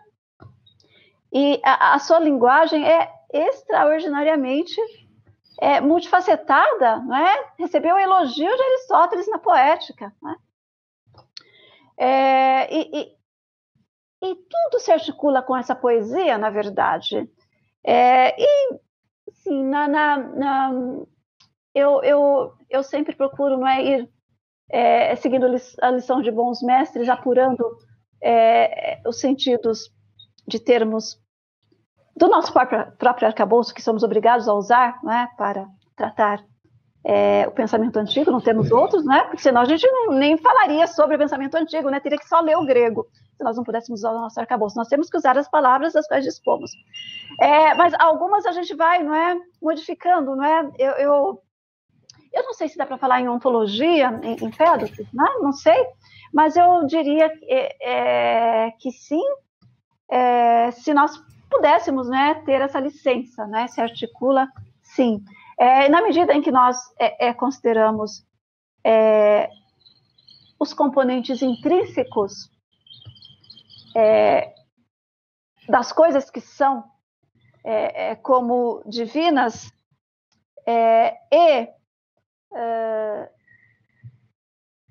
e 1.31 1.61
a, 1.63 1.95
a 1.95 1.99
sua 1.99 2.19
linguagem 2.19 2.85
é 2.87 3.09
extraordinariamente 3.31 4.75
é, 5.59 5.79
multifacetada, 5.79 6.97
não 6.97 7.15
é? 7.15 7.51
Recebeu 7.57 7.95
o 7.95 7.99
elogio 7.99 8.55
de 8.55 8.63
Aristóteles 8.63 9.29
na 9.29 9.39
poética, 9.39 10.13
né? 10.21 10.35
É, 11.97 12.73
e, 12.73 12.89
e, 12.93 13.17
e, 14.23 14.35
tudo 14.35 14.79
se 14.79 14.91
articula 14.91 15.43
com 15.43 15.55
essa 15.55 15.75
poesia, 15.75 16.37
na 16.37 16.49
verdade. 16.49 17.29
É, 17.83 18.35
e, 18.41 18.79
sim, 19.31 19.63
na, 19.65 19.87
na, 19.87 20.17
na, 20.17 20.71
eu, 21.75 22.01
eu, 22.03 22.53
eu 22.69 22.83
sempre 22.83 23.15
procuro 23.15 23.57
não 23.57 23.67
é, 23.67 23.83
ir 23.83 24.09
é, 24.71 25.15
seguindo 25.17 25.45
a 25.81 25.91
lição 25.91 26.21
de 26.21 26.31
bons 26.31 26.61
mestres, 26.61 27.09
apurando 27.09 27.63
é, 28.23 29.01
os 29.05 29.19
sentidos 29.19 29.91
de 30.47 30.59
termos 30.59 31.19
do 32.15 32.27
nosso 32.27 32.51
próprio, 32.51 32.91
próprio 32.97 33.27
arcabouço, 33.27 33.73
que 33.73 33.81
somos 33.81 34.03
obrigados 34.03 34.47
a 34.47 34.53
usar 34.53 34.99
né, 35.03 35.27
para 35.37 35.65
tratar 35.95 36.43
é, 37.03 37.47
o 37.47 37.51
pensamento 37.51 37.97
antigo, 37.97 38.31
não 38.31 38.39
temos 38.39 38.71
outros, 38.71 39.03
né? 39.03 39.21
Porque 39.23 39.41
senão 39.41 39.61
a 39.61 39.65
gente 39.65 39.87
não, 39.89 40.13
nem 40.13 40.37
falaria 40.37 40.85
sobre 40.85 41.15
o 41.15 41.19
pensamento 41.19 41.55
antigo, 41.55 41.89
né? 41.89 41.99
Teria 41.99 42.17
que 42.17 42.27
só 42.27 42.39
ler 42.39 42.55
o 42.55 42.65
grego, 42.65 43.07
se 43.35 43.43
nós 43.43 43.57
não 43.57 43.63
pudéssemos 43.63 44.01
usar 44.01 44.11
o 44.11 44.21
nosso 44.21 44.39
arcabouço. 44.39 44.77
Nós 44.77 44.87
temos 44.87 45.09
que 45.09 45.17
usar 45.17 45.37
as 45.37 45.49
palavras 45.49 45.93
das 45.93 46.07
quais 46.07 46.23
dispomos. 46.23 46.71
É, 47.39 47.73
mas 47.73 47.93
algumas 47.99 48.45
a 48.45 48.51
gente 48.51 48.75
vai, 48.75 49.01
não 49.01 49.15
é, 49.15 49.35
modificando, 49.61 50.35
não 50.35 50.43
é? 50.43 50.69
Eu, 50.77 50.91
eu, 50.91 51.41
eu 52.33 52.43
não 52.43 52.53
sei 52.53 52.69
se 52.69 52.77
dá 52.77 52.85
para 52.85 52.97
falar 52.97 53.19
em 53.19 53.27
ontologia, 53.27 54.19
em, 54.23 54.45
em 54.45 54.51
Fedocles, 54.51 55.07
né? 55.13 55.25
Não 55.41 55.51
sei, 55.51 55.85
mas 56.33 56.55
eu 56.55 56.85
diria 56.85 57.29
que, 57.29 57.45
é, 57.45 58.67
é 58.67 58.71
que 58.71 58.91
sim, 58.91 59.23
é, 60.09 60.71
se 60.71 60.93
nós 60.93 61.21
pudéssemos, 61.49 62.07
né, 62.07 62.35
ter 62.45 62.61
essa 62.61 62.79
licença, 62.79 63.45
né? 63.47 63.67
Se 63.67 63.81
articula, 63.81 64.47
sim. 64.81 65.23
É, 65.59 65.89
na 65.89 66.01
medida 66.01 66.33
em 66.33 66.41
que 66.41 66.51
nós 66.51 66.77
é, 66.97 67.33
consideramos 67.33 68.25
os 70.59 70.73
componentes 70.73 71.43
intrínsecos 71.43 72.49
das 75.69 75.91
coisas 75.91 76.31
que 76.31 76.41
são 76.41 76.83
como 78.23 78.81
divinas 78.87 79.71
e 80.67 81.69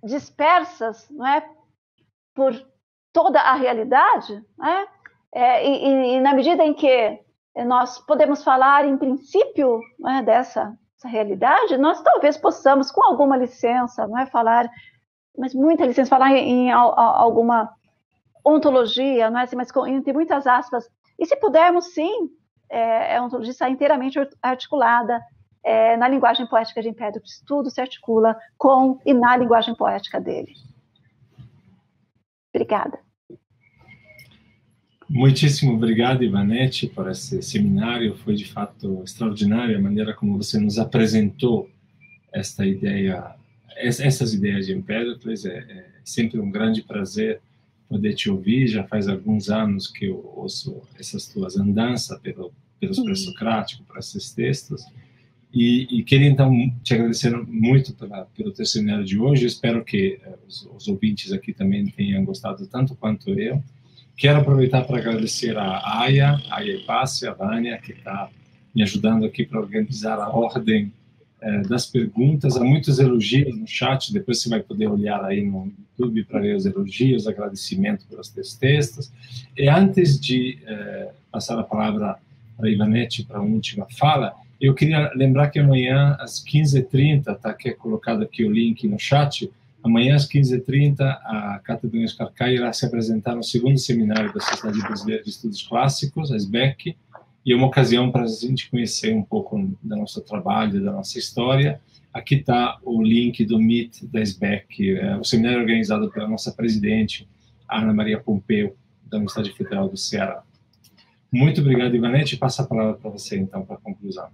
dispersas 0.03 1.09
não 1.11 1.27
é, 1.27 1.47
por 2.35 2.55
toda 3.13 3.41
a 3.41 3.55
realidade, 3.55 4.45
né? 4.59 4.87
e, 5.35 5.89
e, 5.89 6.17
e 6.17 6.21
na 6.21 6.35
medida 6.35 6.65
em 6.65 6.75
que 6.75 7.21
nós 7.67 7.99
podemos 7.99 8.43
falar, 8.43 8.85
em 8.87 8.97
princípio, 8.97 9.81
né, 9.99 10.23
dessa, 10.23 10.77
dessa, 10.95 11.09
realidade, 11.09 11.77
nós 11.77 12.01
talvez 12.03 12.37
possamos, 12.37 12.91
com 12.91 13.05
alguma 13.05 13.37
licença, 13.37 14.07
não 14.07 14.19
é 14.19 14.27
falar, 14.27 14.71
mas 15.37 15.55
muita 15.55 15.85
licença, 15.85 16.09
falar 16.09 16.31
em, 16.33 16.67
em 16.67 16.73
a, 16.73 16.79
a, 16.79 17.21
alguma 17.21 17.73
ontologia, 18.45 19.31
não 19.31 19.41
é 19.41 19.43
assim, 19.43 19.57
mas 19.57 19.71
com, 19.71 19.87
entre 19.87 20.13
muitas 20.13 20.47
aspas. 20.47 20.89
E 21.19 21.27
se 21.27 21.37
pudermos, 21.37 21.93
sim, 21.93 22.31
é, 22.71 23.17
a 23.17 23.23
ontologia 23.23 23.69
inteiramente 23.69 24.19
articulada 24.43 25.21
é, 25.63 25.97
na 25.97 26.09
linguagem 26.09 26.47
poética 26.47 26.83
de 26.83 26.89
Empédocles, 26.89 27.43
tudo 27.47 27.71
se 27.71 27.81
articula 27.81 28.37
com 28.57 28.99
e 29.05 29.13
na 29.13 29.37
linguagem 29.37 29.75
poética 29.75 30.21
dele. 30.21 30.55
Obrigada. 32.55 32.99
Muitíssimo 35.09 35.75
obrigado, 35.75 36.23
Ivanete, 36.23 36.87
por 36.87 37.11
esse 37.11 37.43
seminário. 37.43 38.17
Foi 38.19 38.35
de 38.35 38.45
fato 38.45 39.03
extraordinária 39.05 39.77
a 39.77 39.81
maneira 39.81 40.15
como 40.15 40.37
você 40.37 40.59
nos 40.59 40.79
apresentou 40.79 41.69
esta 42.33 42.65
ideia, 42.65 43.35
essas 43.77 44.33
ideias 44.33 44.67
de 44.67 44.73
Empédocles. 44.73 45.45
É, 45.45 45.59
é 45.59 45.87
sempre 46.05 46.39
um 46.39 46.49
grande 46.49 46.83
prazer 46.83 47.41
poder 47.89 48.15
te 48.15 48.31
ouvir. 48.31 48.69
Já 48.69 48.85
faz 48.85 49.09
alguns 49.09 49.51
anos 49.51 49.89
que 49.89 50.07
eu 50.07 50.33
ouço 50.37 50.81
essas 50.97 51.27
tuas 51.27 51.57
andanças 51.57 52.17
pelo, 52.21 52.53
pelos 52.79 53.01
pré-socráticos, 53.01 53.85
por 53.85 53.99
esses 53.99 54.33
textos. 54.33 54.85
E, 55.53 55.99
e, 55.99 56.05
queria 56.05 56.29
então 56.29 56.53
te 56.83 56.95
agradecer 56.95 57.37
muito 57.37 57.93
pela, 57.95 58.25
pelo 58.37 58.53
teu 58.53 58.65
seminário 58.65 59.05
de 59.05 59.19
hoje. 59.19 59.47
espero 59.47 59.85
que 59.85 60.21
eh, 60.25 60.35
os, 60.47 60.69
os 60.77 60.87
ouvintes 60.87 61.33
aqui 61.33 61.53
também 61.53 61.87
tenham 61.87 62.25
gostado 62.25 62.65
tanto 62.69 62.95
quanto 62.95 63.31
eu. 63.31 63.61
Quero 64.17 64.39
aproveitar 64.39 64.85
para 64.85 64.99
agradecer 64.99 65.57
a 65.57 66.03
Aya, 66.03 66.41
a 66.51 66.59
Aya 66.59 66.79
Passe, 66.87 67.27
a 67.27 67.33
Vânia, 67.33 67.79
que 67.79 67.93
está 67.93 68.31
me 68.73 68.83
ajudando 68.83 69.25
aqui 69.25 69.45
para 69.45 69.59
organizar 69.59 70.21
a 70.21 70.29
ordem 70.29 70.93
é, 71.41 71.63
das 71.63 71.87
perguntas. 71.87 72.57
Há 72.57 72.63
muitos 72.63 72.99
elogios 72.99 73.57
no 73.57 73.67
chat, 73.67 74.13
depois 74.13 74.41
você 74.41 74.49
vai 74.49 74.61
poder 74.63 74.89
olhar 74.89 75.25
aí 75.25 75.45
no 75.45 75.73
YouTube 75.99 76.25
para 76.25 76.41
ver 76.41 76.55
os 76.55 76.67
elogios, 76.67 77.27
agradecimento 77.27 78.07
pelos 78.07 78.29
teus 78.29 78.55
textos. 78.55 79.11
E 79.57 79.69
antes 79.69 80.21
de 80.21 80.59
é, 80.65 81.11
passar 81.33 81.59
a 81.59 81.65
palavra 81.65 82.17
para 82.57 82.69
a 82.69 82.71
Ivanete 82.71 83.25
para 83.25 83.39
a 83.39 83.43
última 83.43 83.87
fala, 83.99 84.35
eu 84.61 84.75
queria 84.75 85.11
lembrar 85.15 85.51
que 85.51 85.59
amanhã, 85.59 86.17
às 86.21 86.45
15h30, 86.45 87.35
está 87.35 87.51
aqui 87.51 87.73
colocado 87.73 88.23
aqui 88.23 88.45
o 88.45 88.53
link 88.53 88.87
no 88.87 88.99
chat, 88.99 89.51
Amanhã, 89.83 90.15
às 90.15 90.29
15h30, 90.29 91.01
a 91.01 91.59
Cátedra 91.65 91.97
Unesco 91.97 92.23
Arcai 92.23 92.55
irá 92.55 92.71
se 92.73 92.85
apresentar 92.85 93.35
no 93.35 93.43
segundo 93.43 93.79
seminário 93.79 94.33
da 94.33 94.41
Sociedade 94.41 94.79
Brasileira 94.79 95.23
de 95.23 95.31
Estudos 95.31 95.63
Clássicos, 95.63 96.31
a 96.31 96.37
SBEC, 96.37 96.97
e 97.47 97.53
é 97.53 97.57
uma 97.57 97.67
ocasião 97.67 98.11
para 98.13 98.25
a 98.25 98.27
gente 98.27 98.71
conhecer 98.71 99.15
um 99.15 99.23
pouco 99.23 99.59
do 99.83 99.97
nosso 99.97 100.21
trabalho, 100.21 100.85
da 100.85 100.93
nossa 100.93 101.19
história. 101.19 101.81
Aqui 102.13 102.35
está 102.35 102.79
o 102.83 103.03
link 103.03 103.43
do 103.47 103.59
Meet 103.59 104.05
da 104.05 104.21
SBEC, 104.21 104.97
é, 104.97 105.19
seminário 105.25 105.61
organizado 105.61 106.11
pela 106.11 106.29
nossa 106.29 106.53
presidente, 106.53 107.27
Ana 107.67 107.95
Maria 107.95 108.21
Pompeu, 108.21 108.77
da 109.07 109.17
Universidade 109.17 109.53
Federal 109.53 109.89
do 109.89 109.97
Ceará. 109.97 110.43
Muito 111.33 111.63
obrigado, 111.63 111.95
Ivanete. 111.95 112.37
Passa 112.37 112.63
a 112.63 112.67
palavra 112.67 112.95
para 112.95 113.11
você, 113.11 113.39
então, 113.39 113.65
para 113.65 113.77
a 113.77 113.81
conclusão. 113.81 114.29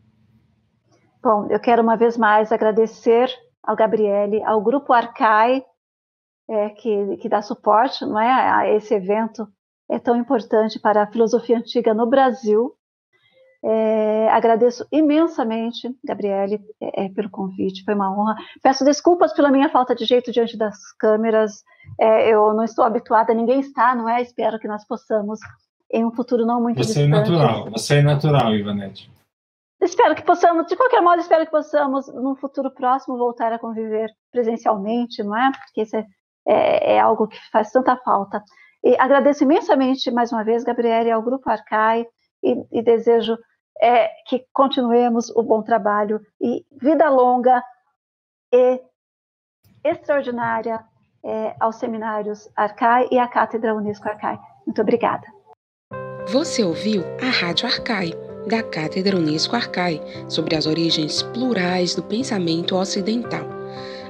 Bom, 1.26 1.48
eu 1.50 1.58
quero 1.58 1.82
uma 1.82 1.96
vez 1.96 2.16
mais 2.16 2.52
agradecer 2.52 3.28
ao 3.60 3.74
Gabriele, 3.74 4.44
ao 4.44 4.62
Grupo 4.62 4.92
Arcai, 4.92 5.60
é, 6.48 6.68
que, 6.68 7.16
que 7.16 7.28
dá 7.28 7.42
suporte 7.42 8.06
não 8.06 8.16
é, 8.16 8.30
a 8.30 8.72
esse 8.72 8.94
evento 8.94 9.44
é 9.90 9.98
tão 9.98 10.14
importante 10.14 10.78
para 10.78 11.02
a 11.02 11.06
filosofia 11.08 11.58
antiga 11.58 11.92
no 11.92 12.06
Brasil. 12.06 12.72
É, 13.64 14.28
agradeço 14.28 14.86
imensamente, 14.92 15.92
Gabriele, 16.04 16.60
é, 16.80 17.06
é, 17.06 17.08
pelo 17.08 17.28
convite, 17.28 17.82
foi 17.82 17.94
uma 17.94 18.16
honra. 18.16 18.36
Peço 18.62 18.84
desculpas 18.84 19.32
pela 19.34 19.50
minha 19.50 19.68
falta 19.68 19.96
de 19.96 20.04
jeito 20.04 20.30
diante 20.30 20.56
das 20.56 20.76
câmeras, 20.92 21.64
é, 21.98 22.32
eu 22.32 22.54
não 22.54 22.62
estou 22.62 22.84
habituada, 22.84 23.34
ninguém 23.34 23.58
está, 23.58 23.96
não 23.96 24.08
é? 24.08 24.22
Espero 24.22 24.60
que 24.60 24.68
nós 24.68 24.86
possamos, 24.86 25.40
em 25.92 26.04
um 26.04 26.12
futuro 26.12 26.46
não 26.46 26.62
muito 26.62 26.76
você 26.76 27.04
distante. 27.04 27.08
Você 27.10 27.32
é 27.32 27.36
natural, 27.36 27.70
você 27.72 27.94
é 27.96 28.02
natural, 28.02 28.54
Ivanete. 28.54 29.16
Espero 29.80 30.14
que 30.14 30.22
possamos, 30.22 30.66
de 30.66 30.76
qualquer 30.76 31.02
modo, 31.02 31.20
espero 31.20 31.44
que 31.44 31.50
possamos, 31.50 32.06
no 32.08 32.34
futuro 32.36 32.70
próximo, 32.70 33.18
voltar 33.18 33.52
a 33.52 33.58
conviver 33.58 34.08
presencialmente, 34.32 35.22
não 35.22 35.36
é? 35.36 35.52
Porque 35.52 35.82
isso 35.82 35.96
é, 35.96 36.06
é, 36.46 36.94
é 36.94 37.00
algo 37.00 37.28
que 37.28 37.38
faz 37.50 37.70
tanta 37.70 37.96
falta. 37.98 38.42
E 38.82 38.96
agradeço 38.98 39.44
imensamente, 39.44 40.10
mais 40.10 40.32
uma 40.32 40.44
vez, 40.44 40.64
Gabriele, 40.64 41.10
ao 41.10 41.22
Grupo 41.22 41.50
Arcai, 41.50 42.06
e, 42.42 42.56
e 42.72 42.82
desejo 42.82 43.36
é, 43.80 44.08
que 44.26 44.46
continuemos 44.52 45.30
o 45.30 45.42
bom 45.42 45.62
trabalho 45.62 46.20
e 46.40 46.64
vida 46.80 47.08
longa 47.10 47.62
e 48.52 48.80
extraordinária 49.84 50.82
é, 51.24 51.54
aos 51.60 51.76
seminários 51.76 52.48
Arcai 52.56 53.08
e 53.10 53.18
à 53.18 53.28
Cátedra 53.28 53.74
Unesco 53.74 54.08
Arcai. 54.08 54.38
Muito 54.66 54.80
obrigada. 54.80 55.26
Você 56.28 56.64
ouviu 56.64 57.02
a 57.20 57.30
Rádio 57.30 57.66
Arcai 57.66 58.25
da 58.46 58.62
Cátedra 58.62 59.16
Unesco 59.16 59.56
Arcai 59.56 60.00
sobre 60.28 60.54
as 60.56 60.66
origens 60.66 61.22
plurais 61.22 61.94
do 61.94 62.02
pensamento 62.02 62.76
ocidental. 62.76 63.55